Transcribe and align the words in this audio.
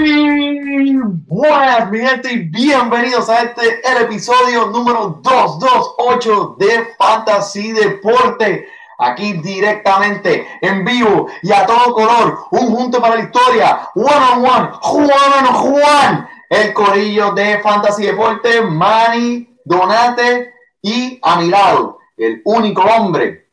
Buenas, 0.00 1.90
mi 1.90 1.98
gente, 1.98 2.32
y 2.32 2.38
bienvenidos 2.48 3.28
a 3.28 3.42
este, 3.42 3.86
el 3.86 4.04
episodio 4.04 4.68
número 4.68 5.20
228 5.22 6.56
de 6.58 6.94
Fantasy 6.96 7.72
Deporte. 7.72 8.66
Aquí 8.98 9.34
directamente, 9.34 10.46
en 10.62 10.86
vivo 10.86 11.26
y 11.42 11.52
a 11.52 11.66
todo 11.66 11.92
color, 11.92 12.38
un 12.52 12.74
junto 12.74 12.98
para 12.98 13.16
la 13.16 13.24
historia, 13.24 13.90
one 13.94 14.08
on 14.08 14.46
one, 14.46 14.68
Juan 14.80 15.46
on 15.46 15.54
Juan, 15.54 16.28
el 16.48 16.72
corillo 16.72 17.32
de 17.32 17.58
Fantasy 17.58 18.06
Deporte, 18.06 18.62
Manny, 18.62 19.54
Donate 19.66 20.54
y 20.80 21.18
a 21.22 21.40
mi 21.40 21.52
el 22.16 22.40
único 22.46 22.82
hombre, 22.82 23.50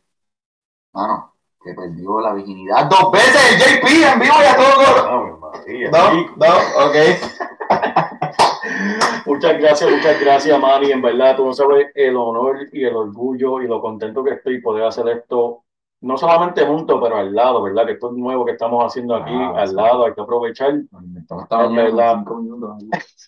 mano, 0.94 1.34
que 1.62 1.74
perdió 1.74 2.22
la 2.22 2.34
virginidad 2.34 2.86
dos 2.86 3.12
veces, 3.12 3.58
JP 3.58 4.14
en 4.14 4.20
vivo 4.22 4.36
y 4.42 4.46
a 4.46 4.56
todo 4.56 4.76
color. 4.76 5.38
No, 5.92 6.14
no, 6.38 6.86
ok. 6.86 6.96
Muchas 9.26 9.60
gracias, 9.60 9.90
muchas 9.92 10.20
gracias, 10.22 10.60
Manny. 10.60 10.92
En 10.92 11.02
verdad, 11.02 11.36
tú 11.36 11.46
no 11.46 11.54
sabes 11.54 11.88
el 11.96 12.16
honor 12.16 12.60
y 12.72 12.86
el 12.86 12.96
orgullo 12.96 13.62
y 13.62 13.68
lo 13.68 13.82
contento 13.82 14.24
que 14.24 14.32
estoy 14.32 14.62
poder 14.62 14.86
hacer 14.86 15.08
esto, 15.10 15.64
no 16.02 16.18
solamente 16.18 16.66
juntos, 16.66 17.00
pero 17.02 17.18
al 17.18 17.34
lado, 17.34 17.62
¿verdad? 17.64 17.86
Que 17.86 17.94
esto 17.94 18.10
es 18.12 18.18
nuevo 18.18 18.46
que 18.46 18.52
estamos 18.54 18.86
haciendo 18.86 19.16
aquí, 19.16 19.34
Ah, 19.34 19.54
al 19.58 19.70
sí. 19.70 19.76
lado, 19.76 20.06
hay 20.06 20.14
que 20.14 20.22
aprovechar. 20.22 20.70
En 20.72 21.76
verdad. 21.76 22.24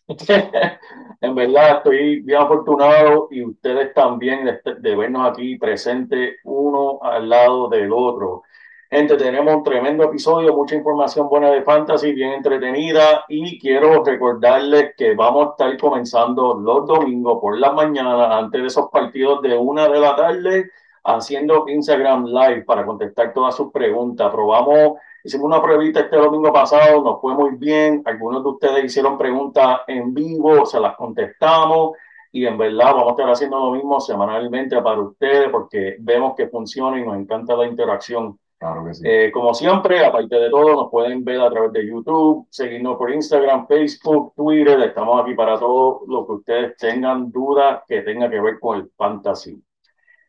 en 1.22 1.36
verdad, 1.36 1.78
estoy 1.78 2.22
bien 2.22 2.42
afortunado 2.42 3.28
y 3.32 3.44
ustedes 3.44 3.94
también 3.94 4.46
de, 4.46 4.60
de 4.80 4.96
vernos 4.96 5.30
aquí 5.30 5.58
presentes 5.58 6.38
uno 6.44 7.00
al 7.02 7.28
lado 7.28 7.68
del 7.68 7.92
otro. 7.92 8.44
Gente, 8.92 9.18
tenemos 9.18 9.54
un 9.54 9.64
tremendo 9.64 10.04
episodio, 10.04 10.56
mucha 10.56 10.76
información 10.76 11.30
buena 11.30 11.52
de 11.52 11.62
fantasy, 11.62 12.12
bien 12.12 12.32
entretenida 12.32 13.24
y 13.28 13.60
quiero 13.60 14.04
recordarles 14.04 14.96
que 14.98 15.14
vamos 15.14 15.46
a 15.46 15.50
estar 15.52 15.78
comenzando 15.78 16.56
los 16.56 16.88
domingos 16.88 17.38
por 17.40 17.60
la 17.60 17.72
mañana 17.72 18.36
antes 18.36 18.60
de 18.60 18.66
esos 18.68 18.90
partidos 18.90 19.44
de 19.44 19.56
una 19.56 19.88
de 19.88 20.00
la 20.00 20.16
tarde 20.16 20.72
haciendo 21.04 21.66
Instagram 21.68 22.26
Live 22.26 22.64
para 22.64 22.84
contestar 22.84 23.32
todas 23.32 23.56
sus 23.56 23.72
preguntas. 23.72 24.32
Probamos, 24.32 24.98
hicimos 25.24 25.46
una 25.46 25.62
pruebita 25.62 26.00
este 26.00 26.18
domingo 26.18 26.52
pasado, 26.52 27.04
nos 27.04 27.22
fue 27.22 27.36
muy 27.36 27.58
bien. 27.58 28.02
Algunos 28.06 28.42
de 28.42 28.50
ustedes 28.50 28.86
hicieron 28.86 29.20
preguntas 29.20 29.82
en 29.86 30.16
vivo, 30.16 30.66
se 30.66 30.80
las 30.80 30.96
contestamos 30.96 31.92
y 32.32 32.44
en 32.48 32.58
verdad 32.58 32.96
vamos 32.96 33.10
a 33.10 33.12
estar 33.12 33.30
haciendo 33.30 33.60
lo 33.60 33.72
mismo 33.72 34.00
semanalmente 34.00 34.82
para 34.82 35.00
ustedes 35.00 35.50
porque 35.50 35.96
vemos 36.00 36.34
que 36.36 36.48
funciona 36.48 37.00
y 37.00 37.06
nos 37.06 37.18
encanta 37.18 37.56
la 37.56 37.68
interacción. 37.68 38.40
Claro 38.60 38.84
que 38.86 38.94
sí. 38.94 39.04
Eh, 39.06 39.32
como 39.32 39.54
siempre, 39.54 40.06
aparte 40.06 40.36
de 40.36 40.50
todo, 40.50 40.76
nos 40.76 40.92
pueden 40.92 41.24
ver 41.24 41.40
a 41.40 41.50
través 41.50 41.72
de 41.72 41.88
YouTube, 41.88 42.46
seguirnos 42.50 42.98
por 42.98 43.10
Instagram, 43.10 43.66
Facebook, 43.68 44.34
Twitter. 44.36 44.82
Estamos 44.82 45.24
aquí 45.24 45.34
para 45.34 45.58
todo 45.58 46.02
lo 46.08 46.28
que 46.28 46.34
ustedes 46.34 46.78
tengan 46.78 47.32
dudas 47.32 47.84
que 47.88 48.02
tenga 48.02 48.30
que 48.30 48.42
ver 48.42 48.60
con 48.60 48.80
el 48.80 48.92
fantasy. 48.98 49.64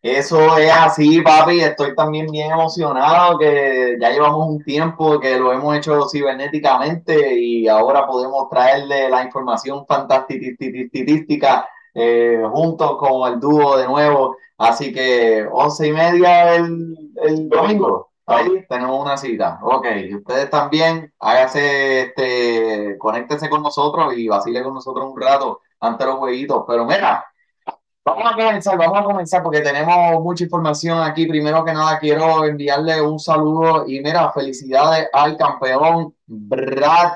Eso 0.00 0.56
es 0.56 0.70
así, 0.72 1.20
papi. 1.20 1.60
Estoy 1.60 1.94
también 1.96 2.26
bien 2.30 2.52
emocionado 2.52 3.36
que 3.36 3.98
ya 4.00 4.10
llevamos 4.10 4.48
un 4.48 4.62
tiempo 4.62 5.18
que 5.18 5.36
lo 5.36 5.52
hemos 5.52 5.76
hecho 5.76 6.08
cibernéticamente 6.08 7.36
y 7.36 7.66
ahora 7.66 8.06
podemos 8.06 8.48
traerle 8.48 9.10
la 9.10 9.24
información 9.24 9.84
fantástica 9.86 11.68
eh, 11.94 12.42
juntos 12.52 12.96
con 12.96 13.32
el 13.32 13.40
dúo 13.40 13.76
de 13.76 13.86
nuevo. 13.88 14.36
Así 14.56 14.92
que 14.92 15.46
once 15.50 15.88
y 15.88 15.92
media 15.92 16.54
el, 16.54 17.12
el 17.22 17.48
domingo. 17.48 18.09
Ahí 18.30 18.66
tenemos 18.68 19.00
una 19.00 19.16
cita. 19.16 19.58
Ok, 19.62 19.86
ustedes 20.16 20.50
también, 20.50 21.12
hágase, 21.18 22.02
este, 22.02 22.96
conéctense 22.98 23.48
con 23.48 23.62
nosotros 23.62 24.14
y 24.16 24.28
vacile 24.28 24.62
con 24.62 24.74
nosotros 24.74 25.06
un 25.12 25.20
rato 25.20 25.60
ante 25.80 26.04
los 26.06 26.16
jueguitos. 26.16 26.64
Pero 26.66 26.84
mira, 26.84 27.24
Vamos 28.02 28.32
a 28.32 28.34
comenzar, 28.34 28.78
vamos 28.78 28.98
a 28.98 29.04
comenzar 29.04 29.42
porque 29.42 29.60
tenemos 29.60 30.22
mucha 30.22 30.44
información 30.44 31.02
aquí. 31.02 31.26
Primero 31.26 31.64
que 31.64 31.72
nada, 31.72 31.98
quiero 31.98 32.44
enviarle 32.46 33.00
un 33.02 33.18
saludo 33.18 33.84
y 33.86 34.00
mira, 34.00 34.32
felicidades 34.32 35.08
al 35.12 35.36
campeón 35.36 36.14
Brad 36.26 37.12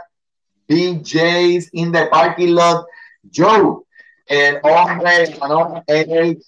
BJ's 0.68 1.70
in 1.72 1.90
the 1.90 2.06
parking 2.06 2.54
lot. 2.54 2.86
Joe, 3.34 3.83
el 4.26 4.58
hombre 4.62 5.36
ganó 5.38 5.82
el 5.86 6.42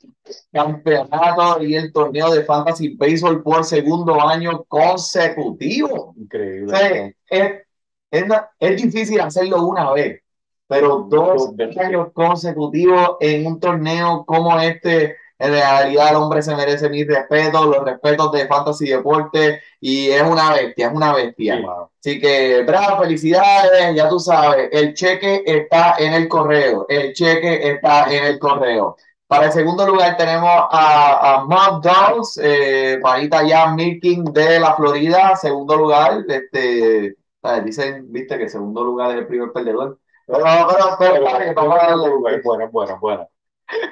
campeonato 0.50 1.62
y 1.62 1.74
el 1.74 1.92
torneo 1.92 2.30
de 2.32 2.44
Fantasy 2.44 2.96
Baseball 2.96 3.42
por 3.42 3.64
segundo 3.64 4.20
año 4.26 4.64
consecutivo. 4.64 6.14
Increíble. 6.16 6.72
O 6.72 6.76
sea, 6.76 7.06
es, 7.28 7.62
es, 8.10 8.24
es 8.58 8.82
difícil 8.82 9.20
hacerlo 9.20 9.66
una 9.66 9.92
vez, 9.92 10.22
pero 10.66 11.06
dos 11.08 11.52
años 11.78 12.08
consecutivos 12.12 13.16
en 13.20 13.46
un 13.46 13.60
torneo 13.60 14.24
como 14.26 14.58
este, 14.58 15.16
en 15.38 15.50
realidad 15.50 16.10
el 16.10 16.16
hombre 16.16 16.42
se 16.42 16.56
merece 16.56 16.88
mi 16.88 17.04
respeto, 17.04 17.64
los 17.66 17.84
respetos 17.84 18.32
de 18.32 18.46
Fantasy 18.46 18.88
Deporte 18.88 19.60
y 19.80 20.08
es 20.10 20.22
una 20.22 20.52
bestia, 20.52 20.88
es 20.88 20.92
una 20.94 21.12
bestia. 21.12 21.56
Sí. 21.56 21.64
Así 22.00 22.20
que, 22.20 22.62
bravo, 22.62 23.02
felicidades, 23.02 23.94
ya 23.94 24.08
tú 24.08 24.18
sabes, 24.18 24.68
el 24.72 24.94
cheque 24.94 25.42
está 25.44 25.96
en 25.98 26.14
el 26.14 26.28
correo, 26.28 26.86
el 26.88 27.12
cheque 27.12 27.70
está 27.70 28.04
en 28.12 28.24
el 28.24 28.38
correo. 28.38 28.96
Para 29.26 29.46
el 29.46 29.52
segundo 29.52 29.86
lugar 29.86 30.16
tenemos 30.16 30.48
a, 30.48 31.40
a 31.40 31.80
Dogs, 31.82 32.38
eh, 32.42 33.00
ya 33.48 33.72
Milking 33.72 34.24
de 34.32 34.60
la 34.60 34.76
Florida, 34.76 35.34
segundo 35.34 35.76
lugar, 35.76 36.24
este, 36.28 37.16
dicen, 37.64 38.06
viste, 38.12 38.38
que 38.38 38.48
segundo 38.48 38.84
lugar 38.84 39.10
es 39.10 39.16
el 39.18 39.26
primer 39.26 39.52
perdedor. 39.52 39.98
Pero, 40.26 40.44
pero, 40.44 40.96
pero, 40.98 41.20
buena. 43.00 43.26
Pero 43.66 43.86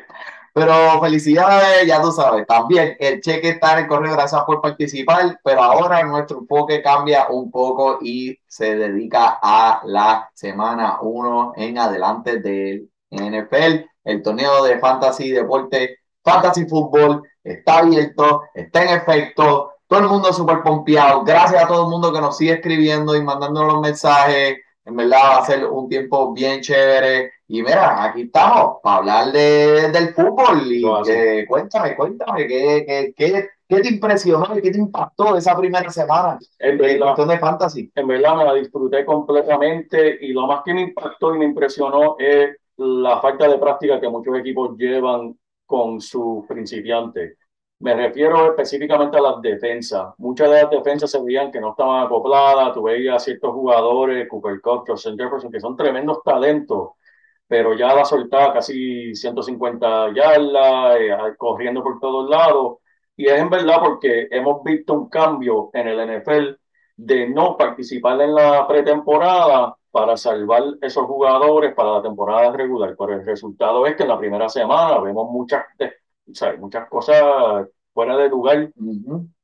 felicidades, 1.01 1.87
ya 1.87 2.01
tú 2.01 2.13
sabes. 2.13 2.47
También 2.47 2.97
el 2.99 3.21
cheque 3.21 3.51
está 3.51 3.73
en 3.73 3.81
el 3.81 3.89
correo, 3.89 4.13
gracias 4.13 4.43
por 4.45 4.61
participar. 4.61 5.39
Pero 5.43 5.63
ahora 5.63 6.03
nuestro 6.05 6.39
enfoque 6.39 6.83
cambia 6.83 7.27
un 7.29 7.51
poco 7.51 7.99
y 8.01 8.39
se 8.47 8.77
dedica 8.77 9.39
a 9.43 9.83
la 9.85 10.31
semana 10.35 10.99
1 11.01 11.55
en 11.57 11.79
adelante 11.79 12.39
del 12.39 12.89
NFL. 13.11 13.87
El 14.05 14.23
torneo 14.23 14.63
de 14.65 14.79
Fantasy 14.79 15.31
Deporte, 15.31 15.99
Fantasy 16.23 16.67
Fútbol, 16.67 17.23
está 17.43 17.79
abierto, 17.79 18.43
está 18.55 18.85
en 18.85 18.99
efecto. 18.99 19.73
Todo 19.87 20.01
el 20.01 20.09
mundo 20.09 20.33
súper 20.33 20.63
pompeado. 20.63 21.25
Gracias 21.25 21.63
a 21.63 21.67
todo 21.67 21.85
el 21.85 21.91
mundo 21.91 22.13
que 22.13 22.21
nos 22.21 22.37
sigue 22.37 22.55
escribiendo 22.55 23.15
y 23.17 23.23
mandando 23.23 23.65
los 23.65 23.81
mensajes. 23.81 24.59
En 24.85 24.97
verdad 24.97 25.19
va 25.19 25.39
a 25.39 25.47
ser 25.47 25.67
un 25.67 25.89
tiempo 25.89 26.33
bien 26.33 26.61
chévere. 26.61 27.33
Y 27.55 27.63
mira, 27.63 28.03
aquí 28.03 28.23
estamos 28.23 28.79
para 28.83 28.97
hablar 28.97 29.31
de, 29.31 29.89
del 29.93 30.13
fútbol. 30.13 30.63
Y 30.67 31.47
cuéntame, 31.47 31.95
cuéntame, 31.95 32.49
¿qué, 32.49 32.85
qué, 32.85 33.15
qué, 33.17 33.49
qué 33.69 33.81
te 33.81 33.89
impresionó 33.91 34.59
y 34.59 34.61
qué 34.61 34.73
te 34.73 34.79
impactó 34.79 35.37
esa 35.37 35.57
primera 35.57 35.89
semana 35.89 36.37
En 36.59 36.77
verdad, 36.79 37.15
cuestión 37.15 37.29
de 37.29 37.39
fantasy? 37.39 37.93
en 37.95 38.09
verdad 38.09 38.37
me 38.39 38.45
la 38.45 38.55
disfruté 38.55 39.05
completamente 39.05 40.19
y 40.21 40.33
lo 40.33 40.49
más 40.49 40.63
que 40.65 40.75
me 40.75 40.81
impactó 40.81 41.33
y 41.33 41.39
me 41.39 41.45
impresionó 41.45 42.17
es 42.19 42.57
la 42.77 43.21
falta 43.21 43.47
de 43.47 43.57
práctica 43.57 44.01
que 44.01 44.09
muchos 44.09 44.37
equipos 44.37 44.77
llevan 44.77 45.39
con 45.65 46.01
sus 46.01 46.45
principiantes. 46.49 47.39
Me 47.79 47.95
refiero 47.95 48.49
específicamente 48.49 49.17
a 49.17 49.21
las 49.21 49.41
defensas. 49.41 50.13
Muchas 50.19 50.51
de 50.51 50.63
las 50.63 50.71
defensas 50.71 51.09
se 51.09 51.23
veían 51.23 51.53
que 51.53 51.61
no 51.61 51.71
estaban 51.71 52.05
acopladas. 52.05 52.75
Tú 52.75 52.83
veías 52.83 53.23
ciertos 53.23 53.53
jugadores, 53.53 54.27
Cooper 54.29 54.61
Cup, 54.61 54.87
Jefferson, 54.89 55.53
que 55.53 55.61
son 55.61 55.77
tremendos 55.77 56.21
talentos, 56.25 56.95
pero 57.47 57.75
ya 57.75 57.95
la 57.95 58.05
soltaba 58.05 58.55
casi 58.55 59.15
150 59.15 60.13
yardas, 60.15 60.97
eh, 60.99 61.11
corriendo 61.37 61.83
por 61.83 62.01
todos 62.01 62.29
lados. 62.29 62.79
Y 63.17 63.27
es 63.27 63.39
en 63.41 63.51
verdad 63.51 63.79
porque 63.81 64.29
hemos 64.31 64.63
visto 64.65 64.95
un 64.95 65.09
cambio 65.09 65.71
en 65.73 65.89
el 65.89 66.01
NFL 66.01 66.57
de 66.97 67.29
no 67.29 67.57
participar 67.57 68.21
en 68.21 68.35
la 68.35 68.67
pretemporada 68.67 69.77
para 69.91 70.17
salvar 70.17 70.63
esos 70.83 71.05
jugadores 71.07 71.75
para 71.75 71.93
la 71.93 72.03
temporada 72.03 72.51
regular. 72.53 72.97
Pero 72.99 73.15
el 73.15 73.25
resultado 73.25 73.87
es 73.87 73.95
que 73.97 74.03
en 74.03 74.09
la 74.09 74.19
primera 74.19 74.49
semana 74.49 74.99
vemos 75.01 75.31
muchas, 75.31 75.65
o 75.81 76.35
sea, 76.35 76.57
muchas 76.57 76.89
cosas 76.89 77.69
fuera 77.93 78.17
de 78.17 78.29
lugar. 78.29 78.73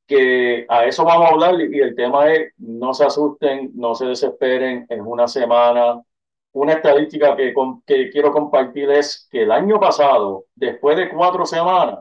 Que 0.06 0.66
a 0.68 0.86
eso 0.86 1.04
vamos 1.04 1.28
a 1.28 1.32
hablar 1.32 1.60
y 1.60 1.78
el 1.78 1.94
tema 1.94 2.32
es 2.32 2.52
no 2.58 2.92
se 2.92 3.04
asusten, 3.04 3.70
no 3.74 3.94
se 3.94 4.06
desesperen, 4.06 4.86
en 4.88 5.00
una 5.02 5.28
semana. 5.28 6.02
Una 6.52 6.74
estadística 6.74 7.36
que, 7.36 7.54
que 7.86 8.10
quiero 8.10 8.32
compartir 8.32 8.90
es 8.90 9.28
que 9.30 9.42
el 9.42 9.52
año 9.52 9.78
pasado, 9.78 10.46
después 10.54 10.96
de 10.96 11.08
cuatro 11.10 11.46
semanas, 11.46 12.00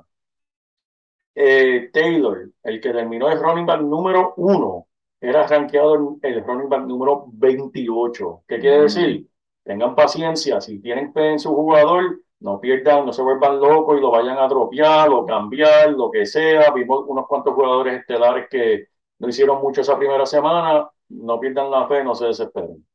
eh, 1.35 1.89
Taylor, 1.93 2.49
el 2.63 2.81
que 2.81 2.91
terminó 2.91 3.29
el 3.29 3.39
running 3.39 3.65
back 3.65 3.81
número 3.81 4.33
uno, 4.37 4.87
era 5.21 5.47
rankeado 5.47 5.95
en 6.21 6.33
el 6.33 6.43
running 6.43 6.69
back 6.69 6.85
número 6.85 7.25
28. 7.33 8.43
¿Qué 8.47 8.59
quiere 8.59 8.81
decir? 8.83 9.27
Tengan 9.63 9.95
paciencia, 9.95 10.59
si 10.61 10.79
tienen 10.81 11.13
fe 11.13 11.31
en 11.31 11.39
su 11.39 11.53
jugador, 11.53 12.21
no 12.39 12.59
pierdan, 12.59 13.05
no 13.05 13.13
se 13.13 13.21
vuelvan 13.21 13.59
locos 13.59 13.97
y 13.97 14.01
lo 14.01 14.11
vayan 14.11 14.37
a 14.37 14.47
dropear 14.47 15.09
o 15.09 15.25
cambiar, 15.25 15.91
lo 15.91 16.09
que 16.09 16.25
sea. 16.25 16.71
Vimos 16.71 17.05
unos 17.07 17.27
cuantos 17.27 17.53
jugadores 17.53 17.99
estelares 17.99 18.47
que 18.49 18.87
no 19.19 19.27
hicieron 19.29 19.61
mucho 19.61 19.81
esa 19.81 19.97
primera 19.97 20.25
semana, 20.25 20.89
no 21.09 21.39
pierdan 21.39 21.69
la 21.69 21.87
fe, 21.87 22.03
no 22.03 22.15
se 22.15 22.27
desesperen. 22.27 22.85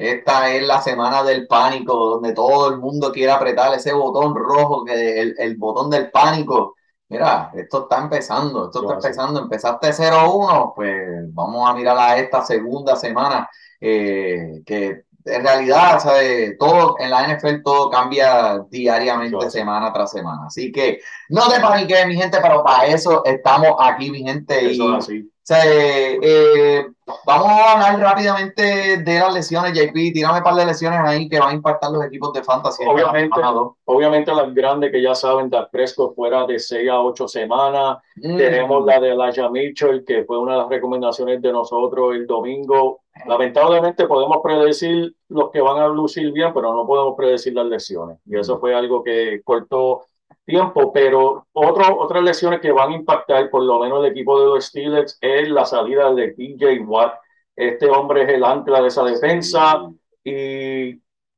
Esta 0.00 0.50
es 0.50 0.66
la 0.66 0.80
semana 0.80 1.22
del 1.22 1.46
pánico, 1.46 1.94
donde 1.94 2.32
todo 2.32 2.70
el 2.70 2.78
mundo 2.78 3.12
quiere 3.12 3.32
apretar 3.32 3.74
ese 3.74 3.92
botón 3.92 4.34
rojo, 4.34 4.84
que 4.84 5.20
el, 5.20 5.34
el 5.38 5.56
botón 5.56 5.90
del 5.90 6.10
pánico 6.10 6.74
Mira, 7.10 7.50
esto 7.54 7.82
está 7.82 7.98
empezando, 7.98 8.66
esto 8.66 8.82
está 8.82 8.94
empezando, 8.94 9.40
empezaste 9.40 9.88
0-1, 9.88 10.72
pues 10.76 11.34
vamos 11.34 11.68
a 11.68 11.74
mirar 11.74 11.98
a 11.98 12.16
esta 12.16 12.40
segunda 12.44 12.94
semana, 12.94 13.50
eh, 13.80 14.62
que 14.64 15.06
en 15.24 15.42
realidad, 15.42 15.98
¿sabe? 15.98 16.56
todo 16.56 16.94
en 17.00 17.10
la 17.10 17.24
NFL 17.26 17.62
todo 17.64 17.90
cambia 17.90 18.64
diariamente, 18.70 19.50
semana 19.50 19.92
tras 19.92 20.12
semana. 20.12 20.46
Así 20.46 20.70
que 20.70 21.00
no 21.30 21.48
te 21.48 21.58
paniques, 21.58 22.06
mi 22.06 22.14
gente, 22.14 22.38
pero 22.40 22.62
para 22.62 22.86
eso 22.86 23.24
estamos 23.24 23.74
aquí, 23.80 24.08
mi 24.08 24.22
gente. 24.22 24.70
Eso 24.70 24.90
y, 24.90 24.96
así. 24.96 25.30
Eh, 25.48 26.86
vamos 27.26 27.48
a 27.48 27.72
hablar 27.72 28.00
rápidamente 28.00 28.98
de 28.98 29.18
las 29.18 29.34
lesiones, 29.34 29.72
JP. 29.72 30.12
Tírame 30.12 30.38
un 30.38 30.44
par 30.44 30.54
de 30.54 30.66
lesiones 30.66 31.00
ahí 31.00 31.28
que 31.28 31.40
van 31.40 31.50
a 31.50 31.54
impactar 31.54 31.90
los 31.90 32.04
equipos 32.04 32.32
de 32.32 32.44
fantasy. 32.44 32.84
Obviamente, 32.86 33.40
obviamente 33.84 34.34
las 34.34 34.54
grandes 34.54 34.92
que 34.92 35.02
ya 35.02 35.14
saben, 35.14 35.50
de 35.50 35.58
Prescott 35.72 36.14
fuera 36.14 36.46
de 36.46 36.58
6 36.58 36.90
a 36.90 37.00
8 37.00 37.28
semanas. 37.28 37.98
Mm. 38.16 38.36
Tenemos 38.36 38.84
la 38.84 39.00
de 39.00 39.10
Elijah 39.10 39.48
Mitchell, 39.48 40.04
que 40.04 40.24
fue 40.24 40.38
una 40.38 40.52
de 40.52 40.58
las 40.58 40.68
recomendaciones 40.68 41.42
de 41.42 41.52
nosotros 41.52 42.14
el 42.14 42.26
domingo. 42.26 43.00
Lamentablemente 43.26 44.06
podemos 44.06 44.38
predecir 44.42 45.14
los 45.28 45.50
que 45.50 45.60
van 45.60 45.78
a 45.78 45.88
lucir 45.88 46.32
bien, 46.32 46.52
pero 46.54 46.72
no 46.72 46.86
podemos 46.86 47.14
predecir 47.16 47.54
las 47.54 47.66
lesiones. 47.66 48.18
Y 48.24 48.38
eso 48.38 48.58
fue 48.58 48.74
algo 48.74 49.02
que 49.02 49.42
cortó 49.42 50.02
tiempo, 50.44 50.92
pero 50.92 51.46
otro, 51.52 51.98
otras 52.00 52.22
lesiones 52.22 52.60
que 52.60 52.72
van 52.72 52.92
a 52.92 52.96
impactar 52.96 53.50
por 53.50 53.62
lo 53.62 53.78
menos 53.80 54.04
el 54.04 54.10
equipo 54.10 54.38
de 54.40 54.46
los 54.46 54.66
Steelers 54.66 55.18
es 55.20 55.48
la 55.48 55.64
salida 55.64 56.12
de 56.14 56.32
TJ 56.32 56.80
Watt. 56.86 57.14
Este 57.56 57.88
hombre 57.90 58.22
es 58.22 58.28
el 58.30 58.44
ancla 58.44 58.80
de 58.82 58.88
esa 58.88 59.04
defensa 59.04 59.90
y 60.24 60.96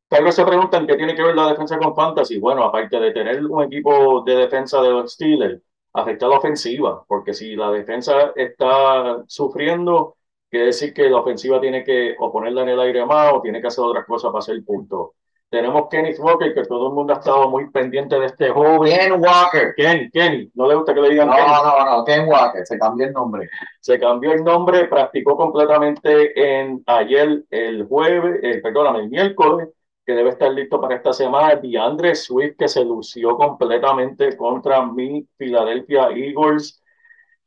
tal 0.09 0.25
vez 0.25 0.35
se 0.35 0.45
preguntan 0.45 0.87
qué 0.87 0.97
tiene 0.97 1.15
que 1.15 1.23
ver 1.23 1.35
la 1.35 1.49
defensa 1.49 1.79
con 1.79 1.95
Fantasy. 1.95 2.39
Bueno, 2.39 2.65
aparte 2.65 2.99
de 3.01 3.13
tener 3.13 3.45
un 3.45 3.63
equipo 3.65 4.23
de 4.23 4.37
defensa 4.37 4.81
de 4.83 4.91
los 4.91 5.13
Steelers, 5.13 5.61
afecta 5.95 6.29
la 6.29 6.39
ofensiva, 6.39 7.05
porque 7.07 7.35
si 7.35 7.55
la 7.57 7.71
defensa 7.71 8.33
está 8.37 9.25
sufriendo, 9.27 10.17
quiere 10.51 10.67
decir 10.67 10.95
que 10.95 11.09
la 11.11 11.19
ofensiva 11.21 11.61
tiene 11.61 11.85
que 11.85 12.15
o 12.19 12.33
ponerla 12.33 12.63
en 12.63 12.71
el 12.71 12.81
aire 12.81 13.05
más 13.07 13.33
o 13.35 13.43
tiene 13.43 13.61
que 13.61 13.67
hacer 13.69 13.85
otras 13.85 14.07
cosas 14.07 14.31
para 14.31 14.41
hacer 14.41 14.63
punto. 14.65 15.15
Tenemos 15.53 15.89
Kenny 15.91 16.15
Walker, 16.19 16.55
que 16.55 16.65
todo 16.65 16.89
el 16.89 16.95
mundo 16.95 17.13
ha 17.13 17.19
estado 17.19 17.51
muy 17.51 17.69
pendiente 17.69 18.19
de 18.19 18.25
este 18.25 18.49
joven. 18.49 18.91
Ken 18.91 19.13
Walker. 19.23 19.75
Kenny, 19.77 20.11
Kenny. 20.11 20.51
No 20.55 20.67
le 20.67 20.77
gusta 20.77 20.95
que 20.95 21.03
le 21.03 21.11
digan 21.11 21.29
No, 21.29 21.37
no, 21.37 21.85
no, 21.85 22.05
Ken 22.07 22.27
Walker. 22.27 22.65
Se 22.65 22.79
cambió 22.79 23.07
el 23.07 23.13
nombre. 23.13 23.51
Se 23.79 24.01
cambió 24.01 24.33
el 24.33 24.43
nombre, 24.43 24.87
practicó 24.87 25.37
completamente 25.37 26.33
en 26.59 26.83
ayer, 26.87 27.45
el 27.51 27.85
jueves, 27.87 28.41
eh, 28.43 28.61
perdóname, 28.63 29.01
el 29.01 29.11
miércoles, 29.11 29.69
que 30.07 30.15
debe 30.15 30.31
estar 30.31 30.51
listo 30.51 30.81
para 30.81 30.95
esta 30.95 31.13
semana. 31.13 31.61
Y 31.63 31.77
Andre 31.77 32.15
Swift, 32.15 32.57
que 32.57 32.69
se 32.69 32.83
lució 32.83 33.37
completamente 33.37 34.35
contra 34.39 34.87
mi 34.87 35.29
Philadelphia 35.37 36.09
Eagles 36.15 36.82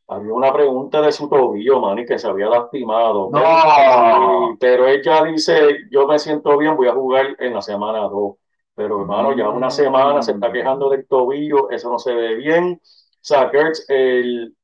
había 0.08 0.34
una 0.34 0.54
pregunta 0.54 1.02
de 1.02 1.12
su 1.12 1.28
tobillo, 1.30 1.80
Manny, 1.80 2.06
que 2.06 2.20
se 2.20 2.28
había 2.28 2.48
lastimado. 2.48 3.30
No. 3.32 4.58
Pero 4.60 4.88
ella 4.88 5.24
dice, 5.24 5.80
yo 5.92 6.08
me 6.08 6.20
siento 6.20 6.58
bien, 6.58 6.76
voy 6.76 6.88
a 6.88 6.94
jugar 6.94 7.36
en 7.40 7.54
la 7.54 7.62
semana 7.62 8.02
2. 8.02 8.36
Pero 8.76 9.02
hermano, 9.02 9.36
ya 9.36 9.50
una 9.50 9.70
semana 9.70 10.22
se 10.22 10.34
está 10.34 10.52
quejando 10.52 10.90
del 10.90 11.08
tobillo, 11.08 11.70
eso 11.70 11.90
no 11.90 11.98
se 12.00 12.14
ve 12.14 12.36
bien. 12.36 12.82
Sackers, 13.22 13.86
el 13.90 14.56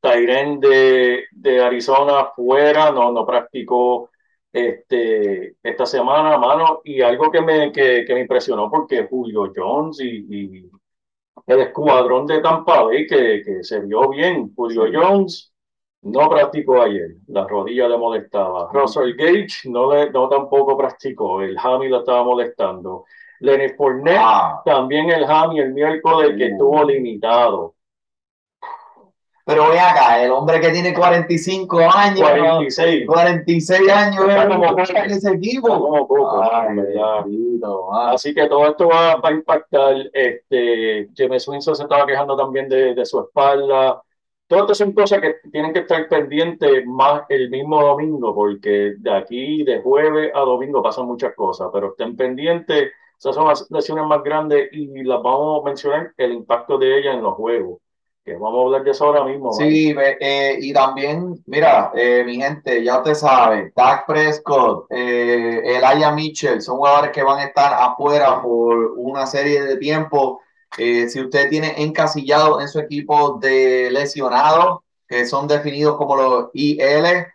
Tyren 0.00 0.60
de, 0.60 1.24
de 1.32 1.62
Arizona 1.62 2.26
fuera, 2.36 2.90
no, 2.92 3.10
no 3.12 3.26
practicó 3.26 4.10
este, 4.52 5.56
esta 5.62 5.86
semana, 5.86 6.38
mano, 6.38 6.80
y 6.84 7.00
algo 7.02 7.30
que 7.30 7.40
me, 7.40 7.72
que, 7.72 8.04
que 8.06 8.14
me 8.14 8.20
impresionó 8.20 8.70
porque 8.70 9.06
Julio 9.10 9.50
Jones 9.54 10.00
y, 10.00 10.26
y 10.28 10.70
el 11.46 11.60
escuadrón 11.60 12.26
de 12.26 12.40
Tampa 12.40 12.82
Bay 12.82 13.06
que, 13.06 13.42
que 13.44 13.64
se 13.64 13.80
vio 13.80 14.08
bien. 14.10 14.52
Julio 14.54 14.84
Jones 14.92 15.52
no 16.02 16.28
practicó 16.28 16.82
ayer, 16.82 17.16
la 17.28 17.46
rodilla 17.46 17.88
le 17.88 17.96
molestaba. 17.96 18.70
Russell 18.72 19.14
Gage 19.16 19.68
no, 19.70 19.92
le, 19.92 20.10
no 20.10 20.28
tampoco 20.28 20.76
practicó, 20.76 21.40
el 21.40 21.56
Hammy 21.58 21.88
lo 21.88 22.00
estaba 22.00 22.22
molestando. 22.24 23.04
Lenny 23.40 23.70
Fournette, 23.70 24.18
ah. 24.20 24.62
también 24.64 25.10
el 25.10 25.24
Hammy 25.24 25.60
el 25.60 25.72
miércoles 25.72 26.34
que 26.36 26.44
uh. 26.44 26.48
estuvo 26.48 26.84
limitado. 26.84 27.74
Pero 29.46 29.68
ve 29.68 29.78
acá, 29.78 30.24
el 30.24 30.30
hombre 30.30 30.58
que 30.58 30.70
tiene 30.70 30.94
45 30.94 31.78
años. 31.78 32.20
46. 32.20 33.06
46 33.06 33.90
años 33.90 34.24
es 34.26 34.46
como 34.46 34.78
en 34.78 35.10
ese 35.10 35.32
equipo. 35.32 35.68
Como 35.68 36.08
poco. 36.08 36.42
Así 37.92 38.32
que 38.32 38.46
todo 38.46 38.68
esto 38.68 38.88
va, 38.88 39.16
va, 39.16 39.28
a 39.28 39.32
impactar. 39.32 39.96
Este, 40.14 41.10
James 41.14 41.46
Winston 41.46 41.76
se 41.76 41.82
estaba 41.82 42.06
quejando 42.06 42.34
también 42.36 42.70
de, 42.70 42.94
de 42.94 43.04
su 43.04 43.20
espalda. 43.20 44.02
Todo 44.46 44.60
esto 44.60 44.74
son 44.74 44.92
cosas 44.92 45.20
que 45.20 45.36
tienen 45.52 45.74
que 45.74 45.80
estar 45.80 46.08
pendientes 46.08 46.86
más 46.86 47.24
el 47.28 47.50
mismo 47.50 47.82
domingo, 47.82 48.34
porque 48.34 48.94
de 48.96 49.12
aquí, 49.14 49.62
de 49.62 49.82
jueves 49.82 50.32
a 50.34 50.40
domingo, 50.40 50.82
pasan 50.82 51.06
muchas 51.06 51.34
cosas, 51.34 51.68
pero 51.70 51.88
estén 51.88 52.16
pendientes. 52.16 52.92
Esas 53.18 53.34
son 53.34 53.48
las 53.48 53.70
lesiones 53.70 54.06
más 54.06 54.22
grandes 54.22 54.70
y 54.72 55.02
las 55.02 55.22
vamos 55.22 55.60
a 55.60 55.64
mencionar 55.66 56.12
el 56.16 56.32
impacto 56.32 56.78
de 56.78 56.98
ellas 56.98 57.14
en 57.14 57.22
los 57.22 57.34
juegos 57.34 57.83
que 58.24 58.36
vamos 58.36 58.58
a 58.58 58.66
hablar 58.66 58.84
de 58.84 58.90
eso 58.90 59.04
ahora 59.04 59.24
mismo. 59.24 59.52
Sí, 59.52 59.94
eh, 59.98 60.56
y 60.58 60.72
también, 60.72 61.42
mira, 61.46 61.92
eh, 61.94 62.22
mi 62.24 62.36
gente, 62.36 62.82
ya 62.82 62.98
usted 62.98 63.14
sabe, 63.14 63.72
Dak 63.76 64.06
Prescott, 64.06 64.86
eh, 64.90 65.60
Elijah 65.76 66.10
Mitchell, 66.12 66.62
son 66.62 66.78
jugadores 66.78 67.10
que 67.10 67.22
van 67.22 67.40
a 67.40 67.44
estar 67.44 67.74
afuera 67.74 68.40
por 68.40 68.94
una 68.96 69.26
serie 69.26 69.62
de 69.64 69.76
tiempo. 69.76 70.40
Eh, 70.78 71.08
si 71.08 71.20
usted 71.20 71.50
tiene 71.50 71.74
encasillado 71.82 72.60
en 72.60 72.68
su 72.68 72.80
equipo 72.80 73.38
de 73.38 73.90
lesionados, 73.92 74.80
que 75.06 75.26
son 75.26 75.46
definidos 75.46 75.98
como 75.98 76.16
los 76.16 76.50
IL, 76.54 77.26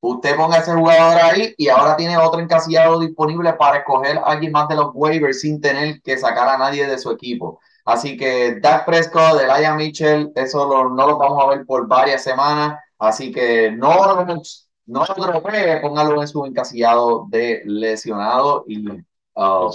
usted 0.00 0.36
ponga 0.36 0.58
ese 0.58 0.72
jugador 0.72 1.20
ahí 1.22 1.54
y 1.58 1.68
ahora 1.68 1.96
tiene 1.96 2.16
otro 2.16 2.40
encasillado 2.40 2.98
disponible 2.98 3.52
para 3.52 3.78
escoger 3.78 4.16
a 4.16 4.22
alguien 4.22 4.52
más 4.52 4.68
de 4.68 4.76
los 4.76 4.90
waivers 4.94 5.40
sin 5.42 5.60
tener 5.60 6.00
que 6.00 6.16
sacar 6.16 6.48
a 6.48 6.56
nadie 6.56 6.86
de 6.86 6.98
su 6.98 7.10
equipo. 7.10 7.60
Así 7.84 8.16
que 8.16 8.60
Dak 8.60 8.84
Prescott, 8.86 9.40
Elijah 9.40 9.74
Mitchell, 9.74 10.32
eso 10.34 10.88
no 10.88 11.06
lo 11.06 11.18
vamos 11.18 11.42
a 11.42 11.48
ver 11.48 11.66
por 11.66 11.88
varias 11.88 12.22
semanas. 12.22 12.78
Así 12.98 13.32
que 13.32 13.70
no, 13.70 14.24
no 14.86 15.04
lo 15.04 15.42
póngalo 15.82 16.20
en 16.20 16.28
su 16.28 16.44
encasillado 16.44 17.26
de 17.28 17.62
lesionado 17.64 18.64
y 18.66 18.86
uh, 18.88 19.70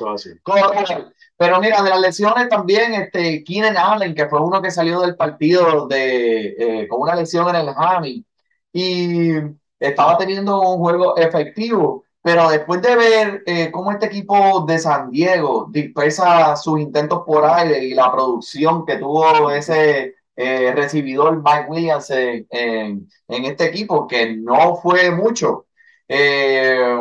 Pero 1.37 1.59
mira, 1.59 1.81
de 1.81 1.89
las 1.89 1.99
lesiones 1.99 2.49
también, 2.49 2.93
este, 2.93 3.43
Keenan 3.43 3.77
Allen, 3.77 4.13
que 4.13 4.27
fue 4.27 4.41
uno 4.41 4.61
que 4.61 4.71
salió 4.71 5.01
del 5.01 5.15
partido 5.15 5.87
de, 5.87 6.55
eh, 6.57 6.87
con 6.87 7.01
una 7.01 7.15
lesión 7.15 7.49
en 7.49 7.55
el 7.55 7.69
hammy 7.75 8.25
y 8.71 9.31
estaba 9.79 10.17
teniendo 10.17 10.59
un 10.61 10.79
juego 10.79 11.17
efectivo. 11.17 12.04
Pero 12.25 12.49
después 12.49 12.81
de 12.81 12.95
ver 12.95 13.43
eh, 13.45 13.69
cómo 13.71 13.91
este 13.91 14.07
equipo 14.07 14.65
de 14.65 14.79
San 14.79 15.11
Diego 15.11 15.67
dispersa 15.69 16.55
sus 16.55 16.79
intentos 16.79 17.21
por 17.23 17.45
aire 17.45 17.83
y 17.83 17.93
la 17.93 18.11
producción 18.11 18.83
que 18.83 18.97
tuvo 18.97 19.51
ese 19.51 20.15
eh, 20.35 20.71
recibidor 20.75 21.43
Mike 21.43 21.65
Williams 21.69 22.09
en, 22.09 22.47
en, 22.49 23.07
en, 23.27 23.45
este 23.45 23.65
equipo, 23.65 24.07
que 24.07 24.35
no 24.37 24.75
fue 24.77 25.11
mucho. 25.11 25.67
Eh, 26.07 26.97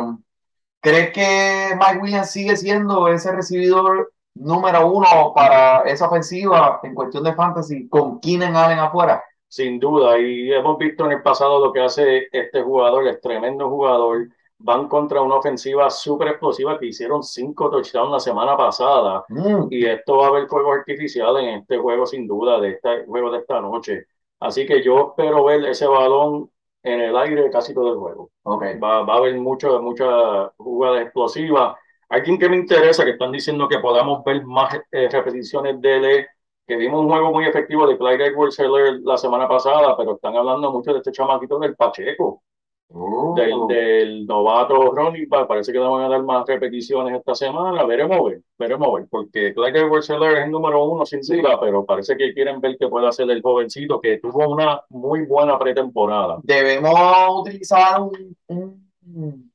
¿Crees 0.79 1.11
que 1.11 1.75
Mike 1.75 1.99
Williams 2.03 2.29
sigue 2.29 2.55
siendo 2.55 3.07
ese 3.07 3.31
recibidor 3.31 4.13
número 4.35 4.85
uno 4.91 5.33
para 5.33 5.81
esa 5.89 6.05
ofensiva 6.05 6.81
en 6.83 6.93
cuestión 6.93 7.23
de 7.23 7.33
fantasy 7.33 7.89
con 7.89 8.19
Keenan 8.19 8.55
Allen 8.55 8.77
afuera? 8.77 9.23
Sin 9.47 9.79
duda, 9.79 10.19
y 10.19 10.53
hemos 10.53 10.77
visto 10.77 11.05
en 11.07 11.13
el 11.13 11.23
pasado 11.23 11.65
lo 11.65 11.73
que 11.73 11.81
hace 11.81 12.27
este 12.31 12.61
jugador, 12.61 13.07
es 13.07 13.19
tremendo 13.21 13.67
jugador. 13.71 14.27
Van 14.57 14.87
contra 14.87 15.21
una 15.21 15.35
ofensiva 15.35 15.89
súper 15.89 16.29
explosiva 16.29 16.79
que 16.79 16.87
hicieron 16.87 17.21
cinco 17.23 17.69
touchdowns 17.69 18.11
la 18.11 18.19
semana 18.19 18.55
pasada. 18.55 19.25
Mm. 19.29 19.67
Y 19.69 19.85
esto 19.85 20.17
va 20.17 20.25
a 20.25 20.29
haber 20.29 20.47
fuegos 20.47 20.77
artificiales 20.77 21.43
en 21.43 21.59
este 21.59 21.77
juego, 21.77 22.05
sin 22.05 22.27
duda, 22.27 22.59
de 22.59 22.71
este 22.71 23.05
juego 23.05 23.31
de 23.31 23.39
esta 23.39 23.59
noche. 23.61 24.05
Así 24.39 24.65
que 24.65 24.83
yo 24.83 25.09
espero 25.09 25.43
ver 25.43 25.65
ese 25.65 25.87
balón 25.87 26.49
en 26.83 27.01
el 27.01 27.17
aire 27.17 27.49
casi 27.49 27.73
todo 27.73 27.93
el 27.93 27.99
juego. 27.99 28.29
Okay. 28.43 28.77
Va, 28.77 29.03
va 29.03 29.15
a 29.15 29.17
haber 29.17 29.35
mucho, 29.35 29.81
mucha 29.81 30.51
jugada 30.57 31.01
explosiva. 31.01 31.77
Alguien 32.09 32.37
que 32.37 32.47
me 32.47 32.57
interesa, 32.57 33.03
que 33.03 33.11
están 33.11 33.31
diciendo 33.31 33.67
que 33.67 33.79
podamos 33.79 34.23
ver 34.23 34.45
más 34.45 34.75
eh, 34.91 35.09
repeticiones 35.11 35.81
de 35.81 35.95
él, 35.97 36.27
que 36.67 36.75
vimos 36.75 37.01
un 37.01 37.09
juego 37.09 37.31
muy 37.31 37.45
efectivo 37.45 37.87
de 37.87 37.97
Clyde 37.97 38.27
Edwards 38.27 38.59
Heller 38.59 38.99
la 39.03 39.17
semana 39.17 39.47
pasada, 39.47 39.97
pero 39.97 40.15
están 40.15 40.35
hablando 40.35 40.71
mucho 40.71 40.91
de 40.91 40.99
este 40.99 41.11
chamaquito 41.11 41.59
del 41.59 41.75
Pacheco, 41.75 42.43
Oh. 42.97 43.33
del, 43.35 43.67
del 43.67 44.25
novato 44.25 44.91
Ronnie. 44.91 45.27
Pa- 45.27 45.47
Parece 45.47 45.73
que 45.73 45.79
le 45.79 45.85
van 45.85 46.03
a 46.03 46.09
dar 46.09 46.23
más 46.23 46.45
repeticiones 46.47 47.17
esta 47.17 47.35
semana. 47.35 47.83
Veremos 47.83 48.23
ver, 48.29 48.41
veremos 48.57 48.93
ver, 48.93 49.07
porque 49.09 49.53
Clyde 49.53 49.79
Edwards 49.79 50.09
es 50.09 50.15
el 50.21 50.51
número 50.51 50.85
uno 50.85 51.05
sin 51.05 51.19
duda, 51.21 51.59
pero 51.59 51.83
parece 51.85 52.15
que 52.15 52.33
quieren 52.33 52.61
ver 52.61 52.77
qué 52.79 52.87
puede 52.87 53.07
hacer 53.07 53.29
el 53.29 53.41
jovencito 53.41 53.99
que 53.99 54.19
tuvo 54.19 54.47
una 54.49 54.81
muy 54.89 55.25
buena 55.25 55.57
pretemporada. 55.59 56.39
Debemos 56.43 56.93
utilizar 57.41 58.01
un, 58.01 58.35
un, 58.47 58.91
un 59.07 59.51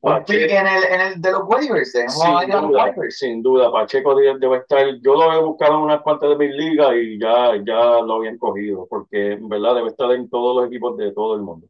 Pacheco. 0.00 0.26
pick 0.40 0.50
en 0.50 0.66
el, 0.66 0.84
en 0.84 1.00
el 1.00 1.20
de 1.22 1.30
los 1.32 1.42
waivers. 1.46 1.92
Sin 1.92 2.06
duda, 2.68 2.94
sin 3.10 3.42
duda, 3.42 3.70
Pacheco 3.72 4.14
debe, 4.14 4.38
debe 4.38 4.56
estar, 4.58 4.84
yo 5.02 5.14
lo 5.14 5.32
he 5.32 5.40
buscado 5.42 5.74
en 5.74 5.80
unas 5.82 6.00
cuantas 6.02 6.30
de 6.30 6.36
mis 6.36 6.54
ligas 6.56 6.94
y 6.96 7.18
ya, 7.20 7.54
ya 7.64 8.00
lo 8.02 8.14
habían 8.14 8.38
cogido, 8.38 8.86
porque 8.88 9.32
en 9.32 9.48
verdad 9.48 9.74
debe 9.76 9.88
estar 9.88 10.10
en 10.12 10.28
todos 10.28 10.56
los 10.56 10.66
equipos 10.66 10.96
de 10.96 11.12
todo 11.12 11.34
el 11.34 11.42
mundo. 11.42 11.66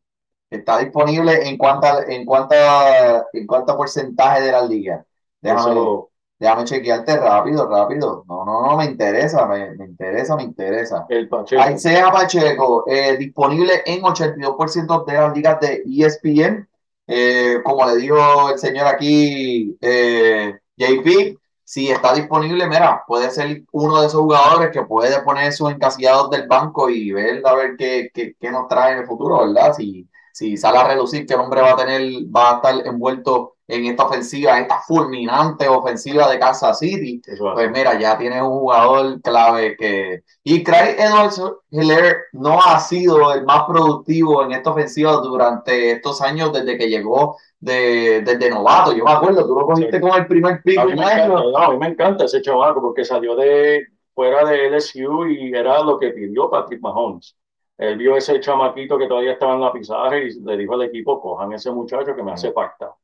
Está 0.50 0.78
disponible 0.78 1.48
en 1.48 1.58
cuánta, 1.58 2.04
en 2.06 2.24
cuánta, 2.24 3.26
en 3.32 3.46
cuánto 3.46 3.76
porcentaje 3.76 4.42
de 4.42 4.52
la 4.52 4.62
liga. 4.62 5.04
Déjame, 5.40 5.72
Eso, 5.72 6.10
déjame 6.38 6.64
chequearte 6.64 7.16
rápido, 7.16 7.68
rápido. 7.68 8.24
No, 8.28 8.44
no, 8.44 8.62
no, 8.62 8.76
me 8.76 8.84
interesa, 8.84 9.46
me, 9.46 9.72
me 9.74 9.86
interesa, 9.86 10.36
me 10.36 10.44
interesa. 10.44 11.04
el 11.08 11.28
Pacheco. 11.28 11.70
Isaiah 11.70 12.10
Pacheco, 12.12 12.84
eh, 12.86 13.16
disponible 13.16 13.82
en 13.84 14.02
82% 14.02 15.04
de 15.04 15.12
las 15.12 15.34
ligas 15.34 15.60
de 15.60 15.82
ESPN. 15.84 16.68
Eh, 17.08 17.60
como 17.64 17.86
le 17.86 17.96
dijo 17.96 18.50
el 18.50 18.58
señor 18.58 18.86
aquí, 18.86 19.76
eh, 19.80 20.58
JP, 20.76 21.38
si 21.64 21.90
está 21.90 22.14
disponible, 22.14 22.68
mira, 22.68 23.02
puede 23.06 23.30
ser 23.30 23.62
uno 23.72 24.00
de 24.00 24.06
esos 24.06 24.20
jugadores 24.20 24.70
que 24.70 24.82
puede 24.82 25.20
poner 25.22 25.52
sus 25.52 25.70
encasillados 25.70 26.30
del 26.30 26.46
banco 26.46 26.88
y 26.88 27.10
ver 27.12 27.42
a 27.44 27.54
ver 27.54 27.76
qué, 27.76 28.10
qué, 28.14 28.34
qué 28.38 28.50
nos 28.52 28.68
trae 28.68 28.92
en 28.92 28.98
el 29.00 29.06
futuro, 29.06 29.40
¿verdad? 29.46 29.72
Si, 29.74 30.08
si 30.36 30.54
sale 30.58 30.76
a 30.76 30.86
relucir 30.88 31.24
que 31.24 31.32
el 31.32 31.40
hombre 31.40 31.62
va 31.62 31.72
a 31.72 31.76
tener, 31.76 32.02
va 32.24 32.50
a 32.50 32.54
estar 32.56 32.86
envuelto 32.86 33.54
en 33.66 33.86
esta 33.86 34.04
ofensiva, 34.04 34.60
esta 34.60 34.80
fulminante 34.86 35.66
ofensiva 35.66 36.30
de 36.30 36.38
Kansas 36.38 36.78
City. 36.78 37.22
Eso. 37.26 37.54
Pues 37.54 37.70
mira, 37.70 37.98
ya 37.98 38.18
tienes 38.18 38.42
un 38.42 38.50
jugador 38.50 39.22
clave 39.22 39.78
que... 39.78 40.24
Y 40.44 40.62
Craig 40.62 40.96
Edwards 40.98 41.40
Hiller 41.70 42.16
no 42.32 42.60
ha 42.62 42.78
sido 42.80 43.32
el 43.32 43.46
más 43.46 43.64
productivo 43.64 44.44
en 44.44 44.52
esta 44.52 44.72
ofensiva 44.72 45.12
durante 45.22 45.92
estos 45.92 46.20
años 46.20 46.52
desde 46.52 46.76
que 46.76 46.90
llegó 46.90 47.38
de, 47.58 48.20
desde 48.20 48.50
novato. 48.50 48.92
Yo 48.94 49.04
me 49.04 49.12
acuerdo, 49.12 49.46
tú 49.46 49.54
lo 49.54 49.64
cogiste 49.64 49.96
Sí. 49.96 50.00
con 50.02 50.20
el 50.20 50.26
primer 50.26 50.60
pick. 50.62 50.78
a, 50.78 50.84
mí 50.84 50.92
me 50.94 51.02
encanta, 51.02 51.28
no, 51.28 51.56
a 51.56 51.70
mí 51.70 51.78
me 51.78 51.86
encanta 51.88 52.24
ese 52.26 52.42
chamaco 52.42 52.82
porque 52.82 53.06
salió 53.06 53.34
de 53.34 53.86
fuera 54.14 54.44
de 54.44 54.68
LSU 54.68 55.28
y 55.28 55.54
era 55.54 55.82
lo 55.82 55.98
que 55.98 56.10
pidió 56.10 56.50
Patrick 56.50 56.82
Mahomes. 56.82 57.34
Él 57.78 57.96
vio 57.98 58.16
ese 58.16 58.40
chamaquito 58.40 58.96
que 58.98 59.06
todavía 59.06 59.32
estaba 59.32 59.54
en 59.54 59.60
la 59.60 59.72
pizarra 59.72 60.18
y 60.18 60.30
le 60.40 60.56
dijo 60.56 60.74
al 60.74 60.82
equipo, 60.82 61.20
cojan 61.20 61.52
ese 61.52 61.70
muchacho 61.70 62.14
que 62.14 62.22
me 62.22 62.32
hace 62.32 62.52
falta. 62.52 62.94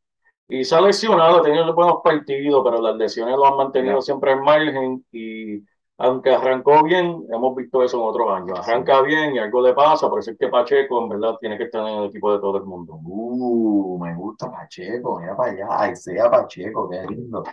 Y 0.48 0.64
se 0.64 0.74
ha 0.74 0.80
lesionado, 0.80 1.38
ha 1.38 1.42
tenido 1.42 1.72
buenos 1.74 1.98
partidos, 2.04 2.62
pero 2.64 2.80
las 2.80 2.96
lesiones 2.96 3.36
lo 3.36 3.46
han 3.46 3.56
mantenido 3.56 3.94
Claro. 3.94 4.02
siempre 4.02 4.32
en 4.32 4.40
margen 4.42 5.04
y 5.12 5.62
aunque 5.98 6.30
arrancó 6.30 6.82
bien, 6.82 7.24
hemos 7.32 7.54
visto 7.54 7.82
eso 7.82 7.98
en 7.98 8.08
otros 8.08 8.30
años. 8.32 8.58
Arranca 8.58 9.00
bien 9.02 9.34
y 9.36 9.38
algo 9.38 9.62
le 9.62 9.72
pasa, 9.72 10.08
por 10.10 10.18
eso 10.20 10.32
es 10.32 10.38
que 10.38 10.48
Pacheco 10.48 11.00
en 11.02 11.08
verdad 11.10 11.36
tiene 11.40 11.56
que 11.56 11.64
estar 11.64 11.86
en 11.86 11.94
el 12.00 12.04
equipo 12.06 12.32
de 12.32 12.40
todo 12.40 12.58
el 12.58 12.64
mundo. 12.64 12.98
Uh, 13.04 13.98
me 14.02 14.14
gusta 14.14 14.50
Pacheco, 14.50 15.20
mira 15.20 15.36
para 15.36 15.52
allá, 15.52 15.66
ahí 15.70 15.96
sea 15.96 16.30
Pacheco, 16.30 16.88
qué 16.90 17.02
lindo. 17.06 17.44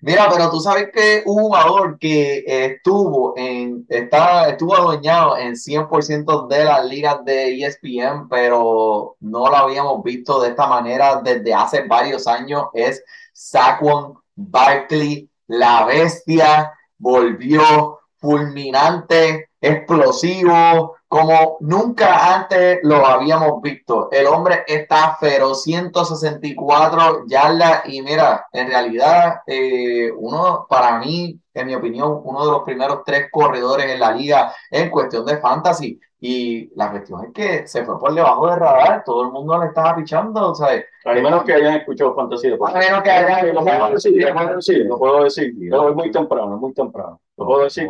Mira, 0.00 0.28
pero 0.30 0.50
tú 0.50 0.60
sabes 0.60 0.90
que 0.92 1.22
un 1.24 1.44
jugador 1.44 1.98
que 1.98 2.44
estuvo 2.46 3.32
en, 3.36 3.86
está, 3.88 4.50
estuvo 4.50 4.76
adueñado 4.76 5.36
en 5.38 5.54
100% 5.56 6.46
de 6.46 6.64
las 6.64 6.84
ligas 6.84 7.24
de 7.24 7.54
ESPN, 7.64 8.28
pero 8.28 9.16
no 9.20 9.48
lo 9.48 9.56
habíamos 9.56 10.02
visto 10.02 10.40
de 10.40 10.50
esta 10.50 10.66
manera 10.66 11.22
desde 11.22 11.54
hace 11.54 11.84
varios 11.84 12.26
años, 12.26 12.66
es 12.74 13.02
Saquon 13.32 14.18
Barkley, 14.34 15.30
la 15.46 15.84
bestia, 15.86 16.72
volvió 16.98 18.00
fulminante, 18.16 19.50
explosivo, 19.60 20.96
como 21.14 21.58
nunca 21.60 22.34
antes 22.34 22.80
lo 22.82 23.06
habíamos 23.06 23.62
visto. 23.62 24.08
El 24.10 24.26
hombre 24.26 24.64
está 24.66 25.14
feroz, 25.20 25.62
164 25.62 27.24
yardas 27.28 27.82
y 27.86 28.02
mira, 28.02 28.46
en 28.52 28.66
realidad, 28.68 29.36
eh, 29.46 30.10
uno, 30.16 30.66
para 30.68 30.98
mí, 30.98 31.38
en 31.52 31.66
mi 31.68 31.74
opinión, 31.76 32.20
uno 32.24 32.44
de 32.44 32.50
los 32.50 32.62
primeros 32.64 33.02
tres 33.06 33.28
corredores 33.30 33.86
en 33.86 34.00
la 34.00 34.10
liga 34.12 34.52
en 34.70 34.90
cuestión 34.90 35.24
de 35.24 35.38
fantasy. 35.38 36.00
Y 36.20 36.70
la 36.74 36.90
cuestión 36.90 37.26
es 37.26 37.32
que 37.32 37.68
se 37.68 37.84
fue 37.84 37.98
por 37.98 38.12
debajo 38.14 38.48
del 38.48 38.58
radar, 38.58 39.04
todo 39.04 39.22
el 39.24 39.30
mundo 39.30 39.56
le 39.60 39.66
estaba 39.66 39.94
pichando, 39.94 40.54
¿sabes? 40.54 40.86
A 41.04 41.12
menos 41.22 41.44
que 41.44 41.52
hayan 41.52 41.74
escuchado 41.76 42.14
Fantasy. 42.14 42.48
A 42.74 42.78
menos 42.78 43.02
que 43.02 43.10
hayan- 43.10 43.28
puedo 43.62 43.76
decir, 43.94 44.12
lo 44.16 44.34
puedo 44.46 44.56
decir, 44.56 44.86
lo 44.86 44.98
puedo 44.98 45.24
decir. 45.24 45.54
Pero 45.70 45.88
es 45.90 45.94
muy 45.94 46.10
temprano, 46.10 46.54
es 46.54 46.60
muy 46.60 46.72
temprano. 46.72 47.20
Lo 47.36 47.46
puedo 47.46 47.64
decir. 47.64 47.84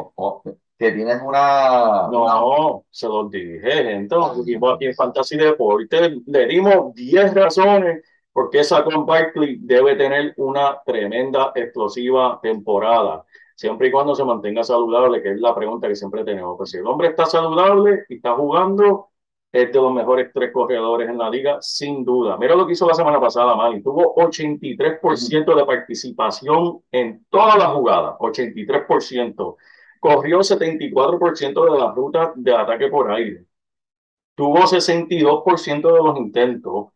Que 0.85 0.93
tienes 0.93 1.21
una, 1.23 2.09
una- 2.09 2.35
No, 2.35 2.85
se 2.91 3.09
los 3.09 3.31
dije, 3.31 3.61
gente. 3.85 4.17
Equipos 4.43 4.75
aquí 4.75 4.87
en 4.87 4.95
Fantasy 4.95 5.37
Deportes 5.37 6.13
le 6.27 6.47
dimos 6.47 6.95
10 6.95 7.35
razones 7.35 8.03
por 8.33 8.51
qué 8.51 8.65
Saquon 8.65 9.07
Barkley 9.07 9.59
debe 9.61 9.95
tener 9.97 10.35
una 10.39 10.81
tremenda, 10.85 11.53
explosiva 11.55 12.39
temporada. 12.43 13.25
Siempre 13.57 13.89
y 13.89 13.91
cuando 13.93 14.15
se 14.17 14.25
mantenga 14.25 14.65
saludable, 14.65 15.23
que 15.23 15.33
es 15.33 15.41
la 15.41 15.55
pregunta 15.55 15.87
que 15.89 15.95
siempre 15.95 16.25
tenemos. 16.25 16.57
Pues 16.57 16.71
si 16.71 16.79
el 16.79 16.87
hombre 16.87 17.09
está 17.09 17.25
saludable 17.27 18.05
y 18.09 18.17
está 18.17 18.35
jugando, 18.35 19.11
es 19.53 19.73
de 19.73 19.81
los 19.81 19.93
mejores 19.93 20.31
tres 20.35 20.51
corredores 20.53 21.09
en 21.09 21.17
la 21.19 21.31
liga, 21.31 21.59
sin 21.61 22.05
duda. 22.05 22.37
Mira 22.37 22.57
lo 22.57 22.67
que 22.67 22.73
hizo 22.73 22.89
la 22.89 22.95
semana 22.95 23.21
pasada, 23.21 23.55
Manny. 23.55 23.81
Tuvo 23.83 24.15
83% 24.17 25.55
de 25.55 25.65
participación 25.65 26.81
en 26.91 27.25
toda 27.31 27.57
la 27.57 27.67
jugada. 27.69 28.17
83%. 28.19 29.57
Corrió 30.05 30.41
74% 30.41 31.65
de 31.65 31.79
las 31.79 31.95
rutas 31.95 32.33
de 32.35 32.55
ataque 32.55 32.89
por 32.89 33.11
aire. 33.11 33.47
Tuvo 34.35 34.67
62% 34.67 35.95
de 35.95 36.03
los 36.03 36.19
intentos. 36.19 36.89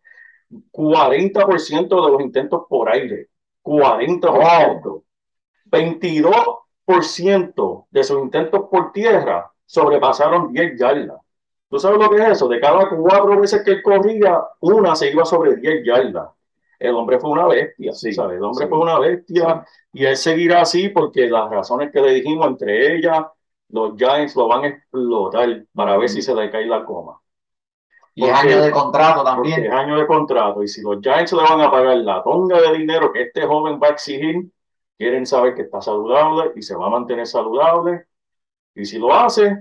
40% 0.70 2.04
de 2.04 2.12
los 2.12 2.20
intentos 2.20 2.64
por 2.68 2.90
aire. 2.90 3.30
40%. 3.62 5.04
22% 5.70 7.86
de 7.90 8.04
sus 8.04 8.22
intentos 8.22 8.66
por 8.70 8.92
tierra 8.92 9.50
sobrepasaron 9.64 10.52
10 10.52 10.78
yardas. 10.78 11.22
¿Tú 11.70 11.78
sabes 11.78 11.98
lo 11.98 12.10
que 12.10 12.16
es 12.16 12.32
eso? 12.32 12.46
De 12.46 12.60
cada 12.60 12.90
cuatro 12.90 13.40
veces 13.40 13.62
que 13.64 13.70
él 13.70 13.82
corría, 13.82 14.38
una 14.60 14.94
se 14.94 15.10
iba 15.10 15.24
sobre 15.24 15.56
10 15.56 15.82
yardas. 15.82 16.28
El 16.78 16.94
hombre 16.94 17.18
fue 17.20 17.30
una 17.30 17.46
bestia, 17.46 17.92
Sí, 17.92 18.12
¿sabes? 18.12 18.36
El 18.38 18.44
hombre 18.44 18.66
sí. 18.66 18.68
fue 18.68 18.78
una 18.78 18.98
bestia 18.98 19.64
y 19.92 20.04
él 20.04 20.16
seguirá 20.16 20.62
así 20.62 20.88
porque 20.90 21.28
las 21.28 21.50
razones 21.50 21.90
que 21.92 22.00
le 22.00 22.12
dijimos, 22.14 22.46
entre 22.46 22.96
ellas, 22.96 23.24
los 23.70 23.96
Giants 23.96 24.36
lo 24.36 24.48
van 24.48 24.64
a 24.64 24.68
explotar 24.68 25.64
para 25.74 25.96
ver 25.98 26.08
si 26.08 26.22
se 26.22 26.34
le 26.34 26.50
cae 26.50 26.66
la 26.66 26.84
coma. 26.84 27.20
y 28.14 28.24
es 28.26 28.32
año 28.32 28.60
de 28.60 28.70
contrato 28.70 29.22
también. 29.24 29.64
es 29.64 29.72
año 29.72 29.98
de 29.98 30.06
contrato 30.06 30.62
y 30.62 30.68
si 30.68 30.82
los 30.82 30.98
Giants 31.00 31.32
le 31.32 31.42
van 31.42 31.60
a 31.60 31.70
pagar 31.70 31.96
la 31.98 32.22
tonga 32.22 32.60
de 32.60 32.76
dinero 32.78 33.12
que 33.12 33.22
este 33.22 33.46
joven 33.46 33.78
va 33.82 33.88
a 33.88 33.90
exigir, 33.92 34.50
quieren 34.96 35.26
saber 35.26 35.54
que 35.54 35.62
está 35.62 35.80
saludable 35.80 36.52
y 36.56 36.62
se 36.62 36.74
va 36.76 36.86
a 36.86 36.90
mantener 36.90 37.26
saludable. 37.26 38.06
Y 38.74 38.84
si 38.86 38.98
lo 38.98 39.14
hace, 39.14 39.56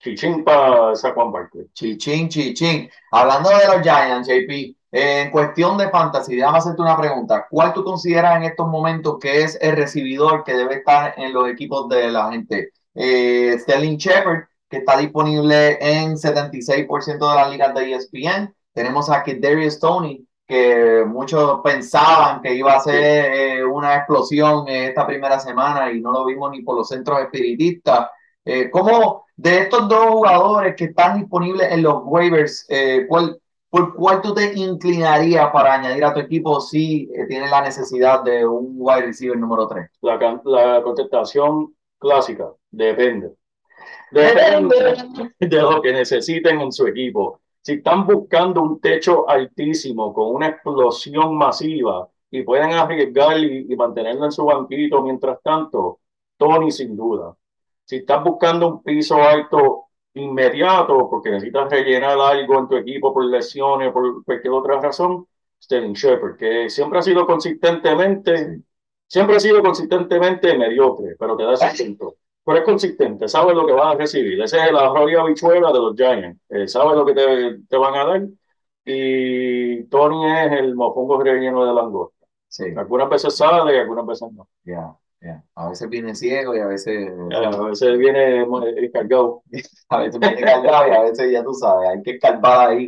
chichín 0.00 0.44
para 0.44 0.94
Saquon 0.96 1.32
Barkley. 1.32 1.66
Chichín, 1.74 2.28
chichín. 2.28 2.90
Hablando 3.10 3.50
de 3.50 3.66
los 3.66 3.82
Giants, 3.82 4.28
JP, 4.28 4.76
en 4.92 5.30
cuestión 5.30 5.78
de 5.78 5.88
fantasy, 5.88 6.36
déjame 6.36 6.58
hacerte 6.58 6.82
una 6.82 6.96
pregunta. 6.98 7.46
¿Cuál 7.50 7.72
tú 7.72 7.82
consideras 7.82 8.36
en 8.36 8.44
estos 8.44 8.68
momentos 8.68 9.18
que 9.18 9.42
es 9.42 9.58
el 9.60 9.74
recibidor 9.76 10.44
que 10.44 10.54
debe 10.54 10.76
estar 10.76 11.14
en 11.16 11.32
los 11.32 11.48
equipos 11.48 11.88
de 11.88 12.10
la 12.10 12.30
gente? 12.30 12.72
Eh, 12.94 13.56
Sterling 13.58 13.96
Shepard, 13.96 14.44
que 14.68 14.78
está 14.78 14.98
disponible 14.98 15.78
en 15.80 16.16
76% 16.16 17.30
de 17.30 17.36
las 17.36 17.50
ligas 17.50 17.74
de 17.74 17.92
ESPN. 17.92 18.54
Tenemos 18.74 19.08
a 19.08 19.24
Darius 19.26 19.80
Tony, 19.80 20.26
que 20.46 21.04
muchos 21.06 21.60
pensaban 21.64 22.42
que 22.42 22.54
iba 22.54 22.74
a 22.74 22.80
ser 22.80 23.32
eh, 23.32 23.64
una 23.64 23.96
explosión 23.96 24.68
eh, 24.68 24.88
esta 24.88 25.06
primera 25.06 25.38
semana 25.40 25.90
y 25.90 26.00
no 26.02 26.12
lo 26.12 26.26
vimos 26.26 26.50
ni 26.50 26.62
por 26.62 26.76
los 26.76 26.88
centros 26.88 27.20
espiritistas. 27.20 28.08
Eh, 28.44 28.70
¿Cómo 28.70 29.24
de 29.36 29.58
estos 29.60 29.88
dos 29.88 30.06
jugadores 30.06 30.74
que 30.76 30.84
están 30.86 31.18
disponibles 31.18 31.70
en 31.72 31.82
los 31.82 32.02
waivers, 32.04 32.66
eh, 32.68 33.06
cuál, 33.08 33.40
por 33.72 33.94
cuál 33.94 34.20
tú 34.20 34.34
te 34.34 34.52
inclinarías 34.54 35.50
para 35.50 35.72
añadir 35.72 36.04
a 36.04 36.12
tu 36.12 36.20
equipo 36.20 36.60
si 36.60 37.08
eh, 37.14 37.24
tienes 37.26 37.50
la 37.50 37.62
necesidad 37.62 38.22
de 38.22 38.44
un 38.46 38.74
wide 38.76 39.06
receiver 39.06 39.38
número 39.38 39.66
3? 39.66 39.90
La, 40.02 40.82
contestación 40.82 41.74
clásica, 41.98 42.52
depende. 42.70 43.32
Depende 44.10 44.76
de 45.40 45.62
lo 45.62 45.80
que 45.80 45.90
necesiten 45.90 46.60
en 46.60 46.70
su 46.70 46.86
equipo. 46.86 47.40
Si 47.62 47.72
están 47.72 48.06
buscando 48.06 48.60
un 48.60 48.78
techo 48.78 49.26
altísimo 49.26 50.12
con 50.12 50.34
una 50.34 50.48
explosión 50.48 51.34
masiva 51.34 52.06
y 52.30 52.42
pueden 52.42 52.72
arriesgar 52.72 53.38
y, 53.38 53.72
y 53.72 53.74
mantenerlo 53.74 54.26
en 54.26 54.32
su 54.32 54.44
banquito 54.44 55.00
mientras 55.00 55.40
tanto, 55.42 56.00
Tony 56.36 56.70
sin 56.70 56.94
duda. 56.94 57.34
Si 57.86 57.96
estás 57.96 58.22
buscando 58.22 58.68
un 58.68 58.82
piso 58.82 59.16
alto 59.16 59.86
inmediato 60.14 61.08
porque 61.10 61.30
necesitas 61.30 61.70
rellenar 61.70 62.18
algo 62.18 62.58
en 62.58 62.68
tu 62.68 62.76
equipo 62.76 63.12
por 63.14 63.24
lesiones, 63.26 63.92
por 63.92 64.24
cualquier 64.24 64.52
otra 64.52 64.80
razón, 64.80 65.26
Sterling 65.62 65.94
Shepard, 65.94 66.36
que 66.36 66.68
siempre 66.70 66.98
ha 66.98 67.02
sido 67.02 67.26
consistentemente, 67.26 68.60
siempre 69.06 69.36
ha 69.36 69.40
sido 69.40 69.62
consistentemente 69.62 70.56
mediocre, 70.56 71.16
pero 71.18 71.36
te 71.36 71.44
da 71.44 71.54
ese 71.54 71.84
punto. 71.84 72.16
Pero 72.44 72.58
es 72.58 72.64
consistente, 72.64 73.28
sabes 73.28 73.54
lo 73.54 73.64
que 73.66 73.72
vas 73.72 73.94
a 73.94 73.98
recibir. 73.98 74.40
Esa 74.42 74.66
es 74.66 74.72
la 74.72 74.88
roya 74.88 75.20
habichuela 75.20 75.68
de 75.72 75.78
los 75.78 75.94
Giants. 75.96 76.40
Eh, 76.48 76.66
sabes 76.66 76.96
lo 76.96 77.06
que 77.06 77.14
te, 77.14 77.58
te 77.68 77.76
van 77.76 77.94
a 77.94 78.04
dar. 78.04 78.22
Y 78.84 79.84
Tony 79.84 80.26
es 80.28 80.52
el 80.52 80.74
mofongo 80.74 81.22
relleno 81.22 81.64
de 81.64 81.72
langosta. 81.74 82.26
Sí, 82.48 82.64
Algunas 82.76 83.08
veces 83.08 83.36
sale 83.36 83.76
y 83.76 83.78
algunas 83.78 84.06
veces 84.06 84.32
no. 84.32 84.48
ya, 84.64 84.96
ya. 85.22 85.44
A 85.54 85.68
veces 85.68 85.88
viene 85.88 86.14
ciego 86.14 86.54
y 86.56 86.60
a 86.60 86.66
veces, 86.66 87.08
Eh, 87.08 87.44
A 87.46 87.50
veces 87.62 87.98
viene 87.98 88.90
cargado. 88.92 89.42
a 89.88 89.98
veces 89.98 90.20
viene 90.20 90.40
cargado 90.42 90.88
y 90.88 90.90
a 90.90 91.02
veces 91.02 91.32
ya 91.32 91.44
tú 91.44 91.54
sabes, 91.54 91.88
hay 91.90 92.02
que 92.02 92.12
escarbar 92.12 92.70
ahí. 92.70 92.86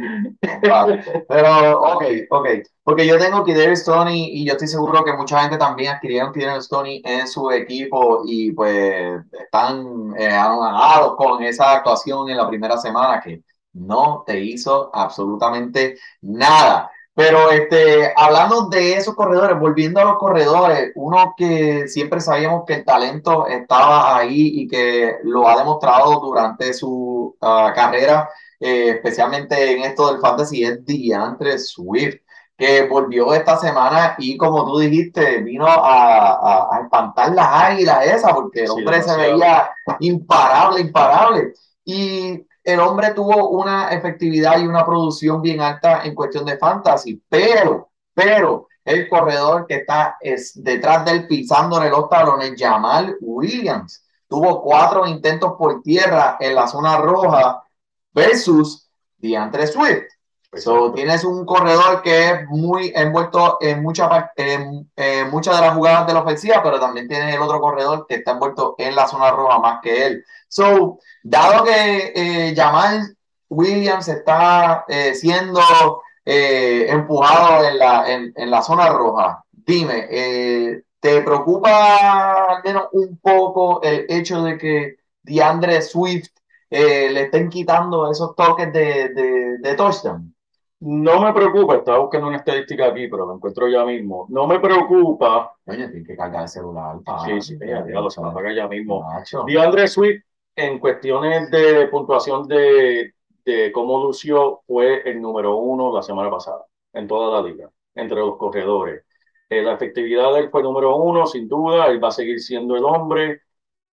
Pero, 1.28 1.80
ok, 1.82 2.04
ok. 2.30 2.48
Porque 2.82 3.06
yo 3.06 3.18
tengo 3.18 3.44
Kidarius 3.44 3.84
Tony 3.84 4.28
y 4.32 4.46
yo 4.46 4.52
estoy 4.52 4.68
seguro 4.68 5.04
que 5.04 5.12
mucha 5.14 5.40
gente 5.42 5.56
también 5.58 5.94
adquirieron 5.94 6.32
Kidarius 6.32 6.68
Tony 6.68 7.02
en 7.04 7.26
su 7.28 7.50
equipo 7.50 8.22
y 8.26 8.52
pues 8.52 9.20
están 9.32 10.14
eh, 10.18 10.30
con 11.16 11.42
esa 11.42 11.72
actuación 11.72 12.28
en 12.30 12.36
la 12.36 12.48
primera 12.48 12.76
semana 12.78 13.20
que 13.22 13.42
no 13.72 14.22
te 14.26 14.40
hizo 14.40 14.90
absolutamente 14.94 15.96
nada. 16.22 16.90
Pero 17.14 17.50
este, 17.50 18.12
hablando 18.16 18.68
de 18.68 18.94
esos 18.94 19.14
corredores, 19.14 19.58
volviendo 19.58 20.00
a 20.00 20.04
los 20.04 20.18
corredores, 20.18 20.90
uno 20.96 21.34
que 21.36 21.86
siempre 21.86 22.20
sabíamos 22.20 22.64
que 22.66 22.74
el 22.74 22.84
talento 22.84 23.46
estaba 23.46 24.16
ahí 24.18 24.50
y 24.62 24.66
que 24.68 25.18
lo 25.22 25.48
ha 25.48 25.56
demostrado 25.58 26.18
durante 26.20 26.72
su 26.74 27.36
ah, 27.40 27.72
carrera, 27.74 28.28
eh, 28.58 28.90
especialmente 28.96 29.72
en 29.76 29.84
esto 29.84 30.08
del 30.10 30.20
fantasy, 30.20 30.64
es 30.64 30.84
DeAndre 30.84 31.58
Swift, 31.58 32.16
que 32.56 32.86
volvió 32.88 33.32
esta 33.34 33.56
semana 33.58 34.14
y 34.18 34.36
como 34.36 34.64
tú 34.64 34.78
dijiste, 34.78 35.38
vino 35.42 35.66
a, 35.66 35.74
a- 35.76 36.76
a 36.76 36.82
espantar 36.82 37.32
las 37.34 37.46
águilas 37.48 38.06
esas, 38.06 38.32
porque 38.32 38.62
el 38.64 38.70
Sí, 38.70 38.70
hombre 38.70 39.02
se 39.02 39.16
demasiado. 39.16 39.16
veía 39.16 39.70
imparable, 40.00 40.80
imparable. 40.80 41.52
Y 41.84 42.46
el 42.64 42.80
hombre 42.80 43.12
tuvo 43.12 43.50
una 43.50 43.90
efectividad 43.90 44.58
y 44.58 44.66
una 44.66 44.84
producción 44.84 45.42
bien 45.42 45.60
alta 45.60 46.02
en 46.04 46.14
cuestión 46.14 46.46
de 46.46 46.56
fantasy, 46.56 47.22
pero, 47.28 47.90
pero 48.14 48.68
el 48.84 49.08
corredor 49.08 49.66
que 49.66 49.76
está 49.76 50.16
es 50.20 50.52
detrás 50.62 51.04
de 51.04 51.12
él 51.12 51.26
pisándole 51.26 51.90
los 51.90 52.08
talones, 52.08 52.54
Jamal 52.58 53.16
Williams, 53.20 54.04
tuvo 54.26 54.62
cuatro 54.62 55.06
intentos 55.06 55.52
por 55.58 55.82
tierra 55.82 56.36
en 56.40 56.54
la 56.54 56.66
zona 56.66 56.96
roja 56.96 57.62
versus 58.12 58.90
DeAndre 59.18 59.66
Swift. 59.66 60.13
So, 60.56 60.92
tienes 60.92 61.24
un 61.24 61.44
corredor 61.44 62.00
que 62.02 62.30
es 62.30 62.48
muy 62.48 62.92
envuelto 62.94 63.58
en, 63.60 63.82
mucha, 63.82 64.08
par- 64.08 64.30
en, 64.36 64.90
en 64.96 65.30
muchas 65.30 65.56
de 65.56 65.66
las 65.66 65.74
jugadas 65.74 66.06
de 66.06 66.14
la 66.14 66.20
ofensiva, 66.20 66.62
pero 66.62 66.78
también 66.78 67.08
tienes 67.08 67.34
el 67.34 67.42
otro 67.42 67.60
corredor 67.60 68.06
que 68.08 68.16
está 68.16 68.32
envuelto 68.32 68.74
en 68.78 68.94
la 68.94 69.06
zona 69.08 69.30
roja 69.32 69.58
más 69.58 69.80
que 69.82 70.06
él. 70.06 70.24
So, 70.48 70.98
dado 71.22 71.64
que 71.64 72.12
eh, 72.14 72.54
Jamal 72.56 73.16
Williams 73.48 74.08
está 74.08 74.84
eh, 74.88 75.14
siendo 75.14 75.60
eh, 76.24 76.86
empujado 76.88 77.64
en 77.64 77.78
la, 77.78 78.10
en, 78.12 78.32
en 78.36 78.50
la 78.50 78.62
zona 78.62 78.88
roja, 78.90 79.44
dime, 79.50 80.06
eh, 80.10 80.82
¿te 81.00 81.20
preocupa 81.22 82.44
al 82.56 82.62
menos 82.64 82.84
un 82.92 83.18
poco 83.18 83.82
el 83.82 84.06
hecho 84.08 84.42
de 84.42 84.56
que 84.58 84.96
DeAndre 85.22 85.82
Swift 85.82 86.28
eh, 86.70 87.10
le 87.10 87.22
estén 87.24 87.48
quitando 87.48 88.10
esos 88.10 88.34
toques 88.36 88.72
de, 88.72 89.08
de, 89.10 89.58
de 89.58 89.74
touchdown? 89.74 90.33
No 90.86 91.18
me 91.22 91.32
preocupa, 91.32 91.76
estaba 91.76 91.98
buscando 91.98 92.28
una 92.28 92.36
estadística 92.36 92.88
aquí, 92.88 93.08
pero 93.08 93.24
lo 93.24 93.36
encuentro 93.36 93.66
ya 93.68 93.86
mismo. 93.86 94.26
No 94.28 94.46
me 94.46 94.60
preocupa. 94.60 95.56
Coño, 95.64 95.88
tienes 95.88 96.06
que 96.06 96.14
cargar 96.14 96.42
el 96.42 96.48
celular. 96.48 96.96
Sí, 97.24 97.40
sí, 97.40 97.58
ya, 97.58 97.86
ya 97.86 98.00
lo 98.00 98.10
se 98.10 98.20
ya 98.54 98.68
mismo. 98.68 99.02
DeAndre 99.46 99.88
Swift, 99.88 100.22
en 100.54 100.78
cuestiones 100.78 101.50
de 101.50 101.88
puntuación 101.88 102.46
de, 102.46 103.14
de 103.46 103.72
cómo 103.72 104.02
lució, 104.02 104.60
fue 104.66 105.08
el 105.08 105.22
número 105.22 105.56
uno 105.56 105.90
la 105.94 106.02
semana 106.02 106.30
pasada 106.30 106.66
en 106.92 107.08
toda 107.08 107.40
la 107.40 107.48
liga, 107.48 107.70
entre 107.94 108.18
los 108.18 108.36
corredores. 108.36 109.04
Eh, 109.48 109.62
la 109.62 109.72
efectividad 109.72 110.34
de 110.34 110.40
él 110.40 110.50
fue 110.50 110.62
número 110.62 110.96
uno, 110.96 111.26
sin 111.26 111.48
duda, 111.48 111.86
él 111.86 112.02
va 112.02 112.08
a 112.08 112.12
seguir 112.12 112.40
siendo 112.40 112.76
el 112.76 112.84
hombre, 112.84 113.40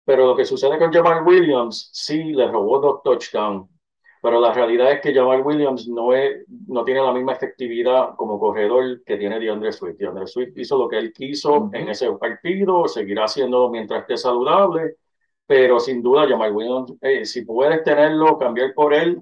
pero 0.05 0.25
lo 0.25 0.37
que 0.37 0.45
sucede 0.45 0.79
con 0.79 0.93
Jamal 0.93 1.25
Williams, 1.25 1.89
sí, 1.91 2.31
le 2.31 2.47
robó 2.47 2.79
dos 2.79 3.03
touchdowns, 3.03 3.69
pero 4.21 4.39
la 4.39 4.53
realidad 4.53 4.91
es 4.91 5.01
que 5.01 5.13
Jamal 5.13 5.41
Williams 5.41 5.87
no, 5.87 6.13
es, 6.13 6.45
no 6.67 6.83
tiene 6.83 7.01
la 7.01 7.13
misma 7.13 7.33
efectividad 7.33 8.15
como 8.15 8.39
corredor 8.39 9.03
que 9.05 9.17
tiene 9.17 9.39
DeAndre 9.39 9.71
Swift. 9.71 9.97
DeAndre 9.97 10.27
Swift 10.27 10.57
hizo 10.57 10.77
lo 10.77 10.87
que 10.87 10.97
él 10.97 11.13
quiso 11.13 11.53
Ujú. 11.53 11.69
en 11.73 11.89
ese 11.89 12.11
partido, 12.13 12.87
seguirá 12.87 13.25
haciéndolo 13.25 13.69
mientras 13.69 14.01
esté 14.01 14.17
saludable, 14.17 14.95
pero 15.45 15.79
sin 15.79 16.01
duda 16.01 16.27
Jamal 16.27 16.51
Williams, 16.53 16.93
eh, 17.01 17.25
si 17.25 17.43
puedes 17.45 17.83
tenerlo, 17.83 18.37
cambiar 18.37 18.73
por 18.73 18.93
él. 18.93 19.21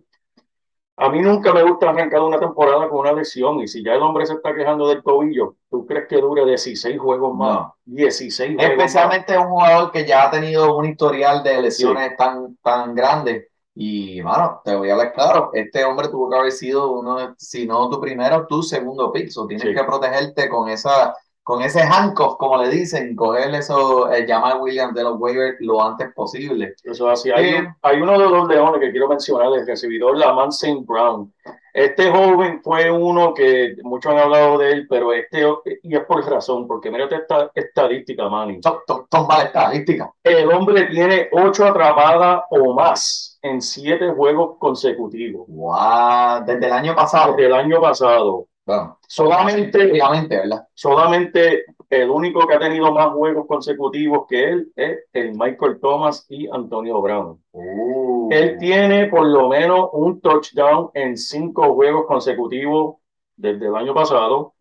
A 0.98 1.10
mí 1.10 1.22
nunca 1.22 1.54
me 1.54 1.62
gusta 1.64 1.90
arrancar 1.90 2.22
una 2.22 2.40
temporada 2.40 2.88
con 2.88 3.00
una 3.00 3.12
lesión 3.12 3.60
y 3.60 3.68
si 3.68 3.84
ya 3.84 3.96
el 3.96 4.02
hombre 4.02 4.26
se 4.26 4.34
está 4.34 4.56
quejando 4.56 4.88
del 4.88 5.04
tobillo, 5.04 5.58
¿tú 5.70 5.86
crees 5.86 6.08
que 6.08 6.22
dure 6.22 6.46
16 6.46 6.98
juegos 6.98 7.36
más? 7.36 7.60
No. 7.60 7.76
16 7.84 8.56
juegos 8.56 8.78
más. 8.78 8.86
Especialmente 8.86 9.38
un 9.38 9.48
jugador 9.50 9.92
que 9.92 10.06
ya 10.06 10.24
ha 10.26 10.32
tenido 10.32 10.78
un 10.78 10.86
historial 10.86 11.44
de 11.44 11.62
lesiones 11.62 12.16
tan, 12.16 12.56
tan 12.64 12.96
grande. 12.96 13.50
Y, 13.78 14.22
mano, 14.22 14.62
te 14.64 14.74
voy 14.76 14.90
a 14.90 14.94
hablar 14.94 15.12
claro, 15.14 15.50
este 15.54 15.84
hombre 15.84 16.08
tuvo 16.08 16.30
que 16.30 16.38
haber 16.38 16.52
sido 16.54 16.92
uno, 16.94 17.36
si 17.38 17.68
no 17.68 17.90
tu 17.90 18.00
primero, 18.00 18.48
tu 18.48 18.64
segundo 18.64 19.12
pick. 19.12 19.30
So, 19.30 19.46
tienes 19.48 19.68
Sí. 19.68 19.74
que 19.76 19.84
protegerte 19.84 20.48
con 20.50 20.70
esa, 20.70 21.14
con 21.44 21.62
ese 21.62 21.82
handcuff, 21.82 22.38
como 22.38 22.58
le 22.58 22.70
dicen, 22.70 23.16
coger 23.16 23.54
eso, 23.54 24.10
el 24.12 24.26
Jamal 24.26 24.60
Williams 24.62 24.96
de 24.96 25.04
los 25.04 25.20
waivers 25.20 25.58
lo 25.60 25.84
antes 25.84 26.08
posible. 26.16 26.74
Eso 26.84 27.12
es 27.12 27.20
así. 27.20 27.32
Hay, 27.32 27.50
Eh, 27.50 27.60
un- 27.60 27.76
hay 27.82 28.02
uno 28.02 28.14
de 28.14 28.30
los 28.30 28.48
leones 28.48 28.80
que 28.80 28.92
quiero 28.92 29.10
mencionar, 29.10 29.48
el 29.54 29.68
recibidor 29.68 30.18
Lamar 30.18 30.48
St. 30.50 30.84
Brown. 30.88 31.32
Este 31.74 32.10
joven 32.10 32.62
fue 32.64 32.90
uno 32.90 33.34
que 33.34 33.76
muchos 33.84 34.10
han 34.14 34.20
hablado 34.20 34.58
de 34.58 34.72
él, 34.72 34.88
pero 34.90 35.12
este, 35.12 35.46
y 35.84 35.94
es 35.96 36.06
por 36.06 36.26
razón, 36.26 36.66
porque 36.66 36.90
mira 36.90 37.06
esta 37.12 37.52
estadística, 37.54 38.30
Manny. 38.30 38.62
Son, 38.64 38.78
son- 38.88 39.06
son 39.12 39.28
malas 39.28 39.48
estadísticas. 39.48 40.10
El 40.24 40.50
hombre 40.52 40.84
tiene 40.86 41.28
ocho 41.34 41.66
atrapadas 41.66 42.44
o 42.50 42.74
más 42.74 43.35
en 43.46 43.62
siete 43.62 44.10
juegos 44.10 44.58
consecutivos. 44.58 45.46
Wow, 45.48 46.44
desde 46.46 46.66
el 46.66 46.74
año 46.74 46.96
pasado. 46.96 47.34
Desde 47.34 47.46
el 47.46 47.54
año 47.54 47.80
pasado. 47.80 48.48
Bueno, 48.66 48.98
Solamente, 49.08 49.86
¿verdad? 50.28 50.68
solamente 50.74 51.66
el 51.92 52.10
único 52.10 52.48
que 52.48 52.56
ha 52.56 52.60
tenido 52.60 52.92
más 52.92 53.10
juegos 53.14 53.46
consecutivos 53.48 54.26
que 54.28 54.44
él 54.44 54.72
es 54.76 54.98
el 55.14 55.34
Michael 55.34 55.80
Thomas 55.80 56.26
y 56.30 56.50
Antonio 56.52 57.00
Brown. 57.00 57.40
Uh. 57.52 58.30
Él 58.32 58.58
tiene 58.58 59.06
por 59.06 59.28
lo 59.28 59.50
menos 59.50 59.90
un 59.94 60.20
touchdown 60.20 60.90
en 60.96 61.16
cinco 61.16 61.76
juegos 61.76 62.08
consecutivos 62.08 62.96
desde 63.36 63.68
el 63.68 63.76
año 63.76 63.94
pasado, 63.94 64.56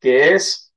que 0.00 0.32
es 0.32 0.71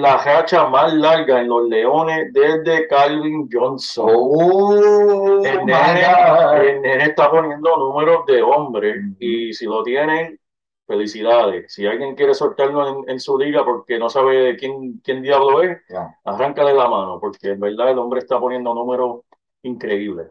la 0.00 0.16
racha 0.18 0.66
más 0.68 0.92
larga 0.94 1.40
en 1.40 1.48
los 1.48 1.68
Leones 1.68 2.32
desde 2.32 2.86
Calvin 2.88 3.48
Johnson. 3.50 4.06
Oh, 4.06 5.42
El 5.42 5.64
my 5.64 5.64
nene, 5.64 6.02
God. 6.04 6.56
el 6.56 6.82
nene 6.82 7.04
está 7.04 7.30
poniendo 7.30 7.76
números 7.76 8.26
de 8.26 8.42
hombre 8.42 8.94
y 9.18 9.52
si 9.52 9.66
lo 9.66 9.82
tienen, 9.82 10.38
felicidades. 10.86 11.72
Si 11.72 11.86
alguien 11.86 12.14
quiere 12.14 12.34
soltarlo 12.34 12.88
en, 13.04 13.10
en 13.10 13.20
su 13.20 13.38
liga 13.38 13.64
porque 13.64 13.98
no 13.98 14.08
sabe 14.10 14.36
de 14.38 14.56
quién, 14.56 15.00
quién 15.04 15.22
diablo 15.22 15.62
es, 15.62 15.78
Ya. 15.88 16.18
arráncale 16.24 16.74
la 16.74 16.88
mano 16.88 17.18
porque 17.20 17.50
en 17.52 17.60
verdad 17.60 17.90
el 17.90 17.98
hombre 17.98 18.20
está 18.20 18.38
poniendo 18.40 18.74
números 18.74 19.20
increíbles. 19.62 20.28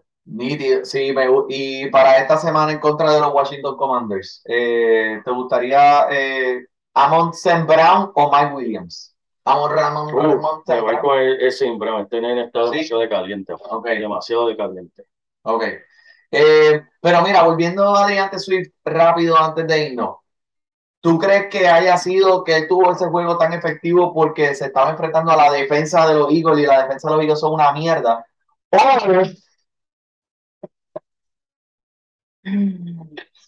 Sí, 0.84 1.12
me 1.14 1.26
y 1.50 1.90
para 1.90 2.18
esta 2.20 2.38
semana 2.38 2.72
en 2.72 2.80
contra 2.80 3.12
de 3.12 3.20
los 3.20 3.34
Washington 3.34 3.76
Commanders, 3.78 4.42
eh, 4.46 5.22
¿te 5.24 5.32
gustaría 5.32 6.08
eh, 6.12 6.66
Amon 6.94 7.32
St. 7.34 7.64
Brown 7.64 8.12
o 8.16 8.32
Mike 8.32 8.54
Williams? 8.56 9.13
Amon 9.46 9.72
Ramon, 9.72 10.08
Uh, 10.16 10.62
St. 10.66 10.82
voy 10.82 10.98
con 11.00 11.20
ese 11.20 11.72
Brown. 11.72 12.02
Este 12.04 12.22
nene 12.22 12.46
está 12.46 12.62
Sí. 12.64 12.72
demasiado 12.72 13.02
de 13.02 13.10
caliente. 13.10 13.54
Ok. 13.54 13.86
Demasiado 13.88 14.48
de 14.48 14.58
caliente. 14.58 15.06
Ok. 15.44 15.64
Eh, 16.32 16.82
pero 17.02 17.22
mira, 17.22 17.44
volviendo 17.44 17.96
a 17.96 18.08
DeAndre 18.08 18.40
Swift 18.40 18.72
rápido 18.86 19.38
antes 19.38 19.68
de 19.68 19.90
irnos. 19.90 20.18
¿Tú 21.02 21.20
crees 21.20 21.48
que 21.50 21.68
haya 21.68 21.98
sido 21.98 22.44
que 22.44 22.56
él 22.58 22.68
tuvo 22.68 22.92
ese 22.94 23.08
juego 23.08 23.38
tan 23.38 23.54
efectivo 23.54 24.14
porque 24.14 24.56
se 24.56 24.66
estaba 24.68 24.92
enfrentando 24.92 25.32
a 25.32 25.36
la 25.38 25.52
defensa 25.52 26.08
de 26.08 26.16
los 26.16 26.32
Eagles 26.32 26.60
y 26.60 26.66
la 26.66 26.84
defensa 26.84 27.10
de 27.10 27.16
los 27.16 27.24
Eagles 27.24 27.40
son 27.42 27.54
una 27.54 27.74
mierda? 27.74 28.26
O, 28.72 28.78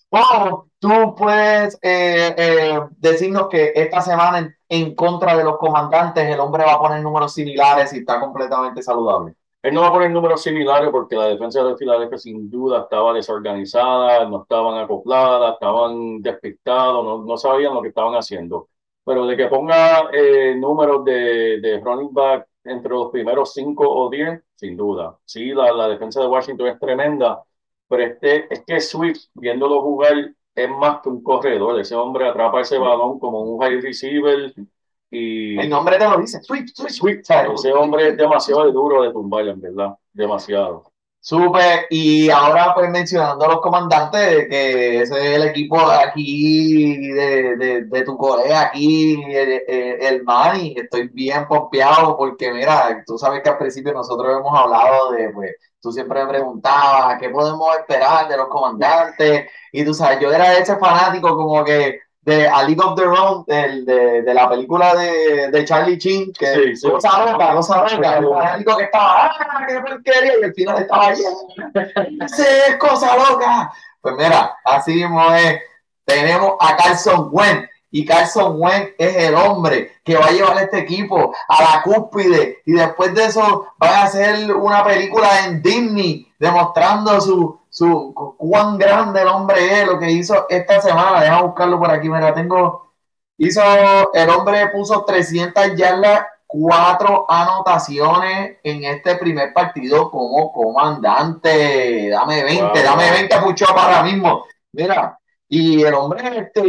o 0.09 0.67
tú 0.79 1.15
puedes 1.17 1.75
eh, 1.81 2.33
eh, 2.37 2.79
decirnos 2.97 3.47
que 3.49 3.73
esta 3.75 4.01
semana 4.01 4.54
en, 4.69 4.95
contra 4.95 5.35
de 5.37 5.43
los 5.43 5.57
comandantes 5.57 6.27
el 6.27 6.39
hombre 6.39 6.63
va 6.65 6.73
a 6.73 6.79
poner 6.79 7.01
números 7.01 7.33
similares 7.33 7.93
y 7.93 7.99
está 7.99 8.19
completamente 8.19 8.81
saludable. 8.81 9.35
Él 9.61 9.73
no 9.73 9.81
va 9.81 9.87
a 9.87 9.91
poner 9.93 10.11
números 10.11 10.43
similares 10.43 10.89
porque 10.91 11.15
la 11.15 11.25
defensa 11.25 11.63
de 11.63 11.75
Filadelfia 11.75 12.17
sin 12.19 12.49
duda 12.51 12.81
estaba 12.81 13.13
desorganizada, 13.13 14.25
no 14.29 14.43
estaban 14.43 14.77
acopladas, 14.77 15.53
estaban 15.53 16.21
despistados, 16.21 17.03
no, 17.03 17.25
no 17.25 17.37
sabían 17.37 17.73
lo 17.73 17.81
que 17.81 17.87
estaban 17.89 18.13
haciendo. 18.13 18.69
Pero 19.03 19.25
de 19.25 19.35
que 19.37 19.47
ponga 19.47 20.09
eh, 20.13 20.55
números 20.55 21.03
de, 21.05 21.59
de 21.61 21.79
running 21.79 22.13
back 22.13 22.47
entre 22.63 22.91
los 22.91 23.09
primeros 23.11 23.53
cinco 23.53 23.87
o 23.89 24.09
diez, 24.09 24.41
sin 24.55 24.77
duda. 24.77 25.17
Sí, 25.25 25.53
la, 25.53 25.71
la 25.71 25.87
defensa 25.87 26.21
de 26.21 26.27
Washington 26.27 26.67
es 26.67 26.79
tremenda, 26.79 27.43
pero 27.87 28.03
este, 28.03 28.51
es 28.53 28.63
que 28.65 28.79
Swift, 28.79 29.29
viéndolo 29.33 29.81
jugar, 29.81 30.13
es 30.55 30.69
más 30.69 31.01
que 31.01 31.09
un 31.09 31.21
corredor. 31.21 31.79
Ese 31.79 31.95
hombre 31.95 32.27
atrapa 32.27 32.61
ese 32.61 32.77
balón 32.77 33.19
como 33.19 33.41
un 33.41 33.59
high 33.61 33.81
receiver 33.81 34.53
y... 35.11 35.59
El 35.59 35.69
nombre 35.69 35.97
te 35.97 36.05
lo 36.05 36.17
dice, 36.17 36.41
Swift, 36.41 36.71
Swift, 36.73 36.93
Swift. 36.93 37.29
Ese 37.53 37.73
hombre 37.73 38.09
es 38.09 38.17
demasiado 38.17 38.71
duro 38.71 39.03
de 39.03 39.11
tumbar, 39.11 39.47
en 39.47 39.61
verdad. 39.61 39.95
Demasiado. 40.13 40.83
Súper, 41.27 41.87
y 41.89 42.29
ahora 42.29 42.71
pues 42.75 42.87
mencionando 42.91 43.45
a 43.45 43.47
los 43.47 43.59
comandantes, 43.61 44.47
que 44.47 45.01
ese 45.01 45.15
es 45.15 45.35
el 45.41 45.47
equipo 45.49 45.79
aquí 45.81 47.07
de, 47.11 47.55
de, 47.57 47.83
de 47.85 48.03
tu 48.03 48.15
colega, 48.15 48.61
aquí 48.61 49.19
el, 49.33 49.63
el, 49.67 50.01
el 50.03 50.23
Manny, 50.23 50.75
estoy 50.77 51.07
bien 51.07 51.47
pompeado 51.47 52.15
porque 52.15 52.53
mira, 52.53 53.03
tú 53.07 53.17
sabes 53.17 53.41
que 53.41 53.49
al 53.49 53.57
principio 53.57 53.91
nosotros 53.91 54.37
hemos 54.37 54.55
hablado 54.55 55.13
de, 55.13 55.31
pues, 55.31 55.55
tú 55.81 55.91
siempre 55.91 56.23
me 56.23 56.29
preguntabas, 56.29 57.19
¿qué 57.19 57.29
podemos 57.29 57.75
esperar 57.75 58.27
de 58.27 58.37
los 58.37 58.47
comandantes? 58.47 59.49
Y 59.71 59.83
tú 59.83 59.95
sabes, 59.95 60.19
yo 60.19 60.31
era 60.31 60.53
ese 60.59 60.77
fanático 60.77 61.35
como 61.35 61.63
que 61.63 62.01
de 62.25 62.47
A 62.47 62.63
League 62.63 62.81
of 62.83 62.95
Their 62.95 63.09
Own, 63.09 63.43
del- 63.47 63.85
de, 63.85 64.21
de 64.23 64.33
la 64.33 64.49
película 64.49 64.95
de, 64.95 65.49
de 65.51 65.65
Charlie 65.65 65.97
Chin, 65.99 66.33
que 66.33 66.53
Sí, 66.53 66.75
sí. 66.75 66.89
cosa 66.89 67.23
loca, 67.31 67.53
cosa 67.53 67.83
loca, 67.87 68.17
el 68.17 68.27
fanático 68.29 68.77
que 68.77 68.83
estaba, 68.85 69.25
¡ah, 69.27 69.65
qué 69.67 69.79
porquería! 69.79 70.33
Y 70.41 70.43
al 70.43 70.53
final 70.53 70.81
estaba 70.81 71.13
lleno. 71.13 72.27
¡Sí, 72.27 72.43
es 72.67 72.77
cosa 72.77 73.15
loca! 73.15 73.71
Pues 74.01 74.15
mira, 74.17 74.55
así 74.63 74.93
mismo 74.95 75.33
es. 75.33 75.59
Tenemos 76.03 76.53
a 76.59 76.75
Carson 76.75 77.29
Wentz. 77.31 77.69
Y 77.91 78.05
Carson 78.05 78.55
Wentz 78.59 78.93
es 78.97 79.15
el 79.15 79.35
hombre 79.35 79.93
que 80.03 80.17
va 80.17 80.25
a 80.25 80.31
llevar 80.31 80.57
a 80.57 80.61
este 80.63 80.79
equipo 80.79 81.33
a 81.47 81.61
la 81.63 81.81
cúspide. 81.81 82.57
Y 82.65 82.73
después 82.73 83.13
de 83.15 83.25
eso 83.25 83.67
van 83.77 83.93
a 83.93 84.03
hacer 84.03 84.53
una 84.53 84.83
película 84.83 85.45
en 85.45 85.61
Disney 85.61 86.27
demostrando 86.37 87.19
su, 87.21 87.59
su 87.75 88.13
cuán 88.37 88.77
grande 88.77 89.21
el 89.21 89.27
hombre 89.27 89.81
es, 89.81 89.87
lo 89.87 89.99
que 89.99 90.11
hizo 90.11 90.45
esta 90.49 90.81
semana. 90.81 91.21
Deja 91.21 91.41
buscarlo 91.41 91.77
por 91.79 91.91
aquí. 91.91 92.09
Mira, 92.09 92.33
tengo. 92.33 92.93
Hizo. 93.37 93.61
El 94.13 94.29
hombre 94.29 94.69
puso 94.69 95.03
300 95.05 95.75
yardas, 95.75 96.25
cuatro 96.47 97.25
anotaciones 97.29 98.57
en 98.63 98.83
este 98.85 99.17
primer 99.17 99.53
partido 99.53 100.09
como 100.09 100.51
comandante. 100.53 102.09
Dame 102.09 102.43
20, 102.43 102.83
Wow. 102.83 102.83
dame 102.83 103.11
20 103.11 103.39
pucho 103.41 103.65
para 103.75 103.97
ahora 103.99 104.03
mismo. 104.03 104.45
Mira, 104.71 105.19
y 105.49 105.83
el 105.83 105.93
hombre, 105.95 106.37
este, 106.39 106.61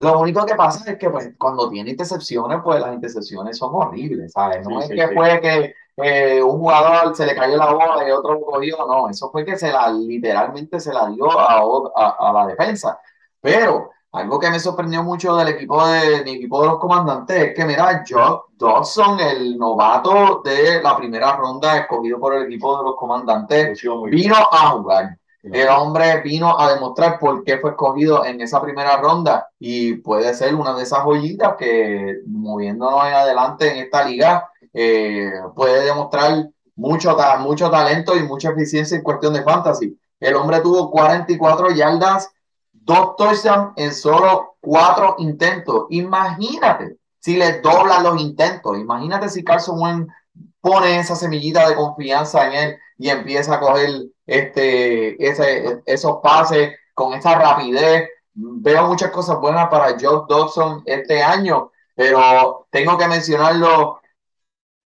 lo 0.00 0.18
único 0.20 0.44
que 0.44 0.54
pasa 0.56 0.90
es 0.90 0.98
que 0.98 1.10
pues, 1.10 1.32
cuando 1.38 1.70
tiene 1.70 1.90
intercepciones, 1.90 2.58
pues 2.64 2.80
las 2.80 2.94
intercepciones 2.94 3.56
son 3.56 3.70
horribles, 3.74 4.32
¿sabes? 4.32 4.66
No 4.66 4.80
Sí, 4.80 4.82
es 4.82 4.88
sí, 4.88 4.94
que 4.94 5.08
sí. 5.08 5.14
fue 5.14 5.40
que 5.40 5.74
eh, 6.02 6.42
un 6.42 6.58
jugador 6.58 7.14
se 7.16 7.26
le 7.26 7.34
cayó 7.34 7.56
la 7.56 7.72
bola 7.72 8.06
y 8.06 8.10
otro 8.10 8.34
lo 8.34 8.40
cogió, 8.42 8.76
no, 8.86 9.08
eso 9.08 9.30
fue 9.30 9.44
que 9.44 9.58
se 9.58 9.72
la, 9.72 9.90
literalmente 9.90 10.80
se 10.80 10.92
la 10.92 11.06
dio 11.08 11.30
a, 11.38 11.62
a, 11.94 12.16
a 12.18 12.32
la 12.32 12.46
defensa. 12.46 13.00
Pero 13.40 13.90
algo 14.12 14.38
que 14.38 14.50
me 14.50 14.60
sorprendió 14.60 15.02
mucho 15.02 15.34
del 15.36 15.48
equipo 15.48 15.86
de 15.86 16.22
mi 16.22 16.32
equipo 16.32 16.60
de 16.60 16.68
los 16.68 16.78
comandantes 16.78 17.36
es 17.48 17.54
que, 17.54 17.64
mira, 17.64 18.04
Josh 18.06 18.40
Dawson, 18.58 19.18
el 19.20 19.56
novato 19.56 20.42
de 20.44 20.82
la 20.82 20.94
primera 20.96 21.34
ronda 21.36 21.78
escogido 21.78 22.20
por 22.20 22.34
el 22.34 22.44
equipo 22.44 22.76
de 22.76 22.84
los 22.84 22.96
comandantes, 22.96 23.80
vino 24.10 24.34
a 24.36 24.70
jugar. 24.70 25.16
El 25.42 25.68
hombre 25.70 26.20
vino 26.20 26.56
a 26.56 26.72
demostrar 26.74 27.18
por 27.18 27.42
qué 27.42 27.58
fue 27.58 27.70
escogido 27.70 28.24
en 28.24 28.40
esa 28.40 28.60
primera 28.60 28.98
ronda 28.98 29.48
y 29.58 29.94
puede 29.94 30.34
ser 30.34 30.54
una 30.54 30.74
de 30.74 30.82
esas 30.84 31.02
joyitas 31.04 31.56
que 31.56 32.20
moviéndonos 32.26 33.04
en 33.06 33.14
adelante 33.14 33.72
en 33.72 33.78
esta 33.78 34.04
liga 34.04 34.51
eh, 34.72 35.32
puede 35.54 35.84
demostrar 35.84 36.48
mucho, 36.76 37.16
mucho 37.40 37.70
talento 37.70 38.16
y 38.16 38.22
mucha 38.22 38.50
eficiencia 38.50 38.96
en 38.96 39.02
cuestión 39.02 39.34
de 39.34 39.42
fantasy. 39.42 39.98
El 40.18 40.36
hombre 40.36 40.60
tuvo 40.60 40.90
44 40.90 41.70
yardas, 41.70 42.30
dos 42.72 43.16
touchdowns 43.16 43.72
en 43.76 43.92
solo 43.92 44.56
cuatro 44.60 45.16
intentos. 45.18 45.86
Imagínate 45.90 46.96
si 47.18 47.36
le 47.36 47.60
doblan 47.60 48.02
los 48.02 48.20
intentos. 48.20 48.78
Imagínate 48.78 49.28
si 49.28 49.44
Carson 49.44 49.80
Wentz 49.80 50.12
pone 50.60 50.98
esa 50.98 51.16
semillita 51.16 51.68
de 51.68 51.74
confianza 51.74 52.46
en 52.46 52.52
él 52.52 52.78
y 52.98 53.10
empieza 53.10 53.54
a 53.54 53.60
coger 53.60 53.90
este, 54.26 55.28
ese, 55.28 55.82
esos 55.86 56.18
pases 56.22 56.74
con 56.94 57.14
esa 57.14 57.34
rapidez. 57.34 58.08
Veo 58.34 58.86
muchas 58.86 59.10
cosas 59.10 59.38
buenas 59.40 59.68
para 59.68 59.96
Joe 60.00 60.22
Dawson 60.28 60.82
este 60.86 61.22
año, 61.22 61.70
pero 61.94 62.66
tengo 62.70 62.96
que 62.96 63.08
mencionarlo 63.08 64.01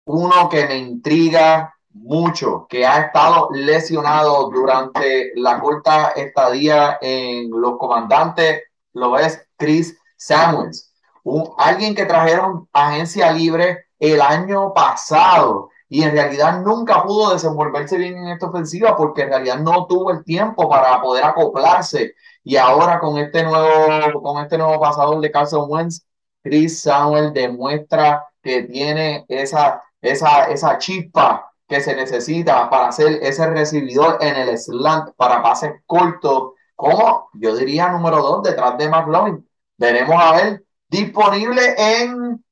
uno 0.08 0.48
que 0.48 0.66
me 0.66 0.76
intriga 0.78 1.74
mucho, 1.92 2.66
que 2.68 2.86
ha 2.86 3.00
estado 3.06 3.50
lesionado 3.52 4.48
durante 4.50 5.32
la 5.36 5.60
corta 5.60 6.12
estadía 6.16 6.98
en 7.00 7.50
los 7.50 7.76
comandantes, 7.78 8.62
lo 8.94 9.18
es 9.18 9.46
Chris 9.56 9.98
Samuels, 10.16 10.92
un, 11.24 11.52
alguien 11.58 11.94
que 11.94 12.06
trajeron 12.06 12.68
agencia 12.72 13.30
libre 13.32 13.86
el 13.98 14.20
año 14.22 14.72
pasado 14.72 15.68
y 15.90 16.02
en 16.02 16.12
realidad 16.12 16.62
nunca 16.62 17.02
pudo 17.02 17.32
desenvolverse 17.32 17.98
bien 17.98 18.16
en 18.16 18.28
esta 18.28 18.46
ofensiva 18.46 18.96
porque 18.96 19.22
en 19.22 19.28
realidad 19.30 19.58
no 19.58 19.86
tuvo 19.86 20.10
el 20.10 20.24
tiempo 20.24 20.68
para 20.68 21.00
poder 21.02 21.24
acoplarse. 21.24 22.14
Y 22.44 22.56
ahora 22.56 22.98
con 23.00 23.18
este 23.18 23.42
nuevo 23.42 24.22
con 24.22 24.42
este 24.42 24.56
nuevo 24.58 24.80
pasador 24.80 25.20
de 25.20 25.30
Carson 25.30 25.66
Wentz 25.68 26.02
Chris 26.42 26.82
Samuel 26.82 27.32
demuestra 27.32 28.24
que 28.42 28.62
tiene 28.62 29.24
esa, 29.28 29.82
esa, 30.00 30.46
esa 30.50 30.78
chispa 30.78 31.52
que 31.66 31.80
se 31.80 31.94
necesita 31.94 32.68
para 32.70 32.88
hacer 32.88 33.18
ese 33.22 33.46
recibidor 33.50 34.18
en 34.20 34.36
el 34.36 34.58
slant 34.58 35.14
para 35.16 35.42
pases 35.42 35.82
cortos, 35.86 36.52
como 36.74 37.28
yo 37.34 37.56
diría 37.56 37.88
número 37.90 38.18
dos 38.22 38.42
detrás 38.42 38.78
de 38.78 38.88
McLaurin. 38.88 39.48
Veremos 39.76 40.16
a 40.20 40.32
ver, 40.32 40.64
disponible 40.88 41.62
en 41.76 42.42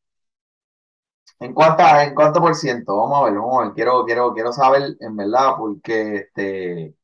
¿En 1.38 1.52
cuánta, 1.54 2.04
en 2.04 2.14
cuánto 2.14 2.40
por 2.40 2.54
ciento? 2.54 2.96
Vamos 2.96 3.20
a 3.20 3.24
ver, 3.24 3.34
vamos 3.34 3.58
a 3.58 3.64
ver. 3.66 3.74
Quiero, 3.74 4.04
quiero, 4.04 4.32
quiero 4.32 4.52
saber, 4.52 4.96
en 5.00 5.16
verdad, 5.16 5.54
porque 5.58 6.16
este, 6.16 6.94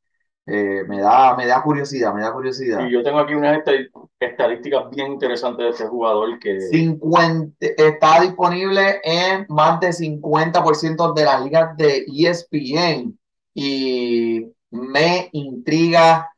eh, 0.45 0.83
me 0.87 0.99
da, 0.99 1.35
me 1.35 1.45
da 1.47 1.61
curiosidad, 1.61 2.13
me 2.13 2.21
da 2.21 2.33
curiosidad. 2.33 2.85
Y 2.85 2.91
yo 2.91 3.01
tengo 3.03 3.19
aquí 3.19 3.33
unas 3.33 3.57
estad- 3.59 3.87
estadísticas 4.19 4.89
bien 4.89 5.13
interesantes 5.13 5.63
de 5.65 5.69
este 5.71 5.87
jugador 5.87 6.37
que 6.39 6.59
50, 6.59 7.55
está 7.77 8.21
disponible 8.21 8.99
en 9.03 9.45
más 9.49 9.79
de 9.79 9.93
50% 9.93 11.13
de 11.13 11.23
las 11.25 11.43
ligas 11.43 11.75
de 11.77 12.05
ESPN 12.07 13.17
y 13.53 14.47
me 14.71 15.29
intriga. 15.31 16.29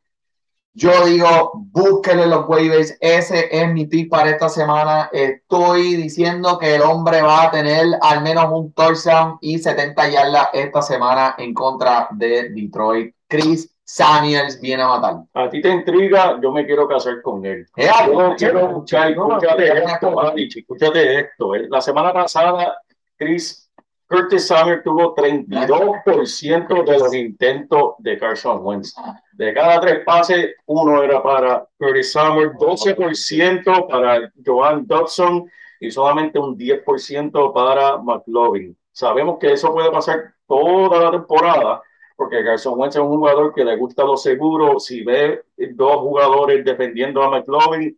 Yo 0.78 1.06
digo, 1.06 1.54
búsquenle 1.72 2.28
los 2.28 2.50
waivers. 2.50 2.98
Ese 3.00 3.48
es 3.50 3.72
mi 3.72 3.86
pick 3.86 4.10
para 4.10 4.32
esta 4.32 4.50
semana. 4.50 5.10
Estoy 5.14 5.96
diciendo 5.96 6.58
que 6.60 6.76
el 6.76 6.82
hombre 6.82 7.22
va 7.22 7.44
a 7.44 7.52
tener 7.52 7.86
al 8.02 8.22
menos 8.22 8.48
un 8.52 8.74
touchdown 8.74 9.38
y 9.40 9.58
70 9.58 10.10
yardas 10.10 10.50
esta 10.54 10.82
semana 10.82 11.34
en 11.38 11.54
contra 11.54 12.10
de 12.12 12.50
Detroit. 12.50 13.16
Chris 13.28 13.75
Samuels 13.88 14.60
viene 14.60 14.82
a 14.82 14.88
matar. 14.88 15.16
a 15.34 15.48
ti 15.50 15.62
te 15.62 15.70
intriga, 15.70 16.40
yo 16.42 16.52
me 16.52 16.66
quiero 16.66 16.88
casar 16.88 17.22
con 17.22 17.46
él. 17.46 17.68
Eh, 17.78 17.88
Yo 18.08 18.36
quiero 18.36 18.60
escuchar, 18.68 19.12
escúchate 19.12 19.78
esto, 19.78 20.34
escúchate 20.36 21.20
esto. 21.20 21.56
eh. 21.56 21.68
La 21.70 21.80
semana 21.82 22.12
pasada, 22.12 22.78
Chris 23.16 23.70
Curtis 24.08 24.48
Samuel 24.48 24.82
tuvo 24.84 25.14
32% 25.16 26.84
de 26.84 26.98
los 27.00 27.14
intentos 27.14 27.94
de 28.00 28.18
Carson 28.18 28.60
Wentz. 28.64 28.96
De 29.34 29.54
cada 29.54 29.80
tres 29.80 30.04
pases, 30.04 30.56
uno 30.66 31.04
era 31.04 31.22
para 31.22 31.68
Curtis 31.78 32.12
Samuel, 32.12 32.52
12% 32.54 33.88
para 33.88 34.32
Joan 34.46 34.86
Dodson 34.88 35.50
y 35.80 35.92
solamente 35.92 36.40
un 36.40 36.58
10% 36.58 37.54
para 37.54 37.98
McLovin. 37.98 38.76
Sabemos 38.92 39.38
que 39.40 39.54
eso 39.54 39.72
puede 39.74 39.92
pasar 39.92 40.34
toda 40.48 41.02
la 41.04 41.12
temporada, 41.12 41.82
porque 42.16 42.44
Carson 42.44 42.80
Wentz 42.80 42.96
es 42.96 43.02
un 43.02 43.18
jugador 43.18 43.54
que 43.54 43.66
le 43.66 43.76
gusta 43.76 44.04
lo 44.04 44.18
seguro. 44.18 44.80
Si 44.80 45.04
ve 45.04 45.44
dos 45.74 45.98
jugadores 45.98 46.64
defendiendo 46.64 47.22
a 47.22 47.30
McLovin, 47.30 47.98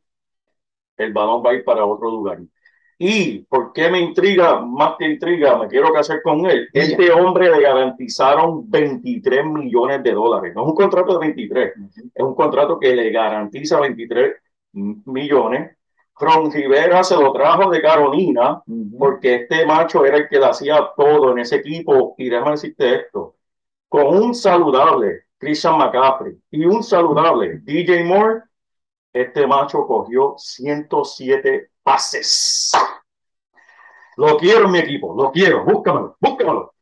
el 0.97 1.13
balón 1.13 1.43
va 1.45 1.51
a 1.51 1.53
ir 1.53 1.63
para 1.63 1.86
otro 1.86 2.10
lugar. 2.10 2.39
¿Y 2.99 3.39
por 3.43 3.73
qué 3.73 3.89
me 3.91 3.99
intriga? 3.99 4.60
Más 4.60 4.95
que 4.97 5.06
intriga, 5.06 5.56
me 5.58 5.67
quiero 5.67 5.93
casar 5.93 6.21
con 6.23 6.45
él. 6.47 6.67
Este 6.73 7.12
hombre 7.12 7.51
le 7.51 7.62
garantizaron 7.62 8.69
23 8.69 9.45
millones 9.45 10.01
de 10.01 10.13
dólares. 10.13 10.53
No 10.56 10.63
es 10.63 10.69
un 10.69 10.75
contrato 10.75 11.13
de 11.13 11.19
23, 11.19 11.73
es 12.15 12.23
un 12.23 12.34
contrato 12.34 12.80
que 12.80 12.95
le 12.95 13.12
garantiza 13.12 13.80
23 13.80 14.36
millones. 14.73 15.77
Ron 16.19 16.51
Rivera 16.51 17.03
se 17.03 17.15
lo 17.15 17.32
trajo 17.32 17.69
de 17.69 17.80
Carolina 17.80 18.63
porque 18.97 19.36
este 19.36 19.67
macho 19.67 20.03
era 20.03 20.17
el 20.17 20.27
que 20.27 20.39
le 20.39 20.47
hacía 20.47 20.89
todo 20.97 21.32
en 21.34 21.38
ese 21.39 21.58
equipo. 21.58 22.15
Y 22.17 22.30
déjame 22.30 22.51
decirte 22.51 22.95
esto: 22.95 23.36
con 23.88 24.08
un 24.08 24.36
saludable 24.36 25.26
Christian 25.38 25.78
McCaffrey 25.78 26.38
y 26.52 26.65
un 26.65 26.84
saludable 26.84 27.60
DJ 27.63 28.04
Moore, 28.04 28.41
este 29.13 29.47
macho 29.47 29.86
cogió 29.88 30.36
107 30.38 31.71
pases. 31.84 32.71
Lo 34.17 34.38
quiero 34.38 34.65
en 34.65 34.71
mi 34.71 34.80
equipo, 34.80 35.13
lo 35.15 35.32
quiero, 35.32 35.63
búscamelo, 35.63 36.17
búscamelo. 36.19 36.73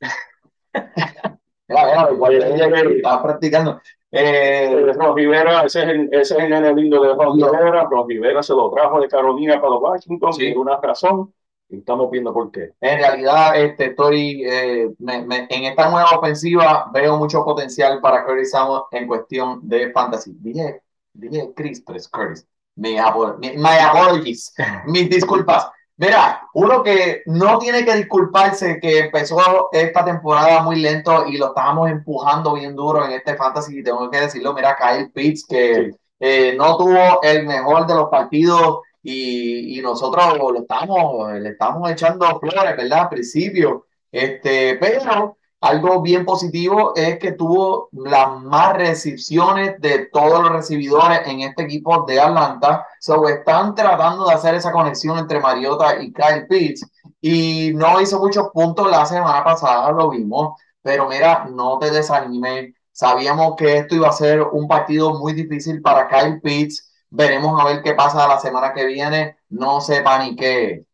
Estaba 1.68 3.22
practicando. 3.22 3.80
Eh, 4.10 4.92
Ron 4.94 5.16
Rivera, 5.16 5.62
ese 5.64 5.82
es, 5.82 5.88
el, 5.88 6.08
ese 6.12 6.34
es 6.36 6.40
el 6.44 6.50
nene 6.50 6.72
lindo 6.74 7.02
de 7.02 7.14
Ron 7.14 7.36
Rivera. 7.36 7.84
Ron 7.90 8.08
Rivera 8.08 8.42
se 8.42 8.52
lo 8.52 8.70
trajo 8.70 9.00
de 9.00 9.08
Carolina 9.08 9.60
para 9.60 9.74
Washington 9.74 10.32
Sí. 10.32 10.52
por 10.52 10.66
una 10.66 10.80
razón 10.80 11.32
y 11.74 11.78
estamos 11.78 12.10
viendo 12.10 12.32
por 12.32 12.50
qué. 12.50 12.70
En 12.80 12.98
realidad, 12.98 13.56
este, 13.60 13.86
estoy 13.86 14.42
eh, 14.46 14.90
me- 14.98 15.24
me- 15.24 15.46
en 15.50 15.64
esta 15.64 15.88
nueva 15.90 16.10
ofensiva 16.18 16.90
veo 16.92 17.16
mucho 17.16 17.44
potencial 17.44 18.00
para 18.00 18.24
Curtis 18.24 18.50
Samuel 18.52 18.82
en 18.90 19.06
cuestión 19.06 19.60
de 19.62 19.90
fantasy. 19.92 20.34
Dije, 20.40 20.80
dije 21.12 21.52
Chris, 21.54 21.82
pero 21.86 21.98
es 21.98 22.08
Curtis. 22.08 22.46
Mi 22.76 22.96
mi- 23.40 23.56
my 23.56 23.78
apologies. 23.80 24.52
Mis 24.86 25.08
disculpas. 25.10 25.68
Mira, 25.96 26.42
uno 26.54 26.82
que 26.82 27.22
no 27.26 27.58
tiene 27.58 27.84
que 27.84 27.94
disculparse 27.94 28.80
que 28.80 28.98
empezó 28.98 29.68
esta 29.70 30.04
temporada 30.04 30.60
muy 30.62 30.80
lento 30.80 31.24
y 31.28 31.36
lo 31.36 31.48
estábamos 31.48 31.88
empujando 31.88 32.54
bien 32.54 32.74
duro 32.74 33.04
en 33.04 33.12
este 33.12 33.36
fantasy, 33.36 33.80
tengo 33.84 34.10
que 34.10 34.20
decirlo, 34.22 34.52
mira, 34.54 34.76
Kyle 34.76 35.10
Pitts, 35.12 35.46
que 35.46 35.74
Sí. 35.92 35.96
eh, 36.18 36.54
no 36.58 36.76
tuvo 36.76 37.22
el 37.22 37.46
mejor 37.46 37.86
de 37.86 37.94
los 37.94 38.08
partidos 38.08 38.80
y, 39.04 39.80
nosotros 39.82 40.38
lo 40.38 40.60
estamos, 40.60 41.32
le 41.34 41.50
estamos 41.50 41.90
echando 41.90 42.40
flores, 42.40 42.76
¿verdad? 42.76 43.02
Al 43.02 43.08
principio. 43.10 43.86
Este, 44.10 44.76
pero 44.76 45.36
algo 45.60 46.02
bien 46.02 46.24
positivo 46.26 46.92
es 46.94 47.18
que 47.18 47.32
tuvo 47.32 47.88
las 47.92 48.40
más 48.42 48.74
recepciones 48.76 49.80
de 49.80 50.10
todos 50.12 50.42
los 50.42 50.52
recibidores 50.52 51.26
en 51.26 51.40
este 51.40 51.62
equipo 51.64 52.04
de 52.06 52.20
Atlanta. 52.20 52.86
So, 53.00 53.26
están 53.28 53.74
tratando 53.74 54.26
de 54.26 54.34
hacer 54.34 54.54
esa 54.54 54.72
conexión 54.72 55.18
entre 55.18 55.40
Mariota 55.40 56.02
y 56.02 56.12
Kyle 56.12 56.46
Pitts. 56.48 56.86
Y 57.20 57.72
no 57.74 58.00
hizo 58.00 58.18
muchos 58.20 58.48
puntos 58.52 58.90
la 58.90 59.06
semana 59.06 59.42
pasada, 59.44 59.90
lo 59.92 60.10
vimos. 60.10 60.60
Pero 60.82 61.08
mira, 61.08 61.46
no 61.50 61.78
te 61.78 61.90
desanimes. 61.90 62.74
Sabíamos 62.92 63.56
que 63.56 63.78
esto 63.78 63.94
iba 63.94 64.08
a 64.08 64.12
ser 64.12 64.42
un 64.42 64.68
partido 64.68 65.18
muy 65.18 65.32
difícil 65.32 65.80
para 65.80 66.08
Kyle 66.08 66.40
Pitts. 66.42 66.93
Veremos 67.16 67.60
a 67.60 67.66
ver 67.66 67.82
qué 67.82 67.94
pasa 67.94 68.26
la 68.26 68.38
semana 68.40 68.72
que 68.74 68.84
viene. 68.86 69.36
No 69.50 69.80
se 69.80 70.02
panique. 70.02 70.84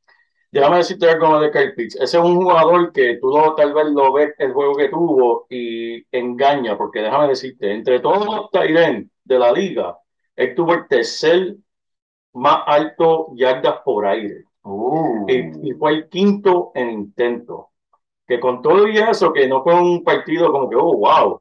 Déjame 0.52 0.78
decirte 0.78 1.08
algo 1.08 1.40
de 1.40 1.50
Kyle 1.50 1.74
Pitts. 1.74 1.96
Ese 1.96 2.18
es 2.18 2.24
un 2.24 2.36
jugador 2.36 2.92
que 2.92 3.18
tú 3.20 3.32
tal 3.56 3.72
vez 3.72 3.86
lo 3.86 4.12
ves 4.12 4.34
el 4.38 4.52
juego 4.52 4.74
que 4.76 4.88
tuvo 4.88 5.46
y 5.48 6.04
engaña, 6.14 6.76
porque 6.76 7.00
déjame 7.00 7.28
decirte, 7.28 7.72
entre 7.72 8.00
todos 8.00 8.26
los 8.26 8.50
Tyren 8.50 9.10
de 9.24 9.38
la 9.38 9.50
liga, 9.52 9.96
él 10.36 10.54
tuvo 10.54 10.74
el 10.74 10.88
tercer 10.88 11.56
más 12.34 12.62
alto 12.66 13.28
yardas 13.34 13.80
por 13.84 14.06
aire 14.06 14.44
Uh. 14.62 15.24
y, 15.26 15.70
y 15.70 15.72
fue 15.72 15.92
el 15.92 16.08
quinto 16.10 16.72
en 16.74 16.90
intento. 16.90 17.70
Que 18.26 18.38
con 18.38 18.60
todo 18.60 18.86
y 18.88 18.98
eso, 18.98 19.32
que 19.32 19.48
no 19.48 19.62
fue 19.62 19.74
un 19.74 20.04
partido 20.04 20.52
como 20.52 20.68
que, 20.68 20.76
oh, 20.76 20.98
wow. 20.98 21.40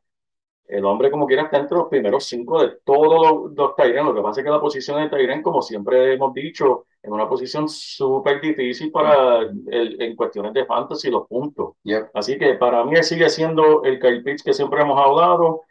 El 0.69 0.85
hombre 0.85 1.09
como 1.09 1.25
quiera 1.25 1.43
está 1.43 1.57
entre 1.57 1.77
los 1.77 1.87
primeros 1.87 2.25
cinco 2.25 2.61
de 2.61 2.77
todos 2.85 3.27
los, 3.27 3.53
los 3.57 3.75
Tyren. 3.75 4.05
Lo 4.05 4.13
que 4.13 4.21
pasa 4.21 4.41
es 4.41 4.45
que 4.45 4.51
la 4.51 4.61
posición 4.61 5.01
de 5.01 5.09
Tyren, 5.09 5.41
como 5.41 5.63
siempre 5.63 6.13
hemos 6.13 6.31
dicho, 6.31 6.85
es 7.01 7.09
una 7.09 7.27
posición 7.27 7.67
súper 7.67 8.39
difícil 8.39 8.91
para 8.91 9.39
el, 9.39 9.99
en 9.99 10.15
cuestiones 10.15 10.53
de 10.53 10.65
fantasy, 10.65 11.09
los 11.09 11.27
puntos. 11.27 11.73
Yep. 11.83 12.11
Así 12.13 12.37
que 12.37 12.53
para 12.53 12.83
mí 12.85 13.01
sigue 13.01 13.29
siendo 13.29 13.83
el 13.83 13.99
Kyle 13.99 14.23
Pitts 14.23 14.43
que 14.43 14.53
siempre 14.53 14.81
hemos 14.81 14.99
hablado. 14.99 15.63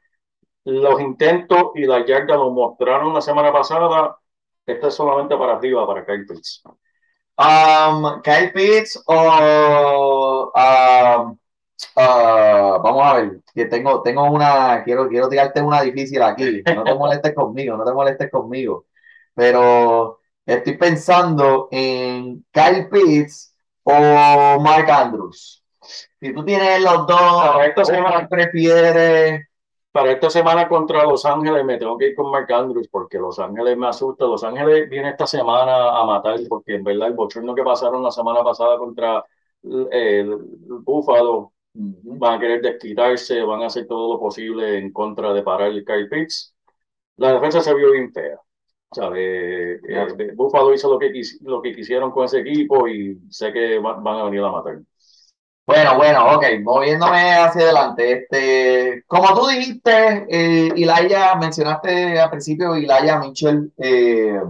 Los 0.64 1.00
intentos 1.00 1.70
y 1.76 1.87
la 1.87 2.04
yarda 2.04 2.37
lo 2.37 2.50
mostraron 2.50 3.14
la 3.14 3.20
semana 3.20 3.52
pasada. 3.52 4.18
Esto 4.66 4.88
es 4.88 4.94
solamente 4.94 5.37
para 5.37 5.54
arriba 5.54 5.87
para 5.87 6.04
Kyle 6.04 6.26
Pitts. 6.26 6.62
Um, 7.38 8.20
Kyle 8.22 8.52
Pitts 8.52 9.00
o 9.06 10.52
um, 10.52 11.38
ah, 11.96 12.78
vamos 12.82 13.02
a 13.04 13.14
ver, 13.14 13.40
que 13.54 13.66
tengo, 13.66 14.02
tengo 14.02 14.24
una, 14.24 14.82
quiero, 14.84 15.08
quiero 15.08 15.28
tirarte 15.28 15.60
una 15.62 15.82
difícil 15.82 16.22
aquí. 16.22 16.62
No 16.74 16.84
te 16.84 16.94
molestes 16.94 17.34
conmigo, 17.34 17.76
no 17.76 17.84
te 17.84 17.92
molestes 17.92 18.30
conmigo. 18.30 18.86
Pero 19.34 20.20
estoy 20.44 20.76
pensando 20.76 21.68
en 21.70 22.44
Kyle 22.50 22.88
Pitts 22.90 23.54
o 23.84 24.60
Mark 24.60 24.90
Andrews. 24.90 25.64
Si 26.20 26.32
tú 26.34 26.44
tienes 26.44 26.82
los 26.82 27.06
dos, 27.06 27.20
Para 27.20 27.66
esta 27.66 27.84
semana- 27.84 28.10
¿cuál 28.10 28.28
prefieres? 28.28 29.46
Para 29.90 30.12
esta 30.12 30.28
semana 30.28 30.68
contra 30.68 31.04
Los 31.04 31.24
Ángeles 31.24 31.64
me 31.64 31.78
tengo 31.78 31.96
que 31.96 32.08
ir 32.08 32.14
con 32.14 32.30
Mark 32.30 32.52
Andrews 32.52 32.88
porque 32.88 33.18
Los 33.18 33.38
Ángeles 33.38 33.76
me 33.76 33.88
asusta. 33.88 34.26
Los 34.26 34.44
Ángeles 34.44 34.88
viene 34.88 35.10
esta 35.10 35.26
semana 35.26 35.98
a 35.98 36.04
matar 36.04 36.38
porque 36.48 36.74
en 36.74 36.84
verdad 36.84 37.08
el 37.08 37.14
bochorno 37.14 37.54
que 37.54 37.62
pasaron 37.62 38.02
la 38.02 38.10
semana 38.10 38.42
pasada 38.44 38.76
contra 38.78 39.24
eh, 39.90 40.20
el 40.20 40.36
Buffalo 40.82 41.52
van 41.78 42.34
a 42.34 42.40
querer 42.40 42.62
desquitarse, 42.62 43.42
van 43.42 43.62
a 43.62 43.66
hacer 43.66 43.86
todo 43.86 44.14
lo 44.14 44.20
posible 44.20 44.78
en 44.78 44.92
contra 44.92 45.32
de 45.32 45.42
parar 45.42 45.68
el 45.70 45.84
Kyle 45.84 46.08
Pitts. 46.08 46.54
La 47.16 47.32
defensa 47.34 47.60
se 47.62 47.74
vio 47.74 47.92
bien 47.92 48.12
fea. 48.12 48.38
¿sabe? 48.92 49.80
Claro. 49.86 50.14
Eh, 50.18 50.32
Buffalo 50.34 50.74
hizo 50.74 50.90
lo 50.90 50.98
que, 50.98 51.12
quis- 51.12 51.38
lo 51.42 51.62
que 51.62 51.74
quisieron 51.74 52.10
con 52.12 52.24
ese 52.26 52.40
equipo 52.40 52.88
y 52.88 53.18
sé 53.30 53.52
que 53.52 53.78
va- 53.78 53.94
van 54.00 54.18
a 54.20 54.24
venir 54.24 54.40
a 54.42 54.52
matar. 54.52 54.80
Bueno, 55.66 55.96
bueno, 55.98 56.34
ok, 56.36 56.44
moviéndome 56.62 57.34
hacia 57.34 57.62
adelante. 57.62 58.12
Este, 58.12 59.04
como 59.06 59.28
tú 59.38 59.46
dijiste, 59.48 60.26
eh, 60.30 60.72
Ilaya, 60.76 61.34
mencionaste 61.36 62.18
al 62.18 62.30
principio, 62.30 62.74
Ilaya 62.76 63.18
Mitchell, 63.18 63.70
eh, 63.76 64.40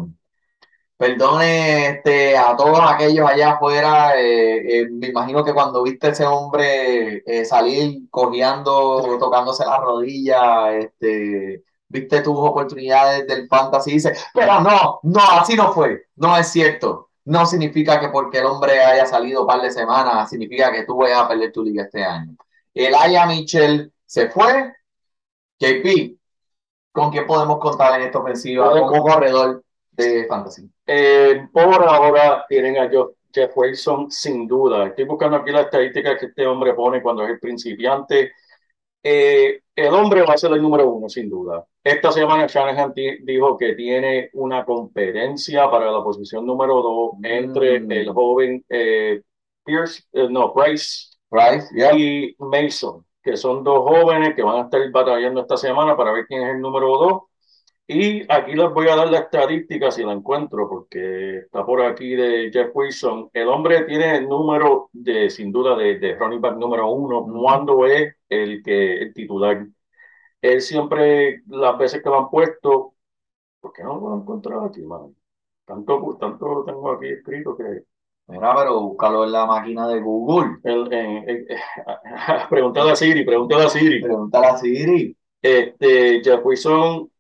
perdone 0.99 1.87
este, 1.91 2.37
a 2.37 2.57
todos 2.57 2.81
aquellos 2.83 3.31
allá 3.31 3.53
afuera, 3.53 4.21
eh, 4.21 4.81
eh, 4.81 4.89
me 4.91 5.07
imagino 5.09 5.45
que 5.45 5.55
cuando 5.55 5.83
viste 5.85 6.09
a 6.09 6.11
ese 6.11 6.27
hombre 6.27 7.23
eh, 7.25 7.45
salir 7.45 8.11
cojeando, 8.11 9.17
tocándose 9.19 9.65
la 9.65 9.79
rodilla, 9.79 10.77
este, 10.77 11.63
viste 11.89 12.21
tus 12.21 12.37
oportunidades 12.37 13.27
del 13.29 13.47
fantasy 13.49 13.91
y 13.91 13.95
dices, 13.95 14.27
pero 14.35 14.61
no, 14.61 14.99
no, 15.05 15.21
así 15.39 15.55
no 15.55 15.73
fue, 15.73 16.07
no 16.17 16.37
es 16.37 16.49
cierto. 16.49 17.11
No 17.25 17.47
significa 17.47 18.01
que 18.01 18.09
porque 18.09 18.39
el 18.39 18.47
hombre 18.47 18.81
haya 18.83 19.07
salido 19.07 19.43
un 19.43 19.47
par 19.47 19.61
de 19.63 19.71
semanas, 19.71 20.31
significa 20.31 20.73
que 20.73 20.85
tú 20.85 20.97
vayas 20.97 21.21
a 21.21 21.29
perder 21.29 21.53
tu 21.53 21.63
liga 21.63 21.85
este 21.85 22.03
año. 22.05 22.35
Elaya 22.75 23.27
Mitchell 23.27 23.93
se 24.07 24.31
fue. 24.31 24.73
JP, 25.61 26.17
¿con 26.93 27.11
quién 27.11 27.27
podemos 27.27 27.59
contar 27.59 28.01
en 28.01 28.07
esta 28.07 28.19
ofensiva 28.19 28.71
como 28.71 29.03
corredor 29.03 29.63
de 30.05 30.27
fantasy? 30.27 30.71
Eh, 30.87 31.47
por 31.53 31.83
ahora 31.85 32.45
tienen 32.49 32.79
a 32.79 32.89
Jeff 33.33 33.51
Wilson 33.57 34.11
sin 34.11 34.47
duda. 34.47 34.87
Estoy 34.87 35.05
buscando 35.05 35.37
aquí 35.39 35.51
la 35.51 35.63
estadística 35.63 36.17
que 36.17 36.27
este 36.27 36.47
hombre 36.47 36.75
pone 36.75 37.03
cuando 37.03 37.25
es 37.25 37.31
el 37.31 37.39
principiante. 37.41 38.33
Eh, 39.03 39.61
el 39.77 39.95
hombre 39.95 40.23
va 40.23 40.35
a 40.35 40.39
ser 40.39 40.53
el 40.53 40.61
número 40.63 40.91
uno, 40.91 41.09
sin 41.09 41.31
duda. 41.31 41.65
Esta 41.85 42.11
semana 42.13 42.47
Shanahan 42.47 42.93
di- 42.95 43.19
dijo 43.25 43.57
que 43.57 43.75
tiene 43.75 44.31
una 44.35 44.65
competencia 44.65 45.71
para 45.71 45.91
la 45.91 46.03
posición 46.03 46.45
número 46.47 46.83
dos 46.83 47.11
entre 47.23 47.81
Mm. 47.81 47.93
el 47.93 48.09
joven 48.13 48.65
eh, 48.69 49.23
Pierce, 49.65 50.03
eh, 50.13 50.27
no, 50.31 50.53
Bryce 50.53 51.17
Bryce, 51.31 51.69
yeah. 51.75 51.93
y 51.97 52.35
Mason, 52.39 53.05
que 53.23 53.37
son 53.37 53.63
dos 53.63 53.81
jóvenes 53.81 54.35
que 54.35 54.43
van 54.43 54.57
a 54.59 54.63
estar 54.65 54.81
batallando 54.91 55.43
esta 55.43 55.57
semana 55.59 55.97
para 55.97 56.13
ver 56.13 56.27
quién 56.27 56.43
es 56.43 56.55
el 56.55 56.61
número 56.61 56.89
dos. 56.99 57.23
Y 57.91 58.31
aquí 58.31 58.53
les 58.55 58.71
voy 58.71 58.87
a 58.89 58.97
dar 58.97 59.11
la 59.11 59.21
estadística 59.21 59.91
si 59.91 60.03
la 60.05 60.13
encuentro, 60.13 60.69
porque 60.69 61.39
está 61.39 61.65
por 61.65 61.81
aquí 61.83 62.15
de 62.15 62.51
Jeff 62.53 62.71
Wilson. 62.75 63.31
El 63.33 63.49
hombre 63.49 63.85
tiene 63.85 64.17
el 64.19 64.29
número 64.29 64.91
de, 64.93 65.31
sin 65.31 65.51
duda, 65.51 65.75
de, 65.75 65.99
de 65.99 66.15
running 66.17 66.41
back 66.41 66.57
número 66.59 66.91
uno, 66.91 67.25
cuando 67.25 67.87
es 67.87 68.15
el 68.29 68.63
que 68.63 68.99
el 68.99 69.15
titular. 69.15 69.67
Él 70.43 70.61
siempre, 70.63 71.43
las 71.49 71.79
veces 71.79 72.03
que 72.03 72.09
lo 72.11 72.19
han 72.21 72.31
puesto, 72.31 72.95
¿por 73.61 73.73
qué 73.73 73.83
no 73.85 73.97
lo 74.01 74.15
han 74.15 74.21
encontrado 74.23 74.67
aquí, 74.67 74.83
man? 74.83 75.15
Tanto, 75.65 76.17
tanto 76.21 76.49
lo 76.49 76.65
tengo 76.65 76.93
aquí 76.93 77.09
escrito 77.09 77.57
que 77.57 77.83
Mira, 78.29 78.55
pero 78.57 78.81
búscalo 78.81 79.25
en 79.25 79.33
la 79.33 79.47
máquina 79.47 79.89
de 79.89 80.01
Google. 80.01 80.59
el, 80.65 80.93
en- 80.93 81.29
en- 81.31 81.47
pregúntale 82.51 82.91
a 82.93 82.97
Siri, 82.97 83.25
pregúntale 83.25 83.65
a 83.65 83.69
Siri. 83.71 84.03
Pregúntale 84.03 84.47
a 84.47 84.57
Siri. 84.59 85.17
Este, 85.41 86.21
Jeff 86.23 86.41
Wilson, 86.45 87.11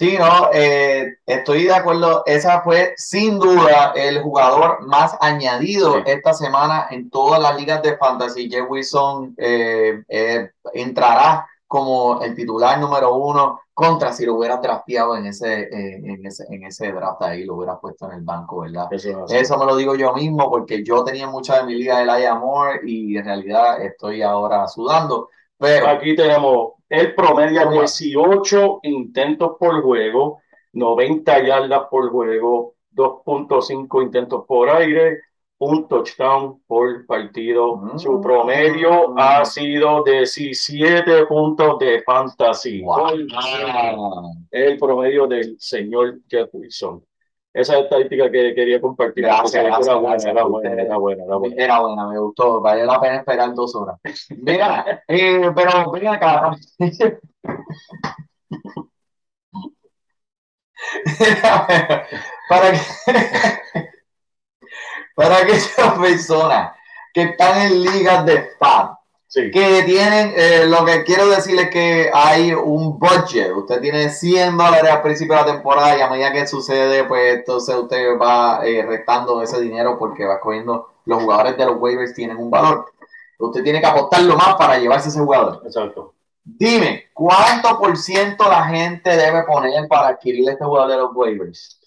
Sí, 0.00 0.16
no, 0.18 0.48
eh, 0.54 1.18
estoy 1.26 1.64
de 1.64 1.74
acuerdo. 1.74 2.22
Esa 2.24 2.62
fue 2.62 2.94
sin 2.96 3.38
duda 3.38 3.92
el 3.94 4.22
jugador 4.22 4.86
más 4.86 5.14
añadido 5.20 5.96
Sí. 5.96 6.02
esta 6.06 6.32
semana 6.32 6.86
en 6.90 7.10
todas 7.10 7.38
las 7.38 7.54
ligas 7.54 7.82
de 7.82 7.98
fantasy. 7.98 8.48
Jeff 8.50 8.64
Wilson 8.66 9.34
eh, 9.36 10.02
eh, 10.08 10.52
entrará 10.72 11.46
como 11.66 12.22
el 12.22 12.34
titular 12.34 12.80
número 12.80 13.14
uno 13.14 13.60
contra 13.74 14.14
si 14.14 14.24
lo 14.24 14.36
hubieras 14.36 14.62
drafteado 14.62 15.18
en 15.18 15.26
ese, 15.26 15.64
eh, 15.64 16.00
en 16.02 16.24
ese, 16.24 16.46
en 16.48 16.64
ese 16.64 16.92
draft 16.92 17.20
ahí, 17.20 17.44
lo 17.44 17.56
hubieras 17.56 17.76
puesto 17.78 18.06
en 18.06 18.12
el 18.12 18.22
banco, 18.22 18.60
¿verdad? 18.60 18.88
eso 18.92 19.10
es 19.10 19.16
así. 19.16 19.36
Eso 19.36 19.58
me 19.58 19.66
lo 19.66 19.76
digo 19.76 19.96
yo 19.96 20.14
mismo 20.14 20.48
porque 20.48 20.82
yo 20.82 21.04
tenía 21.04 21.28
mucha 21.28 21.58
de 21.58 21.64
mi 21.64 21.74
liga 21.74 21.98
de 21.98 22.06
Laia 22.06 22.36
Moore 22.36 22.80
y 22.86 23.18
en 23.18 23.24
realidad 23.26 23.82
estoy 23.82 24.22
ahora 24.22 24.66
sudando. 24.66 25.28
Pero 25.60 25.88
Aquí 25.88 26.16
tenemos 26.16 26.72
el 26.88 27.14
promedio 27.14 27.62
Toma. 27.62 27.72
18 27.82 28.80
intentos 28.84 29.56
por 29.58 29.82
juego, 29.82 30.40
90 30.72 31.46
yardas 31.46 31.82
por 31.90 32.10
juego, 32.10 32.74
2.5 32.94 34.02
intentos 34.02 34.44
por 34.46 34.70
aire, 34.70 35.20
un 35.58 35.86
touchdown 35.86 36.62
por 36.66 37.04
partido. 37.06 37.76
Mm. 37.76 37.98
Su 37.98 38.20
promedio 38.20 39.14
ha 39.18 39.44
sido 39.44 40.02
17 40.02 41.26
puntos 41.26 41.78
de 41.78 42.02
fantasy. 42.02 42.80
wow. 42.80 43.10
El 44.50 44.78
promedio 44.78 45.26
del 45.26 45.56
señor 45.60 46.20
Jeff 46.28 46.48
Wilson. 46.52 47.04
Esa 47.52 47.78
estadística 47.80 48.30
que 48.30 48.54
quería 48.54 48.80
compartir. 48.80 49.24
Gracias, 49.24 49.50
porque 49.50 49.66
gracias, 49.66 49.86
era 49.88 49.94
buena, 49.94 50.10
gracias. 50.10 50.32
era 50.32 50.44
buena, 50.44 50.70
era 50.70 50.96
buena, 50.96 51.24
era 51.24 51.36
buena. 51.36 51.64
Era 51.64 51.80
buena, 51.80 52.08
me 52.08 52.18
gustó, 52.20 52.60
vale 52.60 52.86
la 52.86 53.00
pena 53.00 53.16
esperar 53.16 53.54
dos 53.54 53.74
horas. 53.74 53.98
Mira, 54.36 55.02
eh, 55.08 55.50
pero 55.54 55.90
ven 55.90 56.06
acá. 56.08 56.52
para 62.48 62.72
que 62.72 62.78
para 65.14 65.36
aquellas 65.38 65.68
personas 65.98 66.72
que 67.12 67.22
están 67.22 67.62
en 67.62 67.82
ligas 67.82 68.24
de 68.26 68.48
FAB, 68.58 68.96
Sí. 69.32 69.48
que 69.52 69.84
tienen, 69.84 70.32
eh, 70.36 70.66
lo 70.66 70.84
que 70.84 71.04
quiero 71.04 71.28
decirles 71.28 71.66
es 71.66 71.70
que 71.70 72.10
hay 72.12 72.52
un 72.52 72.98
budget. 72.98 73.52
Usted 73.54 73.80
tiene 73.80 74.08
100 74.08 74.56
dólares 74.56 74.90
al 74.90 75.02
principio 75.02 75.36
de 75.36 75.42
la 75.42 75.52
temporada 75.52 75.96
y 75.96 76.00
a 76.00 76.10
medida 76.10 76.32
que 76.32 76.48
sucede, 76.48 77.04
pues 77.04 77.36
entonces 77.36 77.76
usted 77.76 78.18
va 78.20 78.66
eh, 78.66 78.84
restando 78.84 79.40
ese 79.40 79.60
dinero 79.60 79.96
porque 80.00 80.26
va 80.26 80.34
escogiendo 80.34 80.88
los 81.04 81.22
jugadores 81.22 81.56
de 81.56 81.64
los 81.64 81.80
waivers 81.80 82.12
tienen 82.12 82.38
un 82.38 82.50
valor. 82.50 82.86
Usted 83.38 83.62
tiene 83.62 83.80
que 83.80 83.86
apostarlo 83.86 84.36
más 84.36 84.56
para 84.56 84.78
llevarse 84.78 85.10
ese 85.10 85.20
jugador. 85.20 85.62
Exacto. 85.64 86.12
Dime, 86.42 87.04
¿cuánto 87.12 87.78
por 87.78 87.96
ciento 87.96 88.48
la 88.48 88.64
gente 88.64 89.16
debe 89.16 89.44
poner 89.44 89.86
para 89.86 90.08
adquirir 90.08 90.50
este 90.50 90.64
jugador 90.64 90.90
de 90.90 90.96
los 90.96 91.10
waivers? 91.14 91.79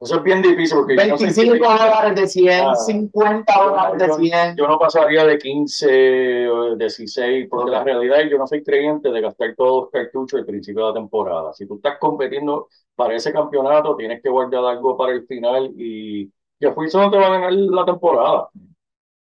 Eso 0.00 0.16
es 0.16 0.22
bien 0.22 0.40
difícil 0.40 0.78
porque 0.78 0.96
yo 0.96 1.08
no 1.08 1.18
sé 1.18 1.24
25 1.24 1.56
dólares 1.68 2.14
de 2.18 2.26
100, 2.26 2.64
Ah. 2.66 2.74
50 2.74 3.64
dólares 3.64 3.98
de 4.00 4.12
100. 4.14 4.56
Yo 4.56 4.66
no 4.66 4.78
pasaría 4.78 5.24
de 5.26 5.36
15 5.38 6.48
o 6.48 6.74
16, 6.74 7.46
porque 7.50 7.70
Ok. 7.70 7.72
la 7.72 7.84
realidad 7.84 8.18
es 8.18 8.24
que 8.24 8.30
yo 8.30 8.38
no 8.38 8.46
soy 8.46 8.62
creyente 8.64 9.10
de 9.10 9.20
gastar 9.20 9.54
todos 9.54 9.82
los 9.82 9.90
cartuchos 9.90 10.40
al 10.40 10.46
principio 10.46 10.86
de 10.86 10.88
la 10.88 10.94
temporada. 10.94 11.52
Si 11.52 11.66
tú 11.66 11.74
estás 11.76 11.98
compitiendo 11.98 12.68
para 12.94 13.14
ese 13.14 13.30
campeonato, 13.30 13.94
tienes 13.96 14.22
que 14.22 14.30
guardar 14.30 14.64
algo 14.64 14.96
para 14.96 15.12
el 15.12 15.26
final 15.26 15.70
y 15.76 16.30
Wilson 16.60 17.02
no 17.02 17.10
te 17.10 17.18
va 17.18 17.26
a 17.26 17.30
ganar 17.30 17.52
la 17.52 17.84
temporada. 17.84 18.48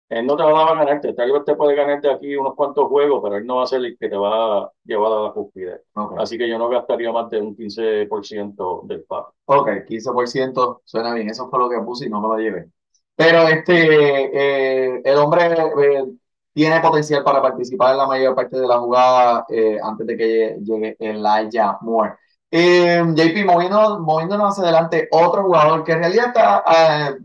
Él 0.10 0.26
no 0.26 0.38
te 0.38 0.43
va 0.43 0.72
a 0.72 0.76
ganar, 0.76 1.02
tal 1.02 1.32
vez 1.34 1.43
te 1.43 1.56
puede 1.56 1.76
ganar 1.76 2.00
de 2.00 2.12
aquí 2.12 2.36
unos 2.38 2.56
cuantos 2.56 2.88
juegos, 2.88 3.20
pero 3.22 3.36
él 3.36 3.46
no 3.46 3.58
va 3.58 3.63
a 3.63 3.67
ser 3.67 3.84
el 3.84 3.98
que 3.98 4.08
te 4.08 4.15
va 4.15 4.60
a 4.60 4.72
llevar 4.86 5.12
a 5.12 5.22
la 5.24 5.32
cúspide. 5.32 5.82
Ok. 5.96 6.13
Así 6.17 6.38
que 6.38 6.48
yo 6.48 6.58
no 6.58 6.70
gastaría 6.70 7.12
más 7.12 7.30
de 7.30 7.41
un 7.41 7.56
15% 7.56 8.84
del 8.86 9.04
pago. 9.04 9.34
Ok, 9.46 9.70
15% 9.86 10.82
suena 10.86 11.13
bien, 11.13 11.30
eso 11.30 11.50
fue 11.50 11.60
lo 11.60 11.70
que 11.70 11.80
puse 11.80 12.06
y 12.06 12.10
no 12.10 12.22
me 12.22 12.28
lo 12.30 12.38
llevé. 12.38 12.70
Pero 13.15 13.48
este, 13.50 14.96
eh, 14.96 15.02
el 15.04 15.17
hombre 15.17 15.46
eh, 15.46 16.06
tiene 16.54 16.80
potencial 16.80 17.24
para 17.24 17.41
participar 17.41 17.91
en 17.91 17.98
la 17.98 18.08
mayor 18.08 18.34
parte 18.34 18.58
de 18.58 18.67
la 18.67 18.80
jugada 18.80 19.46
eh, 19.50 19.78
antes 19.84 20.08
de 20.08 20.17
que 20.17 20.58
llegue 20.62 20.96
Elijah 21.00 21.80
Moore. 21.82 22.13
Eh, 22.50 23.04
JP, 23.13 23.46
moviendo, 23.46 24.00
moviéndonos 24.00 24.54
hacia 24.54 24.63
adelante, 24.63 25.10
otro 25.12 25.43
jugador 25.43 25.84
que 25.84 25.91
en 25.91 26.00
realidad 26.00 26.28
está 26.28 27.17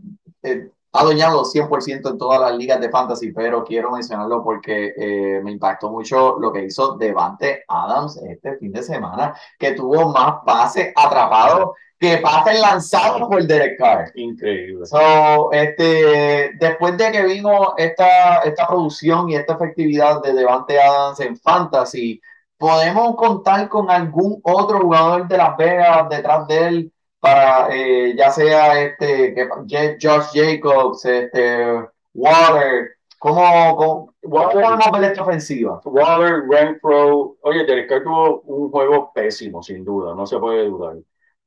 eh, 0.93 0.99
adueñado 0.99 1.43
100% 1.43 2.11
en 2.11 2.17
todas 2.17 2.39
las 2.39 2.55
ligas 2.55 2.79
de 2.79 2.89
fantasy, 2.89 3.31
pero 3.31 3.63
quiero 3.63 3.91
mencionarlo 3.91 4.43
porque 4.43 4.93
eh, 4.97 5.41
me 5.43 5.51
impactó 5.51 5.91
mucho 5.91 6.37
lo 6.39 6.51
que 6.51 6.65
hizo 6.65 6.95
Devante 6.97 7.63
Adams 7.67 8.17
este 8.17 8.57
fin 8.57 8.71
de 8.71 8.83
semana, 8.83 9.33
que 9.57 9.71
tuvo 9.71 10.11
más 10.11 10.35
pases 10.45 10.93
atrapados 10.95 11.71
que 11.99 12.17
pases 12.17 12.59
lanzados 12.59 13.29
por 13.29 13.41
Derek 13.47 13.77
Carr. 13.77 14.11
Increíble. 14.15 14.85
So, 14.85 15.53
este, 15.53 16.51
después 16.59 16.97
de 16.97 17.11
que 17.13 17.23
vimos 17.23 17.69
esta, 17.77 18.39
esta 18.39 18.67
producción 18.67 19.29
y 19.29 19.35
esta 19.35 19.53
efectividad 19.53 20.21
de 20.21 20.33
Devante 20.33 20.81
Adams 20.81 21.21
en 21.21 21.37
Fantasy, 21.37 22.19
¿podemos 22.57 23.15
contar 23.15 23.69
con 23.69 23.89
algún 23.89 24.37
otro 24.43 24.81
jugador 24.81 25.29
de 25.29 25.37
Las 25.37 25.55
Vegas 25.55 26.09
detrás 26.09 26.45
de 26.47 26.67
él 26.67 26.92
para 27.23 27.73
eh, 27.73 28.13
ya 28.17 28.31
sea 28.31 28.81
este 28.83 29.33
que, 29.33 29.97
Josh 30.01 30.31
Jacobs, 30.33 31.05
este 31.05 31.81
Water? 32.13 32.97
¿Cómo, 33.17 33.77
cómo, 33.77 34.13
cómo 34.21 34.49
podemos 34.49 34.91
ver 34.91 35.03
esta 35.05 35.21
ofensiva? 35.23 35.79
Waller, 35.85 36.43
Renfro, 36.49 37.37
oye, 37.41 37.63
Derek 37.63 37.87
Carr 37.87 38.03
tuvo 38.03 38.41
un 38.41 38.69
juego 38.69 39.13
pésimo, 39.13 39.63
sin 39.63 39.85
duda, 39.85 40.13
no 40.13 40.27
se 40.27 40.37
puede 40.37 40.65
dudar. 40.65 40.97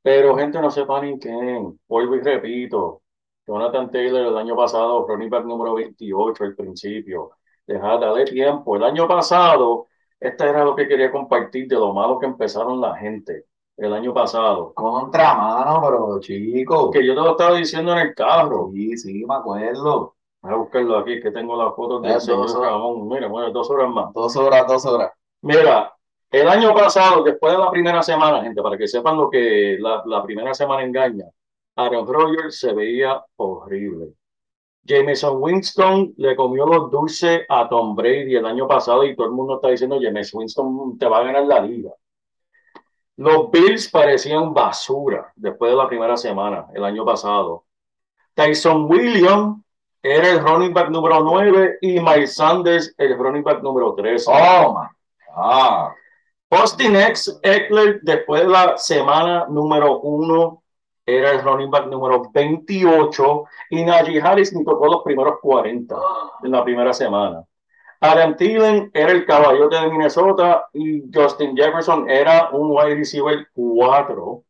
Pero 0.01 0.35
gente 0.35 0.59
no 0.59 0.71
se 0.71 0.83
paniquen, 0.83 1.79
vuelvo 1.87 2.15
y 2.15 2.21
repito, 2.21 3.03
Jonathan 3.45 3.91
Taylor 3.91 4.25
el 4.27 4.37
año 4.37 4.55
pasado, 4.55 5.05
running 5.07 5.29
back 5.29 5.45
número 5.45 5.75
28 5.75 6.43
al 6.43 6.55
principio, 6.55 7.33
dejad, 7.67 7.99
dale 7.99 8.25
tiempo. 8.25 8.75
El 8.75 8.83
año 8.83 9.07
pasado, 9.07 9.87
esta 10.19 10.49
era 10.49 10.63
lo 10.63 10.75
que 10.75 10.87
quería 10.87 11.11
compartir 11.11 11.67
de 11.67 11.75
lo 11.75 11.93
malo 11.93 12.17
que 12.17 12.25
empezaron 12.25 12.81
la 12.81 12.95
gente 12.97 13.45
el 13.77 13.93
año 13.93 14.13
pasado. 14.13 14.73
Contra 14.73 15.35
mano, 15.35 15.81
pero 15.83 16.19
chico. 16.19 16.91
Que 16.91 17.05
yo 17.05 17.13
te 17.13 17.21
lo 17.21 17.31
estaba 17.31 17.55
diciendo 17.55 17.93
en 17.93 17.99
el 17.99 18.15
carro. 18.15 18.71
Sí, 18.73 18.97
sí, 18.97 19.25
me 19.25 19.35
acuerdo. 19.35 20.15
Voy 20.41 20.51
a 20.51 20.55
buscarlo 20.55 20.97
aquí, 20.97 21.19
que 21.21 21.31
tengo 21.31 21.55
las 21.55 21.75
fotos 21.75 22.23
señor. 22.23 22.61
Ramón. 22.61 23.07
Mira, 23.07 23.27
bueno, 23.27 23.51
dos 23.51 23.69
horas 23.69 23.89
más. 23.89 24.13
Dos 24.13 24.35
horas, 24.35 24.67
dos 24.67 24.85
horas. 24.85 25.11
Mira, 25.41 25.93
el 26.31 26.47
año 26.47 26.73
pasado, 26.73 27.23
después 27.23 27.53
de 27.53 27.59
la 27.59 27.71
primera 27.71 28.01
semana, 28.03 28.41
gente, 28.41 28.61
para 28.61 28.77
que 28.77 28.87
sepan 28.87 29.17
lo 29.17 29.29
que 29.29 29.77
la, 29.79 30.03
la 30.05 30.23
primera 30.23 30.53
semana 30.53 30.83
engaña, 30.83 31.25
Aaron 31.75 32.07
Rodgers 32.07 32.59
se 32.59 32.73
veía 32.73 33.23
horrible. 33.37 34.13
Jameson 34.83 35.41
Winston 35.41 36.13
le 36.17 36.35
comió 36.35 36.65
los 36.65 36.89
dulces 36.89 37.41
a 37.49 37.67
Tom 37.67 37.93
Brady 37.95 38.35
el 38.35 38.45
año 38.45 38.67
pasado 38.67 39.03
y 39.03 39.15
todo 39.15 39.27
el 39.27 39.33
mundo 39.33 39.55
está 39.55 39.69
diciendo, 39.69 39.99
Jameson 39.99 40.39
Winston 40.39 40.97
te 40.97 41.07
va 41.07 41.19
a 41.19 41.23
ganar 41.23 41.45
la 41.45 41.59
liga. 41.59 41.91
Los 43.17 43.49
Bills 43.51 43.89
parecían 43.89 44.53
basura 44.53 45.31
después 45.35 45.71
de 45.71 45.77
la 45.77 45.87
primera 45.87 46.15
semana 46.15 46.67
el 46.73 46.83
año 46.83 47.03
pasado. 47.03 47.65
Tyson 48.35 48.85
Williams 48.89 49.63
era 50.03 50.29
el 50.29 50.39
running 50.39 50.73
back 50.73 50.89
número 50.89 51.21
9 51.21 51.79
y 51.81 51.99
Miles 51.99 52.35
Sanders 52.35 52.93
el 52.97 53.17
running 53.17 53.43
back 53.43 53.63
número 53.63 53.95
13. 53.95 54.31
Oh 54.31 54.79
my 54.79 54.87
God. 55.35 55.93
Austin 56.49 56.95
X 56.95 57.39
Eckler, 57.41 57.99
después 58.03 58.43
de 58.43 58.47
la 58.47 58.77
semana 58.77 59.47
número 59.49 59.99
uno, 59.99 60.63
era 61.05 61.31
el 61.31 61.41
running 61.41 61.71
back 61.71 61.87
número 61.87 62.29
28 62.31 63.43
y 63.71 63.83
Najee 63.83 64.21
Harris 64.21 64.53
ni 64.53 64.63
tocó 64.63 64.85
los 64.85 65.03
primeros 65.03 65.39
40 65.41 65.95
en 66.43 66.51
la 66.51 66.63
primera 66.63 66.93
semana. 66.93 67.43
Adam 67.99 68.35
Thielen 68.35 68.91
era 68.93 69.11
el 69.11 69.25
caballote 69.25 69.75
de 69.75 69.89
Minnesota 69.89 70.67
y 70.73 71.03
Justin 71.13 71.55
Jefferson 71.55 72.09
era 72.09 72.49
un 72.51 72.69
wide 72.71 72.95
receiver 72.95 73.47
4. 73.53 74.43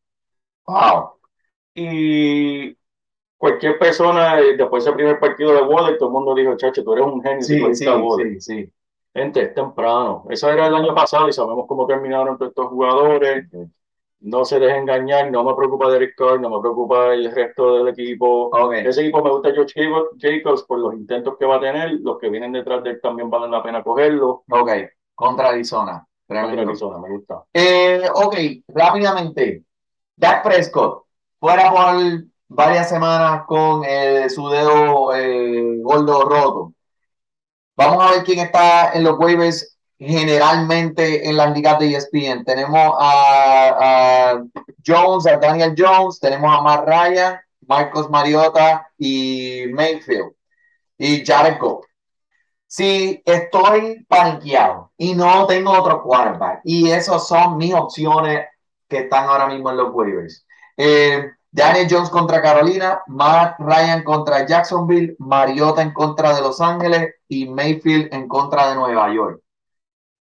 Wow. 0.67 1.11
Y 1.73 2.75
cualquier 3.37 3.79
persona, 3.79 4.39
eh, 4.39 4.57
después 4.57 4.83
de 4.83 4.89
ese 4.89 4.95
primer 4.95 5.19
partido 5.19 5.53
de 5.53 5.61
Waller, 5.61 5.97
todo 5.97 6.09
el 6.09 6.13
mundo 6.13 6.35
dijo, 6.35 6.57
chacho, 6.57 6.83
tú 6.83 6.93
eres 6.93 7.05
un 7.05 7.21
genio. 7.21 7.41
Sí, 7.41 7.55
sí, 7.55 7.59
fuiste 7.61 7.87
a 7.89 7.97
Waller". 7.97 8.41
sí, 8.41 8.41
sí. 8.41 8.73
Gente, 9.13 9.41
es 9.41 9.53
temprano. 9.53 10.25
Eso 10.29 10.49
era 10.49 10.67
el 10.67 10.75
año 10.75 10.93
pasado 10.93 11.27
y 11.27 11.33
sabemos 11.33 11.65
cómo 11.67 11.87
terminaron 11.87 12.37
todos 12.37 12.51
estos 12.51 12.67
jugadores. 12.67 13.47
No 14.19 14.45
se 14.45 14.59
dejen 14.59 14.81
engañar, 14.81 15.31
no 15.31 15.43
me 15.43 15.53
preocupa 15.55 15.89
Derek 15.89 16.15
Carr, 16.15 16.39
no 16.39 16.49
me 16.49 16.59
preocupa 16.59 17.13
el 17.13 17.31
resto 17.33 17.77
del 17.77 17.89
equipo. 17.89 18.49
Ok. 18.51 18.73
Ese 18.73 19.01
equipo 19.01 19.23
me 19.23 19.29
gusta 19.29 19.53
George 19.53 19.73
Jacobs- 20.17 20.65
por 20.65 20.79
los 20.79 20.93
intentos 20.93 21.35
que 21.37 21.45
va 21.45 21.57
a 21.57 21.59
tener, 21.59 21.91
los 22.01 22.17
que 22.17 22.29
vienen 22.29 22.51
detrás 22.51 22.83
de 22.83 22.91
él 22.91 22.99
también 23.01 23.29
valen 23.29 23.51
la 23.51 23.61
pena 23.63 23.83
cogerlo. 23.83 24.43
Ok, 24.49 24.69
contra 25.13 25.49
Arizona. 25.49 26.05
Contra. 26.27 26.61
Arizona, 26.61 26.97
me 26.97 27.09
gusta. 27.09 27.43
Eh, 27.53 28.01
ok, 28.13 28.35
rápidamente. 28.67 29.63
Dak 30.15 30.43
Prescott, 30.43 31.05
fuera 31.39 31.71
por 31.71 32.23
varias 32.49 32.89
semanas 32.89 33.43
con 33.45 33.83
eh, 33.85 34.29
su 34.29 34.49
dedo 34.49 35.13
eh, 35.15 35.77
gordo 35.81 36.23
roto. 36.23 36.73
Vamos 37.75 38.03
a 38.03 38.11
ver 38.15 38.23
quién 38.23 38.39
está 38.39 38.91
en 38.93 39.03
los 39.03 39.17
waivers 39.19 39.76
generalmente 39.99 41.27
en 41.27 41.37
las 41.37 41.53
ligas 41.53 41.79
de 41.79 41.95
ESPN. 41.95 42.45
Tenemos 42.45 42.95
a, 42.99 44.31
a 44.31 44.43
Jones, 44.85 45.27
a 45.27 45.37
Daniel 45.37 45.75
Jones, 45.77 46.19
tenemos 46.19 46.55
a 46.55 46.61
Matt 46.61 46.87
Ryan, 46.87 47.39
Marcos 47.67 48.09
Mariota 48.09 48.87
y 48.97 49.65
Mayfield 49.71 50.33
y 50.97 51.25
Jared 51.25 51.59
Goff. 51.59 51.85
Si 52.67 53.21
estoy 53.25 54.05
paniqueado 54.07 54.91
y 54.97 55.15
no 55.15 55.47
tengo 55.47 55.71
otro 55.71 56.03
quarterback, 56.03 56.61
y 56.63 56.91
esas 56.91 57.27
son 57.27 57.57
mis 57.57 57.73
opciones 57.73 58.45
que 58.87 58.99
están 58.99 59.25
ahora 59.25 59.47
mismo 59.47 59.69
en 59.69 59.77
los 59.77 59.93
waivers. 59.93 60.45
Eh, 60.75 61.31
Daniel 61.49 61.87
Jones 61.89 62.09
contra 62.09 62.41
Carolina, 62.41 63.01
Matt 63.07 63.55
Ryan 63.59 64.03
contra 64.03 64.45
Jacksonville, 64.45 65.15
Mariota 65.19 65.81
en 65.81 65.93
contra 65.93 66.35
de 66.35 66.41
Los 66.41 66.61
Ángeles 66.61 67.15
y 67.27 67.47
Mayfield 67.47 68.13
en 68.13 68.27
contra 68.27 68.69
de 68.69 68.75
Nueva 68.75 69.13
York. 69.13 69.41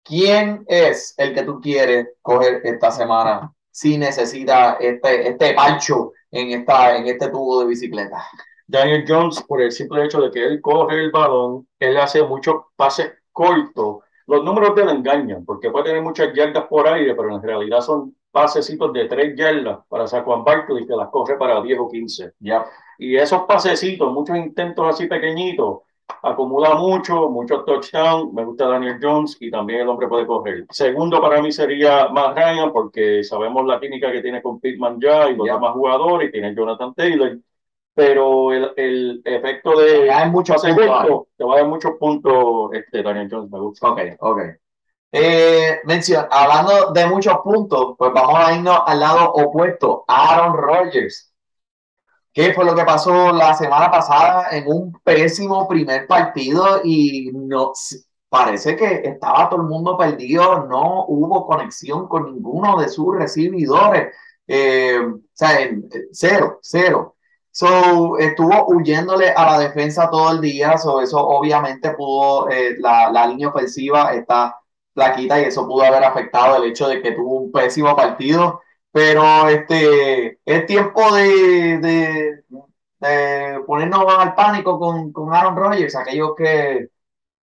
¿Quién 0.07 0.63
es 0.67 1.13
el 1.17 1.33
que 1.33 1.43
tú 1.43 1.59
quieres 1.59 2.07
coger 2.21 2.61
esta 2.63 2.91
semana 2.91 3.53
si 3.69 3.97
necesita 3.97 4.77
este, 4.79 5.27
este 5.27 5.53
pancho 5.53 6.13
en, 6.31 6.51
esta, 6.51 6.95
en 6.95 7.07
este 7.07 7.29
tubo 7.29 7.59
de 7.59 7.67
bicicleta? 7.67 8.25
Daniel 8.65 9.03
Jones, 9.05 9.43
por 9.43 9.61
el 9.61 9.71
simple 9.71 10.05
hecho 10.05 10.21
de 10.21 10.31
que 10.31 10.45
él 10.45 10.61
corre 10.61 11.03
el 11.03 11.11
balón, 11.11 11.67
él 11.77 11.97
hace 11.97 12.23
muchos 12.23 12.55
pases 12.77 13.11
cortos. 13.33 13.97
Los 14.27 14.45
números 14.45 14.75
de 14.75 14.83
él 14.83 14.89
engañan, 14.89 15.43
porque 15.43 15.71
puede 15.71 15.85
tener 15.85 16.01
muchas 16.01 16.33
yardas 16.33 16.65
por 16.67 16.87
aire, 16.87 17.13
pero 17.13 17.35
en 17.35 17.41
realidad 17.41 17.81
son 17.81 18.15
pasecitos 18.31 18.93
de 18.93 19.05
tres 19.05 19.35
yardas 19.35 19.79
para 19.89 20.07
Saquon 20.07 20.45
Barkley 20.45 20.87
que 20.87 20.95
las 20.95 21.09
corre 21.09 21.37
para 21.37 21.61
10 21.61 21.79
o 21.79 21.89
15. 21.89 22.33
Ya. 22.39 22.65
Y 22.97 23.17
esos 23.17 23.43
pasecitos, 23.43 24.11
muchos 24.13 24.37
intentos 24.37 24.87
así 24.87 25.07
pequeñitos, 25.07 25.79
acumula 26.21 26.75
mucho, 26.75 27.29
muchos 27.29 27.65
touchdowns. 27.65 28.33
Me 28.33 28.43
gusta 28.45 28.67
Daniel 28.67 28.99
Jones 29.01 29.37
y 29.39 29.51
también 29.51 29.81
el 29.81 29.89
hombre 29.89 30.07
puede 30.07 30.25
correr. 30.27 30.65
Segundo 30.69 31.21
para 31.21 31.41
mí 31.41 31.51
sería 31.51 32.09
Matt 32.09 32.35
Ryan, 32.37 32.71
porque 32.73 33.23
sabemos 33.23 33.65
la 33.65 33.79
química 33.79 34.11
que 34.11 34.21
tiene 34.21 34.41
con 34.41 34.59
Pittman 34.59 34.99
ya 35.01 35.29
y 35.29 35.35
los 35.35 35.45
Ya. 35.47 35.53
demás 35.53 35.73
jugadores, 35.73 36.29
y 36.29 36.31
tiene 36.31 36.55
Jonathan 36.55 36.93
Taylor. 36.93 37.37
Pero 37.93 38.53
el, 38.53 38.73
el 38.77 39.21
efecto 39.25 39.79
de 39.79 40.11
Hay 40.11 40.29
muchos 40.29 40.57
pase 40.61 40.73
puntos. 40.75 40.87
corto 40.87 41.27
te 41.37 41.43
va 41.43 41.55
a 41.55 41.57
dar 41.57 41.67
muchos 41.67 41.91
puntos, 41.99 42.71
este, 42.73 43.01
Daniel 43.03 43.27
Jones, 43.31 43.51
me 43.51 43.59
gusta. 43.59 43.87
Ok, 43.89 43.99
ok. 44.19 44.39
Eh, 45.11 45.79
mención, 45.85 46.25
hablando 46.29 46.91
de 46.91 47.07
muchos 47.07 47.37
puntos, 47.43 47.95
pues 47.97 48.11
vamos 48.13 48.35
a 48.39 48.53
irnos 48.55 48.79
al 48.85 48.99
lado 48.99 49.31
opuesto, 49.33 50.03
Aaron 50.07 50.55
Rodgers. 50.57 51.26
¿Qué 52.37 52.53
fue 52.53 52.65
lo 52.65 52.75
que 52.75 52.83
pasó 52.85 53.31
la 53.31 53.53
semana 53.55 53.89
pasada 53.89 54.49
en 54.51 54.67
un 54.67 54.93
pésimo 55.03 55.67
primer 55.67 56.05
partido 56.05 56.81
y 56.83 57.31
no 57.33 57.71
parece 58.29 58.75
que 58.75 59.01
estaba 59.05 59.49
todo 59.49 59.61
el 59.61 59.67
mundo 59.67 59.97
perdido, 59.97 60.65
no 60.67 61.05
hubo 61.07 61.47
conexión 61.47 62.07
con 62.07 62.25
ninguno 62.33 62.77
de 62.79 62.89
sus 62.89 63.15
recibidores, 63.17 64.13
Eh, 64.49 64.97
o 64.99 65.19
sea, 65.33 65.59
en- 65.61 65.89
cero, 66.13 66.59
cero. 66.61 67.15
So, 67.51 68.17
estuvo 68.17 68.65
huyéndole 68.67 69.29
a 69.31 69.45
la 69.45 69.59
defensa 69.59 70.09
todo 70.09 70.31
el 70.31 70.39
día, 70.41 70.77
so, 70.77 71.01
eso 71.01 71.17
obviamente 71.19 71.91
pudo, 71.95 72.49
eh, 72.49 72.75
la, 72.79 73.11
la 73.11 73.27
línea 73.27 73.49
ofensiva 73.49 74.13
está 74.13 74.55
flaquita 74.93 75.39
y 75.41 75.45
eso 75.45 75.67
pudo 75.67 75.83
haber 75.83 76.03
afectado 76.03 76.55
el 76.63 76.69
hecho 76.71 76.87
de 76.87 77.01
que 77.01 77.11
tuvo 77.11 77.35
un 77.41 77.51
pésimo 77.51 77.93
partido, 77.95 78.61
pero 78.91 79.47
este, 79.49 80.39
es 80.45 80.65
tiempo 80.65 81.13
de, 81.13 81.79
de, 81.79 82.43
de 82.99 83.59
ponernos 83.65 84.05
al 84.17 84.33
pánico 84.35 84.79
con, 84.79 85.11
con 85.13 85.33
Aaron 85.33 85.55
Rodgers, 85.55 85.95
aquellos 85.95 86.35
que 86.35 86.89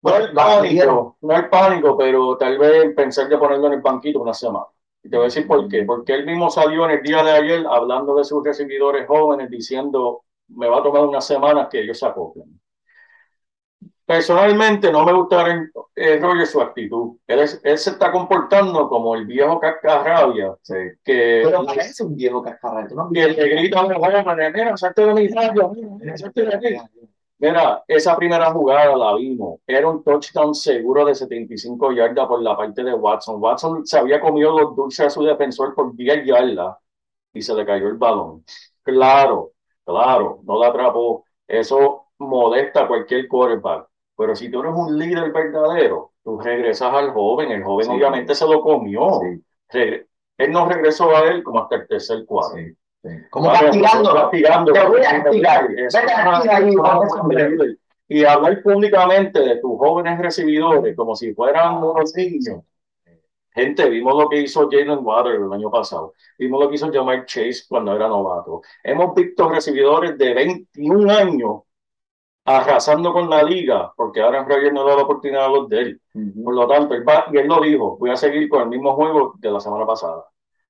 No 0.03 0.13
hay 0.15 0.27
pánico, 0.33 1.17
no 1.21 1.35
hay 1.35 1.43
pánico, 1.49 1.97
pero 1.97 2.37
tal 2.37 2.57
vez 2.59 2.93
pensar 2.95 3.29
de 3.29 3.37
ponerlo 3.37 3.67
en 3.67 3.73
el 3.73 3.81
banquito 3.81 4.21
una 4.21 4.33
semana. 4.33 4.65
Y 5.03 5.09
te 5.09 5.17
voy 5.17 5.25
a 5.25 5.27
decir 5.27 5.47
por 5.47 5.67
qué. 5.69 5.83
Porque 5.83 6.13
él 6.13 6.25
mismo 6.25 6.49
salió 6.49 6.85
en 6.85 6.91
el 6.91 7.03
día 7.03 7.23
de 7.23 7.31
ayer 7.31 7.65
hablando 7.69 8.15
de 8.15 8.23
sus 8.23 8.43
recibidores 8.43 9.07
jóvenes, 9.07 9.49
diciendo, 9.49 10.23
me 10.49 10.67
va 10.69 10.79
a 10.79 10.83
tomar 10.83 11.03
unas 11.05 11.25
semanas 11.25 11.67
que 11.71 11.81
ellos 11.81 11.99
se 11.99 12.05
acoplen. 12.07 12.59
Personalmente 14.05 14.91
no 14.91 15.03
me 15.03 15.13
gusta 15.13 15.41
Aaron 15.41 15.71
eh, 15.95 16.19
Rodgers 16.21 16.51
su 16.51 16.61
actitud. 16.61 17.17
Él, 17.25 17.39
es- 17.39 17.59
él 17.63 17.77
se 17.77 17.89
está 17.91 18.11
comportando 18.11 18.87
como 18.87 19.15
el 19.15 19.25
viejo 19.25 19.59
cascarrabia, 19.59 20.55
Sí. 20.61 20.75
que, 21.03 21.41
Pero 21.43 21.65
parece 21.65 22.03
un 22.03 22.15
viejo 22.15 22.41
cascarrabias. 22.43 22.89
¿tú 22.89 22.95
no 22.95 23.09
que 23.11 23.27
le 23.27 23.47
grita 23.49 23.79
a 23.79 23.87
los 23.87 23.97
jóvenes, 23.97 24.53
mira, 24.53 24.77
salte 24.77 25.05
de 25.05 25.13
mi 25.13 25.27
radio, 25.29 25.69
mira, 25.69 25.89
mira, 25.99 26.17
salte 26.17 26.43
de 26.45 26.55
aquí. 26.55 26.77
Mira, 27.37 27.83
esa 27.87 28.15
primera 28.15 28.51
jugada 28.51 28.95
la 28.95 29.15
vimos. 29.15 29.59
Era 29.67 29.89
un 29.89 30.03
touchdown 30.03 30.53
seguro 30.55 31.03
de 31.05 31.15
75 31.15 31.91
yardas 31.91 32.27
por 32.27 32.41
la 32.41 32.55
parte 32.55 32.83
de 32.83 32.93
Watson. 32.93 33.41
Watson 33.41 33.85
se 33.85 33.97
había 33.97 34.21
comido 34.21 34.57
los 34.57 34.75
dulces 34.75 35.07
a 35.07 35.09
su 35.09 35.23
defensor 35.23 35.73
por 35.75 35.95
10 35.95 36.23
yardas 36.25 36.77
y 37.33 37.41
se 37.41 37.53
le 37.55 37.65
cayó 37.65 37.87
el 37.87 37.95
balón. 37.97 38.43
Claro, 38.83 39.51
claro, 39.83 40.39
no 40.43 40.59
la 40.59 40.67
atrapó. 40.67 41.25
Eso 41.47 42.07
molesta 42.19 42.83
a 42.83 42.87
cualquier 42.87 43.27
quarterback. 43.27 43.87
Pero 44.17 44.35
si 44.35 44.49
tú 44.49 44.61
eres 44.61 44.73
un 44.75 44.97
líder 44.97 45.31
verdadero, 45.31 46.11
tú 46.23 46.39
regresas 46.39 46.93
al 46.93 47.11
joven. 47.11 47.51
El 47.51 47.63
joven 47.63 47.85
Sí. 47.87 47.91
obviamente 47.91 48.33
se 48.35 48.45
lo 48.47 48.61
comió. 48.61 49.19
Sí, 49.69 49.79
Él 50.37 50.51
no 50.51 50.67
regresó 50.67 51.15
a 51.15 51.21
él 51.29 51.43
como 51.43 51.61
hasta 51.61 51.75
el 51.77 51.87
tercer 51.87 52.25
cuadro. 52.25 52.57
sí, 52.57 52.73
sí. 53.03 53.09
Como 53.29 53.51
castigándolo. 53.51 54.21
castigando. 54.23 54.73
Te 54.73 54.85
voy 54.87 55.01
a 55.01 55.23
castigar. 55.23 55.67
Y 58.07 58.23
hablar 58.23 58.61
públicamente 58.61 59.39
de 59.39 59.55
tus 59.57 59.77
jóvenes 59.79 60.19
recibidores 60.19 60.95
como 60.95 61.15
si 61.15 61.33
fueran 61.33 61.77
unos 61.77 62.13
niños. 62.15 62.61
Gente, 63.51 63.89
vimos 63.89 64.21
lo 64.21 64.27
que 64.29 64.41
hizo 64.41 64.67
Jalen 64.69 64.99
Water 65.01 65.35
el 65.35 65.51
año 65.51 65.71
pasado. 65.71 66.13
Vimos 66.37 66.61
lo 66.61 66.69
que 66.69 66.75
hizo 66.75 66.91
Jamar 66.91 67.25
Chase 67.25 67.63
cuando 67.69 67.95
era 67.95 68.07
novato. 68.07 68.61
Hemos 68.83 69.15
visto 69.15 69.47
recibidores 69.49 70.17
de 70.17 70.33
21 70.33 71.09
años 71.09 71.61
arrasando 72.45 73.11
con 73.11 73.27
la 73.29 73.41
liga 73.41 73.91
porque 73.97 74.21
Aaron 74.21 74.47
Rodgers 74.47 74.73
no 74.73 74.85
da 74.85 74.95
la 74.95 75.01
oportunidad 75.01 75.45
a 75.45 75.49
los 75.49 75.67
de 75.67 75.79
él. 75.79 76.01
Ujú. 76.13 76.43
Por 76.43 76.53
lo 76.53 76.67
tanto, 76.67 76.93
él 76.93 77.07
va, 77.07 77.25
y 77.31 77.37
él 77.37 77.47
lo 77.47 77.59
dijo, 77.59 77.97
voy 77.97 78.11
a 78.11 78.15
seguir 78.15 78.47
con 78.47 78.61
el 78.61 78.69
mismo 78.69 78.93
juego 78.93 79.33
de 79.39 79.51
la 79.51 79.59
semana 79.59 79.85
pasada. 79.85 80.25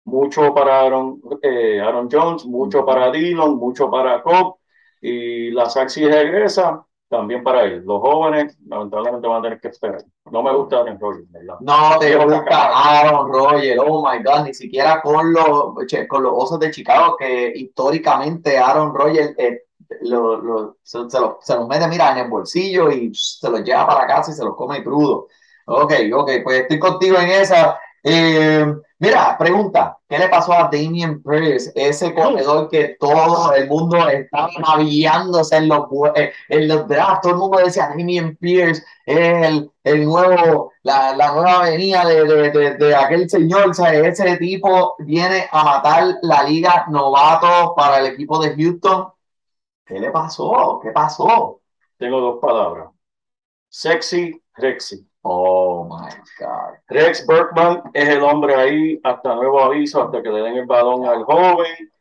Mucho 0.06 0.54
para 0.54 0.82
Aaron, 0.82 1.20
eh, 1.42 1.82
Aaron 1.82 2.08
Jones, 2.12 2.46
mucho 2.46 2.86
para 2.86 3.12
Dillon, 3.12 3.58
mucho 3.58 3.90
para 3.90 4.22
Cobb, 4.22 4.56
y 5.02 5.52
la 5.52 5.70
Saxi 5.70 6.08
regresa 6.08 6.86
también 7.10 7.44
para 7.44 7.64
él. 7.64 7.84
Los 7.86 8.02
jóvenes, 8.02 8.58
lamentablemente, 8.68 9.28
van 9.28 9.40
a 9.40 9.42
tener 9.42 9.60
que 9.60 9.68
esperar. 9.68 10.04
No 10.32 10.44
me 10.44 10.56
gusta 10.56 10.80
Aaron 10.80 11.00
Rodgers, 11.00 11.32
¿verdad? 11.32 11.56
No 11.60 12.00
te 12.00 12.16
gusta. 12.16 12.70
Aaron 12.74 13.32
Rodgers, 13.32 13.82
oh 13.86 14.08
my 14.08 14.24
God, 14.24 14.46
ni 14.46 14.54
siquiera 14.54 15.02
con 15.02 15.34
los, 15.34 15.74
con 16.08 16.24
los 16.24 16.34
Osos 16.36 16.60
de 16.60 16.72
Chicago, 16.72 17.18
que 17.18 17.52
históricamente 17.56 18.58
Aaron 18.58 18.94
Rodgers 18.94 19.34
eh, 19.38 19.65
lo, 20.02 20.38
lo- 20.42 20.78
se, 20.84 21.10
se 21.10 21.20
los, 21.20 21.36
se 21.42 21.56
los 21.56 21.68
mete, 21.68 21.88
mira, 21.88 22.12
en 22.12 22.20
el 22.20 22.30
bolsillo 22.30 22.92
y 22.92 23.14
se 23.14 23.50
los 23.50 23.64
lleva 23.64 23.88
para 23.88 24.08
casa 24.08 24.32
y 24.32 24.34
se 24.34 24.44
los 24.44 24.56
come 24.56 24.84
crudo. 24.84 25.28
Ok, 25.68 25.94
ok, 26.14 26.32
pues 26.44 26.62
estoy 26.62 26.80
contigo 26.80 27.18
en 27.18 27.30
esa. 27.30 27.80
Eh, 28.04 28.66
mira, 29.00 29.36
pregunta, 29.38 29.98
¿qué 30.08 30.20
le 30.20 30.30
pasó 30.30 30.54
a 30.54 30.70
Damien 30.72 31.24
Pierce, 31.24 31.72
ese 31.76 32.14
corredor 32.14 32.70
que 32.70 32.96
todo 33.00 33.52
el 33.54 33.68
mundo 33.68 34.08
estaba 34.08 34.50
maravillándose 34.60 35.58
en 35.58 35.68
los, 35.70 35.86
eh, 36.16 36.32
en 36.50 36.68
los 36.68 36.88
drafts? 36.88 37.22
Todo 37.22 37.32
el 37.34 37.40
mundo 37.40 37.58
decía, 37.58 37.88
Damien 37.90 38.36
Pierce 38.38 38.84
es 39.08 39.48
el, 39.48 39.72
el 39.84 40.06
nuevo, 40.06 40.72
la, 40.84 41.16
la 41.16 41.32
nueva 41.34 41.62
avenida 41.62 42.06
de, 42.06 42.24
de, 42.26 42.52
de, 42.52 42.76
de 42.78 42.96
aquel 42.96 43.30
señor, 43.30 43.70
o 43.70 43.74
sea, 43.74 43.92
ese 43.94 44.38
tipo 44.38 44.96
viene 45.00 45.48
a 45.52 45.64
matar 45.64 46.16
la 46.22 46.44
liga 46.44 46.86
novato 46.90 47.74
para 47.76 48.00
el 48.00 48.08
equipo 48.08 48.40
de 48.40 48.56
Houston. 48.56 49.08
¿Qué 49.86 50.00
le 50.00 50.12
pasó? 50.12 50.80
¿Qué 50.82 50.92
pasó? 50.92 51.62
Tengo 51.98 52.20
dos 52.20 52.40
palabras. 52.40 52.90
Sexy, 53.70 54.42
Rexy. 54.56 55.06
Oh 55.22 55.86
my 55.86 56.10
God. 56.40 56.76
Rex 56.88 57.26
Bergman 57.26 57.82
es 57.94 58.10
el 58.10 58.22
hombre 58.22 58.54
ahí 58.56 59.00
hasta 59.04 59.34
nuevo 59.36 59.60
aviso, 59.60 60.04
hasta 60.04 60.22
que 60.22 60.30
le 60.30 60.42
den 60.42 60.58
el 60.58 60.66
balón 60.66 61.06
al 61.06 61.24
joven. 61.24 61.92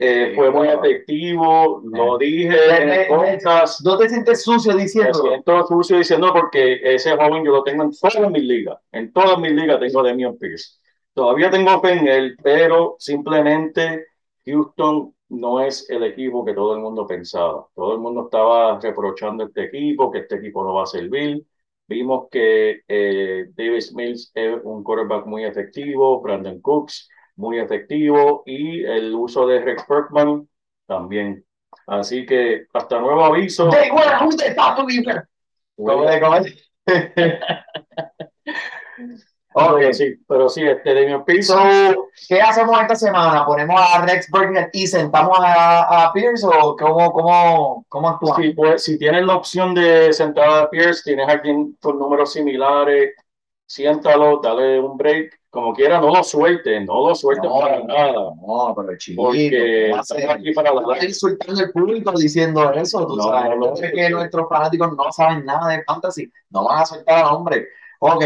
Eh, 0.00 0.32
fue 0.34 0.50
muy 0.50 0.66
efectivo, 0.68 1.80
lo 1.84 2.18
dije 2.18 2.82
en 2.82 2.88
el 2.88 3.06
podcast. 3.06 3.82
¿No 3.84 3.96
te 3.98 4.08
sientes 4.08 4.42
sucio 4.42 4.74
Me 4.74 4.82
diciendo? 4.82 5.12
siento 5.22 5.66
sucio 5.66 5.98
diciendo 5.98 6.32
porque 6.32 6.80
ese 6.82 7.14
joven 7.16 7.44
yo 7.44 7.52
lo 7.52 7.62
tengo 7.62 7.84
en 7.84 7.92
todas 7.92 8.30
mis 8.30 8.42
ligas. 8.42 8.78
En 8.92 9.12
todas 9.12 9.38
mis 9.38 9.52
ligas 9.52 9.78
tengo 9.78 10.00
a 10.00 10.04
Damian 10.08 10.36
Pierce. 10.38 10.78
todavía 11.14 11.50
tengo 11.50 11.80
fe 11.80 11.92
en 11.92 12.08
él, 12.08 12.36
pero 12.42 12.96
simplemente 12.98 14.06
Houston 14.46 15.14
no 15.30 15.60
es 15.60 15.88
el 15.88 16.04
equipo 16.04 16.44
que 16.44 16.54
todo 16.54 16.74
el 16.74 16.80
mundo 16.80 17.06
pensaba. 17.06 17.66
Todo 17.74 17.94
el 17.94 18.00
mundo 18.00 18.24
estaba 18.24 18.78
reprochando 18.80 19.44
a 19.44 19.46
este 19.46 19.64
equipo, 19.64 20.10
que 20.10 20.18
este 20.20 20.36
equipo 20.36 20.62
no 20.62 20.74
va 20.74 20.82
a 20.82 20.86
servir. 20.86 21.44
Vimos 21.86 22.28
que 22.30 22.82
eh, 22.86 23.46
Davis 23.54 23.94
Mills 23.94 24.30
es 24.34 24.58
un 24.62 24.84
quarterback 24.84 25.26
muy 25.26 25.44
efectivo, 25.44 26.20
Brandon 26.20 26.60
Cooks 26.60 27.08
muy 27.36 27.58
efectivo 27.58 28.42
y 28.44 28.84
el 28.84 29.14
uso 29.14 29.46
de 29.46 29.60
Rex 29.60 29.84
Bergman 29.88 30.48
también. 30.86 31.44
Así 31.86 32.26
que 32.26 32.66
hasta 32.72 33.00
nuevo 33.00 33.24
aviso. 33.24 33.70
Hey? 33.72 33.88
¿Cómo? 33.88 34.02
¿Cómo 34.18 34.30
Ok. 39.52 39.92
sí, 39.92 40.14
pero 40.28 40.48
sí, 40.48 40.62
este 40.62 40.94
Damian 40.94 41.24
Pierce. 41.24 41.52
So, 41.52 42.08
¿qué 42.28 42.40
hacemos 42.40 42.80
esta 42.80 42.94
semana? 42.94 43.44
¿Ponemos 43.44 43.80
a 43.80 44.04
Rex 44.06 44.30
Burkhead 44.30 44.68
y 44.72 44.86
sentamos 44.86 45.36
a, 45.40 46.04
a 46.06 46.12
Pierce 46.12 46.46
o 46.46 46.76
cómo, 46.76 47.12
cómo, 47.12 47.84
cómo 47.88 48.08
actuamos? 48.08 48.36
Sí, 48.40 48.52
pues, 48.52 48.84
si 48.84 48.98
tienes 48.98 49.24
la 49.26 49.34
opción 49.36 49.74
de 49.74 50.12
sentar 50.12 50.48
a 50.50 50.70
Pierce, 50.70 51.02
tienes 51.04 51.28
a 51.28 51.32
alguien 51.32 51.76
con 51.80 51.98
números 51.98 52.32
similares, 52.32 53.14
siéntalo, 53.66 54.40
dale 54.42 54.78
un 54.80 54.96
break, 54.96 55.40
como 55.50 55.72
quiera, 55.74 56.00
no 56.00 56.14
lo 56.14 56.22
suelte, 56.22 56.80
no 56.80 57.08
lo 57.08 57.14
suelte 57.14 57.46
No, 57.48 57.58
para 57.60 57.82
nada, 57.82 58.12
No, 58.12 58.72
pero 58.76 58.96
chiquito, 58.96 59.22
porque 59.22 59.92
aquí 60.28 60.52
para 60.52 60.72
No 60.72 60.80
la 60.82 60.94
estás 60.94 61.08
insultando 61.08 61.60
al 61.60 61.70
público 61.72 62.12
diciendo 62.12 62.72
eso, 62.72 63.04
tú 63.04 63.16
No, 63.16 63.22
sabes. 63.24 63.58
no, 63.58 63.74
es 63.74 63.92
que 63.92 64.10
nuestros 64.10 64.48
fanáticos 64.48 64.96
no 64.96 65.10
saben 65.10 65.44
nada 65.44 65.72
de 65.72 65.82
fantasy, 65.82 66.30
no 66.50 66.64
van 66.64 66.82
a 66.82 66.86
soltar 66.86 67.24
al 67.24 67.34
hombre. 67.34 67.66
Ok, 67.98 68.24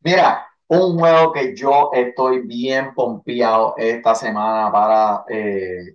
mira, 0.00 0.46
un 0.68 0.98
juego 0.98 1.32
que 1.32 1.54
yo 1.54 1.90
estoy 1.92 2.40
bien 2.40 2.94
pompeado 2.94 3.74
esta 3.76 4.14
semana 4.14 4.70
para, 4.72 5.24
eh, 5.28 5.94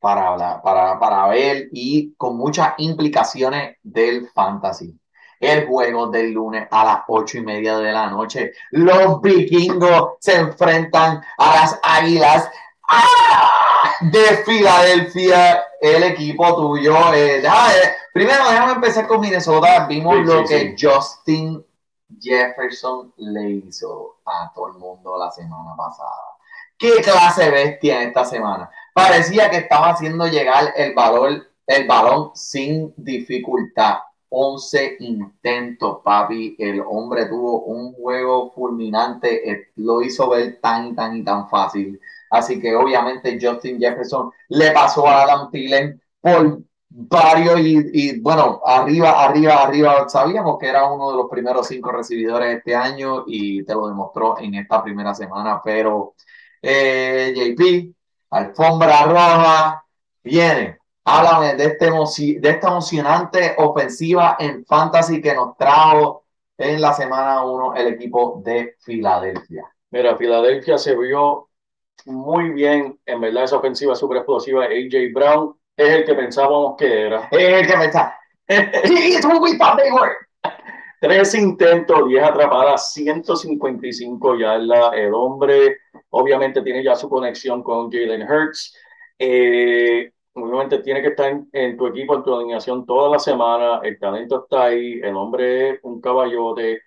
para, 0.00 0.28
hablar- 0.28 0.62
para, 0.62 0.98
para 0.98 1.26
ver 1.28 1.68
y 1.72 2.14
con 2.16 2.36
muchas 2.36 2.74
implicaciones 2.78 3.76
del 3.82 4.28
fantasy. 4.34 4.98
El 5.40 5.66
juego 5.66 6.08
del 6.08 6.32
lunes 6.32 6.68
a 6.70 6.84
las 6.84 6.98
ocho 7.08 7.38
y 7.38 7.42
media 7.42 7.78
de 7.78 7.92
la 7.92 8.08
noche. 8.08 8.52
Los 8.70 9.20
vikingos 9.20 10.12
se 10.20 10.36
enfrentan 10.36 11.22
a 11.38 11.54
las 11.56 11.80
águilas 11.82 12.50
¡Ah! 12.88 13.50
de 14.00 14.20
Filadelfia, 14.44 15.64
el 15.80 16.02
equipo 16.04 16.54
tuyo. 16.56 16.96
eh, 17.14 17.40
déjame- 17.42 17.94
primero, 18.12 18.44
déjame 18.48 18.72
empezar 18.74 19.06
con 19.06 19.20
Minnesota. 19.20 19.86
Vimos 19.86 20.16
Sí, 20.16 20.22
lo 20.24 20.46
sí, 20.46 20.54
que 20.54 20.76
Justin 20.80 21.64
Jefferson 22.20 23.12
le 23.18 23.50
hizo 23.50 24.16
a 24.24 24.52
todo 24.54 24.68
el 24.68 24.74
mundo 24.78 25.16
la 25.18 25.30
semana 25.30 25.74
pasada. 25.76 26.10
¿Qué 26.78 27.00
clase 27.02 27.50
bestia 27.50 28.02
esta 28.02 28.24
semana? 28.24 28.70
Parecía 28.92 29.50
que 29.50 29.58
estaba 29.58 29.90
haciendo 29.90 30.26
llegar 30.26 30.72
el 30.76 30.94
balón, 30.94 31.42
el 31.66 31.86
balón 31.86 32.30
sin 32.34 32.92
dificultad. 32.96 33.98
11 34.28 34.96
intentos, 34.98 36.00
papi. 36.04 36.56
El 36.58 36.80
hombre 36.80 37.26
tuvo 37.26 37.62
un 37.64 37.92
juego 37.94 38.50
fulminante. 38.52 39.48
eh, 39.50 39.68
Lo 39.76 40.02
hizo 40.02 40.28
ver 40.30 40.58
tan 40.60 40.94
tan 40.96 41.16
y 41.16 41.24
tan 41.24 41.48
fácil. 41.48 42.00
Así 42.30 42.60
que 42.60 42.74
obviamente 42.74 43.38
Justin 43.40 43.78
Jefferson 43.78 44.30
le 44.48 44.72
pasó 44.72 45.06
a 45.06 45.22
Adam 45.22 45.50
Thielen 45.50 46.02
por 46.20 46.60
varios 46.96 47.60
y, 47.60 48.20
bueno, 48.20 48.60
arriba, 48.64 49.24
arriba, 49.24 49.62
arriba. 49.62 50.08
Sabíamos 50.08 50.58
que 50.58 50.68
era 50.68 50.86
uno 50.86 51.10
de 51.10 51.16
los 51.16 51.28
primeros 51.28 51.66
cinco 51.66 51.90
recibidores 51.90 52.56
este 52.58 52.74
año 52.76 53.24
y 53.26 53.64
te 53.64 53.74
lo 53.74 53.88
demostró 53.88 54.38
en 54.38 54.54
esta 54.54 54.82
primera 54.82 55.12
semana. 55.14 55.60
Pero 55.64 56.14
eh, 56.62 57.34
JP, 57.36 57.94
alfombra 58.30 59.04
roja, 59.06 59.84
viene. 60.22 60.78
Háblame 61.04 61.54
de, 61.56 61.64
este 61.64 61.90
de 62.40 62.48
esta 62.48 62.68
emocionante 62.68 63.54
ofensiva 63.58 64.36
en 64.38 64.64
fantasy 64.64 65.20
que 65.20 65.34
nos 65.34 65.56
trajo 65.56 66.24
en 66.56 66.80
la 66.80 66.94
semana 66.94 67.44
1 67.44 67.74
el 67.74 67.88
equipo 67.88 68.40
de 68.42 68.76
Filadelfia. 68.80 69.64
Mira, 69.90 70.16
Filadelfia 70.16 70.78
se 70.78 70.96
vio 70.96 71.48
muy 72.06 72.50
bien, 72.50 72.98
en 73.04 73.20
verdad 73.20 73.44
esa 73.44 73.56
ofensiva 73.56 73.94
súper 73.94 74.18
explosiva. 74.18 74.64
AJ 74.64 75.12
Brown 75.12 75.56
es 75.76 75.88
el 75.88 76.04
que 76.04 76.14
pensábamos 76.14 76.76
que 76.76 77.06
era. 77.06 77.28
Es 77.30 77.40
el 77.40 77.66
que 77.66 77.76
we 79.40 79.56
thought 79.56 79.78
they 79.78 79.90
were. 79.90 80.14
Tres 81.00 81.34
intentos, 81.34 82.08
10 82.08 82.22
atrapadas, 82.22 82.92
155 82.92 84.38
yardas. 84.38 84.92
El 84.94 85.12
hombre 85.12 85.78
obviamente 86.10 86.62
tiene 86.62 86.82
ya 86.82 86.94
su 86.94 87.08
conexión 87.08 87.62
con 87.62 87.90
Jalen 87.90 88.22
Hurts. 88.22 88.74
Eh, 89.18 90.10
obviamente 90.32 90.78
tiene 90.78 91.02
que 91.02 91.08
estar 91.08 91.30
en, 91.30 91.48
en, 91.52 91.76
tu 91.76 91.86
equipo, 91.88 92.16
en 92.16 92.22
tu 92.22 92.34
alineación 92.34 92.86
toda 92.86 93.10
la 93.10 93.18
semana. 93.18 93.80
El 93.82 93.98
talento 93.98 94.44
está 94.44 94.64
ahí. 94.64 95.00
El 95.02 95.16
hombre 95.16 95.70
es 95.70 95.80
un 95.82 96.00
caballote. 96.00 96.80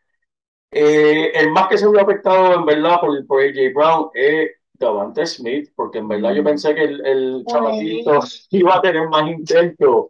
Eh, 0.72 1.32
el 1.36 1.52
más 1.52 1.68
que 1.68 1.78
se 1.78 1.88
vio 1.88 2.02
afectado 2.02 2.56
en 2.56 2.66
verdad 2.66 3.00
por, 3.00 3.26
por 3.28 3.42
AJ 3.42 3.74
Brown 3.74 4.10
es 4.14 4.52
Davante 4.80 5.26
Smith, 5.26 5.72
porque 5.76 6.00
en 6.00 6.08
verdad 6.08 6.34
yo 6.34 6.44
pensé 6.44 6.74
que 6.76 6.84
el, 6.84 7.06
el 7.06 7.46
chamaquito 7.46 8.20
iba 8.52 8.76
a 8.76 8.82
tener 8.82 9.08
más 9.10 9.28
intentos. 9.30 10.08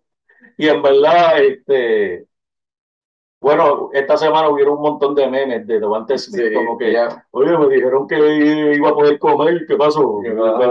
Y 0.57 0.67
en 0.67 0.81
verdad, 0.81 1.41
este, 1.43 2.27
bueno, 3.39 3.89
esta 3.93 4.17
semana 4.17 4.49
hubieron 4.49 4.75
un 4.75 4.81
montón 4.81 5.13
de 5.15 5.27
memes 5.27 5.65
de 5.67 5.79
Davante 5.79 6.17
Smith, 6.17 6.47
Sí, 6.47 6.53
como 6.55 6.77
que, 6.77 6.91
ya. 6.91 7.23
oye, 7.31 7.57
me 7.57 7.67
dijeron 7.69 8.07
que 8.07 8.75
iba 8.75 8.89
a 8.89 8.93
poder 8.93 9.19
comer, 9.19 9.65
¿qué 9.67 9.75
pasó? 9.77 10.21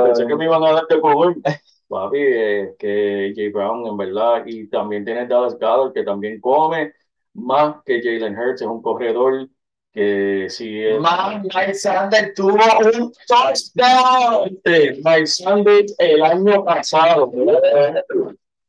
Pensé 0.04 0.26
que 0.26 0.36
me 0.36 0.44
iban 0.46 0.64
a 0.64 0.72
dar 0.72 0.86
de 0.88 1.00
comer. 1.00 1.36
Papi, 1.88 2.18
eh, 2.18 2.74
que 2.78 3.32
J. 3.36 3.50
Brown, 3.56 3.86
en 3.86 3.96
verdad, 3.96 4.42
y 4.44 4.66
también 4.68 5.04
tiene 5.04 5.26
Dallas 5.28 5.54
Goddard, 5.54 5.92
que 5.92 6.02
también 6.02 6.40
come, 6.40 6.92
más 7.34 7.76
que 7.84 8.02
Jalen 8.02 8.36
Hurts, 8.36 8.62
es 8.62 8.66
un 8.66 8.82
corredor 8.82 9.48
que 9.96 10.50
si 10.50 10.84
es... 10.84 11.00
Man, 11.00 11.42
Mike 11.42 11.72
Sanders 11.72 12.34
tuvo 12.34 12.60
un 12.84 13.12
touchdown. 13.26 14.60
Mike 15.02 15.26
Sanders 15.26 15.94
el 15.96 16.22
año 16.22 16.62
pasado, 16.62 17.32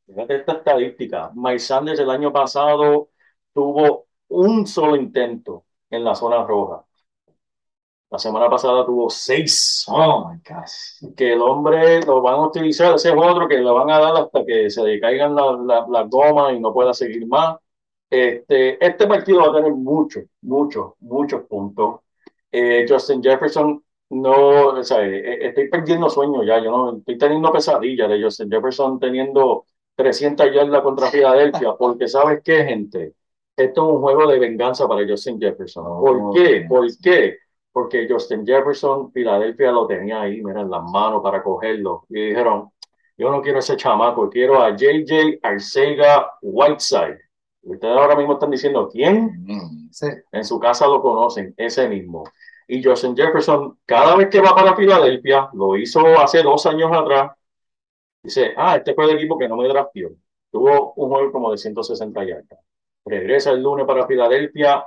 fíjate 0.05 0.35
esta 0.37 0.53
estadística, 0.53 1.31
Mike 1.35 1.59
Sanders 1.59 1.99
el 1.99 2.09
año 2.09 2.31
pasado 2.31 3.09
tuvo 3.53 4.05
un 4.29 4.65
solo 4.65 4.95
intento 4.95 5.65
en 5.89 6.05
la 6.05 6.15
zona 6.15 6.45
roja. 6.45 6.85
La 8.09 8.19
semana 8.19 8.49
pasada 8.49 8.85
tuvo 8.85 9.09
seis. 9.09 9.83
Oh 9.89 10.29
my 10.29 10.39
gosh. 10.47 11.13
Que 11.13 11.33
el 11.33 11.41
hombre 11.41 12.01
lo 12.05 12.21
van 12.21 12.35
a 12.35 12.47
utilizar, 12.47 12.95
ese 12.95 13.09
es 13.09 13.15
otro 13.17 13.49
que 13.49 13.57
le 13.57 13.69
van 13.69 13.91
a 13.91 13.99
dar 13.99 14.15
hasta 14.15 14.45
que 14.45 14.69
se 14.69 14.81
le 14.81 14.97
caigan 15.01 15.35
las 15.35 15.59
la, 15.59 15.85
la 15.89 16.03
gomas 16.03 16.53
y 16.53 16.59
no 16.61 16.73
pueda 16.73 16.93
seguir 16.93 17.27
más. 17.27 17.57
Este, 18.09 18.83
este 18.85 19.07
partido 19.07 19.39
va 19.41 19.49
a 19.49 19.53
tener 19.61 19.73
muchos, 19.73 20.23
muchos, 20.41 20.93
muchos 20.99 21.43
puntos. 21.43 22.01
Eh, 22.51 22.85
Justin 22.87 23.21
Jefferson, 23.21 23.83
no, 24.09 24.67
o 24.69 24.83
sea, 24.83 25.05
eh, 25.05 25.47
estoy 25.47 25.69
perdiendo 25.69 26.09
sueño 26.09 26.43
ya, 26.43 26.59
yo 26.63 26.71
no 26.71 26.97
estoy 26.97 27.17
teniendo 27.17 27.51
pesadillas 27.51 28.09
de 28.09 28.23
Justin 28.23 28.49
Jefferson 28.49 28.99
teniendo 28.99 29.65
300 29.95 30.53
yardas 30.53 30.81
contra 30.81 31.07
Filadelfia, 31.07 31.73
porque 31.77 32.07
¿sabes 32.07 32.41
qué, 32.43 32.63
gente? 32.63 33.13
Esto 33.55 33.87
es 33.87 33.93
un 33.95 34.01
juego 34.01 34.27
de 34.27 34.39
venganza 34.39 34.87
para 34.87 35.05
Justin 35.07 35.39
Jefferson. 35.39 35.83
¿Por 35.83 36.33
qué? 36.33 36.65
¿Por 36.69 36.85
qué? 37.01 37.37
Porque 37.71 38.07
Justin 38.09 38.45
Jefferson, 38.45 39.11
Filadelfia 39.11 39.71
lo 39.71 39.87
tenía 39.87 40.21
ahí, 40.21 40.41
mira, 40.43 40.61
en 40.61 40.69
las 40.69 40.83
manos 40.83 41.21
para 41.23 41.43
cogerlo. 41.43 42.05
Y 42.09 42.27
dijeron, 42.27 42.69
yo 43.17 43.31
no 43.31 43.41
quiero 43.41 43.59
ese 43.59 43.75
chamaco, 43.75 44.29
quiero 44.29 44.61
a 44.61 44.75
JJ 44.75 45.39
Arcega 45.41 46.31
Whiteside. 46.41 47.26
Ustedes 47.67 47.97
ahora 47.97 48.15
mismo 48.15 48.33
están 48.33 48.51
diciendo, 48.51 48.89
¿quién? 48.89 49.43
Mm, 49.45 49.89
sí. 49.91 50.07
En 50.31 50.45
su 50.45 50.59
casa 50.59 50.87
lo 50.87 51.01
conocen, 51.01 51.53
ese 51.57 51.87
mismo. 51.89 52.23
Y 52.67 52.83
Justin 52.83 53.15
Jefferson, 53.15 53.79
cada 53.85 54.15
vez 54.15 54.29
que 54.29 54.41
va 54.41 54.55
para 54.55 54.75
Filadelfia, 54.75 55.49
lo 55.53 55.75
hizo 55.77 56.01
hace 56.19 56.43
dos 56.43 56.65
años 56.65 56.91
atrás, 56.93 57.31
dice, 58.23 58.53
ah, 58.57 58.77
este 58.77 58.93
fue 58.93 59.05
el 59.05 59.17
equipo 59.17 59.37
que 59.37 59.47
no 59.49 59.57
me 59.57 59.67
draftió. 59.67 60.11
Tuvo 60.51 60.93
un 60.95 61.09
juego 61.09 61.31
como 61.31 61.51
de 61.51 61.57
160 61.57 62.23
yardas. 62.23 62.59
Regresa 63.05 63.51
el 63.51 63.61
lunes 63.61 63.85
para 63.85 64.07
Filadelfia 64.07 64.85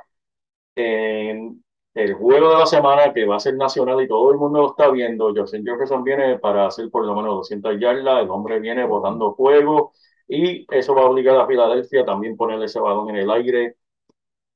en 0.75 1.63
el 1.95 2.15
juego 2.15 2.51
de 2.51 2.59
la 2.59 2.67
semana 2.67 3.13
que 3.13 3.27
va 3.27 3.37
a 3.37 3.41
ser 3.41 3.55
nacional 3.57 4.01
y 4.03 4.09
todo 4.09 4.31
el 4.33 4.39
mundo 4.39 4.61
lo 4.63 4.71
está 4.71 4.91
viendo. 4.91 5.35
Justin 5.35 5.65
Jefferson 5.65 6.05
viene 6.05 6.39
para 6.39 6.67
hacer 6.67 6.91
por 6.91 7.05
lo 7.05 7.15
menos 7.15 7.35
200 7.37 7.79
yardas, 7.79 8.23
el 8.23 8.31
hombre 8.31 8.59
viene 8.61 8.85
botando 8.85 9.35
fuego 9.35 9.93
y 10.31 10.65
eso 10.71 10.95
va 10.95 11.03
a 11.03 11.07
obligar 11.07 11.37
a 11.37 11.47
Filadelfia 11.47 12.05
también 12.05 12.37
ponerle 12.37 12.67
ese 12.67 12.79
balón 12.79 13.11
en 13.11 13.17
el 13.17 13.31
aire 13.33 13.75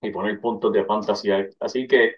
y 0.00 0.10
poner 0.10 0.40
puntos 0.40 0.72
de 0.72 0.84
fantasía. 0.84 1.48
Así 1.58 1.88
que 1.88 2.14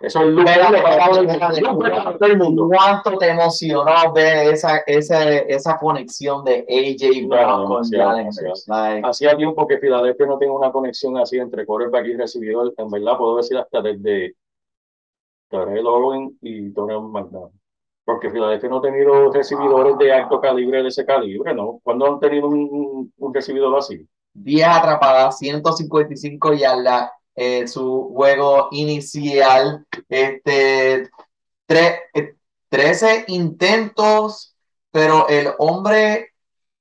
eso 0.00 0.20
es 0.20 0.26
lo 0.28 0.44
que 0.44 2.36
mundo. 2.36 2.68
¿Cuánto 2.68 3.18
te 3.18 3.30
emocionó 3.30 4.12
ver 4.12 4.54
esa, 4.54 4.78
esa, 4.86 5.32
esa 5.32 5.76
conexión 5.78 6.44
de 6.44 6.64
AJ 6.68 7.26
Brown 7.26 7.66
con 7.66 7.90
Jalen 7.90 8.30
Hacía 9.04 9.36
tiempo 9.36 9.66
que 9.66 9.78
Filadelfia 9.78 10.26
no 10.26 10.38
tiene 10.38 10.54
una 10.54 10.70
conexión 10.70 11.18
así 11.18 11.38
entre 11.38 11.66
quarterback 11.66 12.06
y 12.06 12.16
recibidor. 12.16 12.72
En 12.76 12.88
verdad, 12.88 13.18
puedo 13.18 13.38
decir 13.38 13.56
hasta 13.58 13.82
desde 13.82 14.36
Terrell 15.48 15.86
Owen 15.88 16.38
y 16.40 16.70
Tony 16.72 16.94
McDonald. 17.00 17.63
Porque 18.04 18.30
Filadelfia 18.30 18.68
no 18.68 18.78
ha 18.78 18.82
tenido 18.82 19.32
recibidores 19.32 19.96
de 19.98 20.12
alto 20.12 20.40
calibre 20.40 20.82
de 20.82 20.88
ese 20.88 21.06
calibre, 21.06 21.54
¿no? 21.54 21.80
¿Cuándo 21.82 22.06
han 22.06 22.20
tenido 22.20 22.48
un, 22.48 23.12
un, 23.16 23.34
recibidor 23.34 23.78
así? 23.78 24.06
10 24.34 24.66
atrapadas, 24.68 25.38
155 25.38 26.52
yardas, 26.52 27.10
eh, 27.34 27.66
su 27.66 28.12
juego 28.14 28.68
inicial, 28.72 29.86
este, 30.08 31.08
tre- 31.66 32.00
eh, 32.12 32.34
13 32.68 33.24
intentos, 33.28 34.54
pero 34.90 35.26
el 35.28 35.48
hombre 35.58 36.32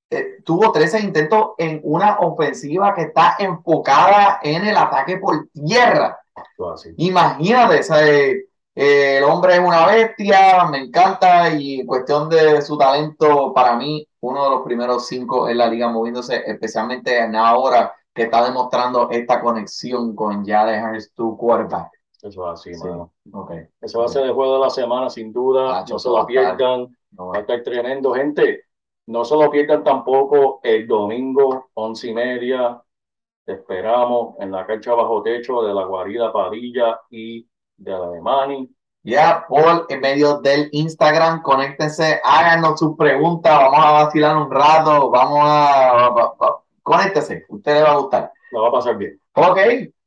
eh, 0.09 0.41
tuvo 0.43 0.71
13 0.71 0.99
intentos 0.99 1.51
en 1.57 1.79
una 1.83 2.19
ofensiva 2.19 2.93
que 2.93 3.03
está 3.03 3.35
enfocada 3.39 4.39
en 4.43 4.65
el 4.65 4.75
ataque 4.75 5.17
por 5.17 5.47
tierra. 5.53 6.19
Así. 6.73 6.93
Imagínate, 6.97 7.79
ese, 7.79 8.45
eh, 8.75 9.17
el 9.17 9.23
hombre 9.23 9.53
es 9.55 9.59
una 9.59 9.85
bestia, 9.87 10.65
me 10.69 10.79
encanta 10.79 11.53
y 11.55 11.85
cuestión 11.85 12.29
de 12.29 12.61
su 12.61 12.77
talento, 12.77 13.53
para 13.53 13.75
mí, 13.75 14.07
uno 14.21 14.43
de 14.43 14.49
los 14.49 14.61
primeros 14.63 15.07
cinco 15.07 15.47
en 15.49 15.57
la 15.57 15.67
liga 15.67 15.89
moviéndose, 15.89 16.43
especialmente 16.45 17.17
en 17.19 17.35
ahora 17.35 17.93
que 18.13 18.23
está 18.23 18.43
demostrando 18.45 19.09
esta 19.11 19.41
conexión 19.41 20.15
con 20.15 20.45
Jalen 20.45 20.83
Hurts, 20.85 21.13
tu 21.13 21.35
quarterback. 21.37 21.91
Eso 22.21 22.47
es 22.47 22.59
así, 22.59 22.73
Sí. 22.73 22.87
mano. 22.87 23.11
Ok. 23.33 23.51
Ese 23.81 23.97
va 23.97 24.05
a 24.05 24.07
ser 24.07 24.23
el 24.25 24.33
juego 24.33 24.53
de 24.55 24.59
la 24.61 24.69
semana, 24.69 25.09
sin 25.09 25.33
duda. 25.33 25.79
Tacho, 25.81 25.95
no 25.95 25.99
se 25.99 26.07
eso 26.07 26.17
lo 26.17 26.25
pierdan. 26.25 26.97
No, 27.11 27.27
Va 27.27 27.37
a 27.37 27.39
estar 27.41 27.61
tremendo, 27.63 28.13
gente. 28.13 28.63
No 29.07 29.25
se 29.25 29.35
lo 29.35 29.49
pierdan 29.51 29.83
tampoco 29.83 30.59
el 30.63 30.87
domingo, 30.87 31.69
once 31.73 32.07
y 32.07 32.13
media. 32.13 32.81
Te 33.45 33.53
esperamos 33.53 34.35
en 34.39 34.51
la 34.51 34.65
cancha 34.65 34.93
bajo 34.93 35.21
techo 35.21 35.61
de 35.63 35.73
la 35.73 35.83
guarida 35.83 36.31
Padilla 36.31 37.01
y 37.09 37.45
de 37.83 38.21
Manny. 38.21 38.69
Ya, 39.05 39.45
por 39.49 39.85
en 39.89 39.99
medio 39.99 40.39
del 40.39 40.69
Instagram, 40.71 41.41
conéctense, 41.41 42.21
háganos 42.23 42.79
sus 42.79 42.95
preguntas, 42.95 43.53
vamos 43.59 43.85
a 43.85 43.91
vacilar 43.91 44.37
un 44.37 44.49
rato, 44.49 45.09
vamos 45.09 45.39
a, 45.43 46.07
va- 46.09 46.33
va- 46.41 46.61
conéctense, 46.81 47.45
a 47.49 47.53
usted 47.53 47.73
le 47.75 47.81
va 47.81 47.91
a 47.91 47.97
gustar. 47.97 48.31
La 48.51 48.61
va 48.61 48.69
a 48.69 48.71
pasar 48.71 48.95
bien. 48.97 49.19
Ok, 49.33 49.57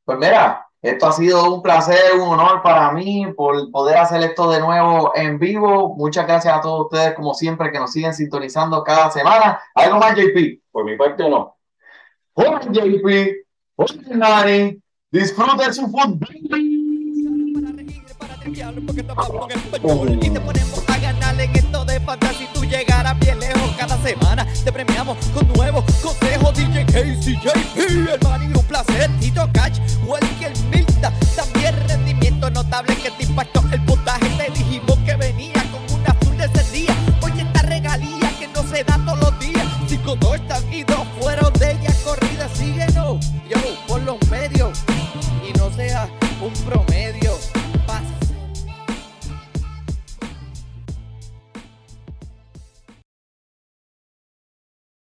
pues 0.03 0.17
mira, 0.17 0.65
esto 0.81 1.05
ha 1.07 1.11
sido 1.11 1.53
un 1.53 1.61
placer, 1.61 2.15
un 2.15 2.21
honor 2.27 2.63
para 2.63 2.91
mí 2.91 3.27
por 3.35 3.69
poder 3.69 3.97
hacer 3.97 4.23
esto 4.23 4.49
de 4.49 4.59
nuevo 4.61 5.11
en 5.15 5.37
vivo. 5.37 5.93
Muchas 5.95 6.25
gracias 6.25 6.55
a 6.55 6.61
todos 6.61 6.85
ustedes, 6.85 7.13
como 7.13 7.35
siempre, 7.35 7.71
que 7.71 7.77
nos 7.79 7.91
siguen 7.91 8.15
sintonizando 8.15 8.83
cada 8.83 9.11
semana. 9.11 9.61
¿Algo 9.75 9.99
más, 9.99 10.15
JP? 10.15 10.61
Por 10.71 10.85
mi 10.85 10.95
parte, 10.97 11.29
no. 11.29 11.55
Hola, 12.33 12.61
JP. 12.61 13.45
Hola, 13.75 13.93
Nani. 14.15 14.81
Disfruten 15.11 15.71
su 15.73 15.87
fútbol. 15.87 16.19
Porque 18.85 19.03
te 19.03 19.11
hablamos 19.11 19.49
en 19.49 19.59
español 19.59 20.19
y 20.21 20.29
te 20.29 20.39
ponemos 20.39 20.83
a 20.87 20.97
ganar 20.99 21.39
en 21.39 21.55
esto 21.55 21.85
de 21.85 21.99
fantasy. 21.99 22.47
Tú 22.53 22.63
llegarás 22.63 23.17
bien 23.19 23.39
lejos 23.39 23.71
cada 23.77 23.97
semana. 24.01 24.45
Te 24.63 24.71
premiamos 24.71 25.17
con 25.33 25.47
nuevos 25.53 25.83
consejos. 26.01 26.53
DJ 26.55 26.85
Casey, 26.85 27.39
JP, 27.41 27.77
el 27.77 28.19
Manny, 28.23 28.45
un 28.53 28.65
placer. 28.65 29.09
Tito 29.19 29.49
Cash, 29.53 29.79
Welker 30.05 30.53
Milta. 30.71 31.11
También 31.35 31.75
rendimiento 31.87 32.49
notable 32.49 32.95
que 32.95 33.11
te 33.11 33.23
impactó 33.23 33.63
el 33.71 33.81
puntaje. 33.85 34.36